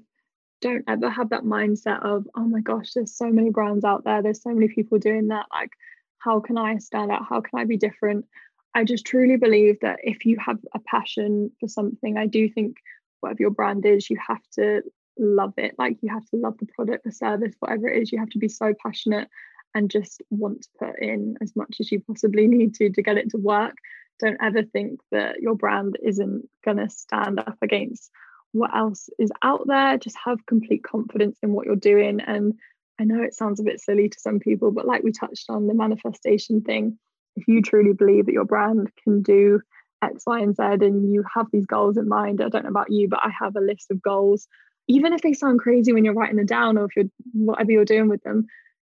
don't 0.62 0.86
ever 0.88 1.10
have 1.10 1.32
that 1.32 1.44
mindset 1.44 2.06
of, 2.06 2.26
oh 2.38 2.46
my 2.46 2.62
gosh, 2.62 2.94
there's 2.94 3.14
so 3.14 3.30
many 3.30 3.50
brands 3.50 3.84
out 3.84 4.06
there, 4.06 4.22
there's 4.22 4.42
so 4.42 4.52
many 4.52 4.70
people 4.70 4.98
doing 4.98 5.28
that. 5.28 5.48
Like, 5.52 5.72
how 6.20 6.40
can 6.40 6.58
I 6.58 6.78
stand 6.78 7.12
out? 7.12 7.26
How 7.28 7.42
can 7.42 7.60
I 7.60 7.66
be 7.66 7.76
different? 7.76 8.26
I 8.74 8.86
just 8.86 9.06
truly 9.06 9.36
believe 9.36 9.82
that 9.82 10.00
if 10.04 10.26
you 10.26 10.38
have 10.40 10.60
a 10.74 10.80
passion 10.80 11.52
for 11.60 11.68
something, 11.68 12.18
I 12.18 12.28
do 12.28 12.50
think 12.50 12.78
whatever 13.20 13.42
your 13.42 13.52
brand 13.52 13.86
is, 13.86 14.10
you 14.10 14.18
have 14.26 14.42
to 14.54 14.84
love 15.18 15.54
it. 15.58 15.76
Like 15.78 15.98
you 16.02 16.10
have 16.10 16.26
to 16.28 16.38
love 16.38 16.58
the 16.60 16.66
product, 16.66 17.04
the 17.04 17.12
service, 17.12 17.54
whatever 17.60 17.88
it 17.88 18.02
is. 18.02 18.12
You 18.12 18.20
have 18.20 18.30
to 18.32 18.40
be 18.40 18.50
so 18.50 18.74
passionate 18.82 19.28
and 19.76 19.90
just 19.90 20.22
want 20.30 20.64
to 20.64 20.70
put 20.80 21.00
in 21.02 21.36
as 21.42 21.56
much 21.56 21.78
as 21.80 21.92
you 21.92 22.00
possibly 22.02 22.48
need 22.48 22.76
to 22.76 22.90
to 22.90 23.02
get 23.02 23.18
it 23.18 23.30
to 23.32 23.38
work. 23.38 23.76
Don't 24.20 24.38
ever 24.42 24.64
think 24.64 25.00
that 25.12 25.42
your 25.42 25.56
brand 25.56 25.98
isn't 26.04 26.48
going 26.64 26.78
to 26.78 26.90
stand 26.90 27.40
up 27.40 27.58
against 27.62 28.12
what 28.52 28.76
else 28.76 29.10
is 29.18 29.32
out 29.42 29.68
there. 29.68 29.98
Just 29.98 30.18
have 30.24 30.46
complete 30.46 30.84
confidence 30.84 31.38
in 31.42 31.52
what 31.54 31.66
you're 31.66 31.76
doing. 31.76 32.22
And 32.22 32.54
I 33.00 33.04
know 33.04 33.22
it 33.22 33.34
sounds 33.34 33.60
a 33.60 33.64
bit 33.64 33.82
silly 33.82 34.10
to 34.10 34.20
some 34.20 34.40
people, 34.40 34.72
but 34.72 34.86
like 34.86 35.04
we 35.04 35.12
touched 35.12 35.50
on 35.50 35.68
the 35.68 35.74
manifestation 35.74 36.62
thing, 36.62 36.98
if 37.36 37.48
you 37.48 37.62
truly 37.62 37.94
believe 37.94 38.28
that 38.28 38.34
your 38.34 38.46
brand 38.46 38.92
can 39.04 39.24
do 39.24 39.60
X, 40.04 40.24
Y, 40.28 40.40
and 40.40 40.56
Z, 40.56 40.64
and 40.64 41.12
you 41.12 41.24
have 41.34 41.48
these 41.52 41.66
goals 41.66 41.98
in 41.98 42.08
mind, 42.08 42.42
I 42.42 42.50
don't 42.50 42.64
know 42.64 42.70
about 42.70 42.92
you, 42.92 43.10
but 43.10 43.22
I 43.24 43.32
have 43.40 43.56
a 43.56 43.62
list 43.62 43.90
of 43.90 44.02
goals 44.02 44.48
even 44.94 45.14
if 45.14 45.22
they 45.22 45.34
sound 45.34 45.60
crazy 45.60 45.92
when 45.92 46.06
you're 46.06 46.14
writing 46.14 46.38
them 46.38 46.46
down 46.46 46.78
or 46.78 46.86
if 46.86 46.96
you're 46.96 47.06
whatever 47.34 47.72
you're 47.72 47.86
doing 47.86 48.10
with 48.10 48.22
them 48.24 48.46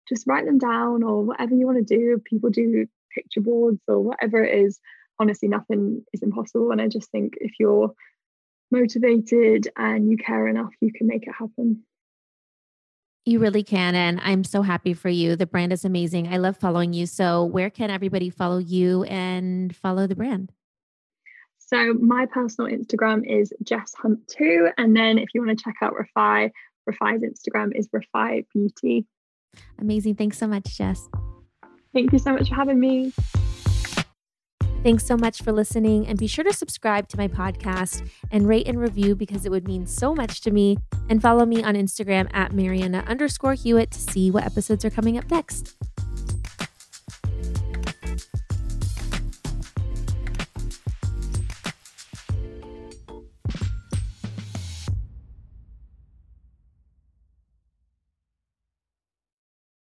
just 0.09 0.27
write 0.27 0.47
them 0.47 0.59
down 0.59 1.03
or 1.03 1.23
whatever 1.23 1.55
you 1.55 1.67
want 1.67 1.87
to 1.87 1.97
do. 1.97 2.23
People 2.25 2.51
do 2.51 2.87
picture 3.15 3.41
boards 3.41 3.81
or 3.89 4.01
whatever 4.01 4.43
it 4.45 4.65
is. 4.65 4.79
Honestly 5.19 5.49
nothing 5.49 6.05
is 6.13 6.23
impossible 6.23 6.71
and 6.71 6.81
i 6.81 6.89
just 6.89 7.11
think 7.11 7.35
if 7.41 7.53
you're 7.59 7.91
motivated 8.71 9.69
and 9.77 10.11
you 10.11 10.17
care 10.19 10.47
enough 10.47 10.73
you 10.81 10.93
can 10.93 11.07
make 11.07 11.27
it 11.27 11.35
happen. 11.39 11.83
You 13.25 13.39
really 13.39 13.65
can 13.65 13.95
and 13.95 14.21
i'm 14.23 14.45
so 14.45 14.61
happy 14.61 14.93
for 14.93 15.09
you. 15.09 15.35
The 15.35 15.47
brand 15.47 15.73
is 15.73 15.87
amazing. 15.87 16.29
I 16.29 16.37
love 16.37 16.59
following 16.59 16.93
you 16.93 17.07
so 17.07 17.45
where 17.45 17.71
can 17.71 17.91
everybody 17.91 18.29
follow 18.29 18.59
you 18.59 19.05
and 19.05 19.75
follow 19.75 20.07
the 20.07 20.17
brand 20.17 20.53
so 21.67 21.95
my 21.95 22.27
personal 22.27 22.71
Instagram 22.71 23.23
is 23.29 23.53
Jess 23.63 23.93
Hunt 24.01 24.21
2. 24.29 24.71
And 24.79 24.97
then 24.97 25.19
if 25.19 25.31
you 25.35 25.45
want 25.45 25.59
to 25.59 25.63
check 25.63 25.75
out 25.83 25.95
Refy, 25.95 26.51
Refy's 26.89 27.23
Instagram 27.23 27.73
is 27.75 27.89
Refy 27.89 28.47
Beauty. 28.55 29.07
Amazing. 29.81 30.15
Thanks 30.15 30.39
so 30.39 30.47
much, 30.47 30.77
Jess. 30.77 31.09
Thank 31.93 32.13
you 32.13 32.19
so 32.21 32.33
much 32.33 32.49
for 32.49 32.55
having 32.55 32.79
me. 32.79 33.13
Thanks 34.85 35.05
so 35.05 35.17
much 35.17 35.43
for 35.43 35.51
listening. 35.51 36.07
And 36.07 36.17
be 36.17 36.29
sure 36.29 36.45
to 36.45 36.53
subscribe 36.53 37.09
to 37.09 37.17
my 37.17 37.27
podcast 37.27 38.09
and 38.31 38.47
rate 38.47 38.69
and 38.69 38.79
review 38.79 39.17
because 39.17 39.45
it 39.45 39.51
would 39.51 39.67
mean 39.67 39.87
so 39.87 40.15
much 40.15 40.43
to 40.43 40.53
me. 40.53 40.77
And 41.09 41.21
follow 41.21 41.45
me 41.45 41.65
on 41.65 41.75
Instagram 41.75 42.29
at 42.33 42.53
Marianna 42.53 43.03
underscore 43.09 43.55
Hewitt 43.55 43.91
to 43.91 43.99
see 43.99 44.31
what 44.31 44.45
episodes 44.45 44.85
are 44.85 44.91
coming 44.91 45.19
up 45.19 45.29
next. 45.33 45.75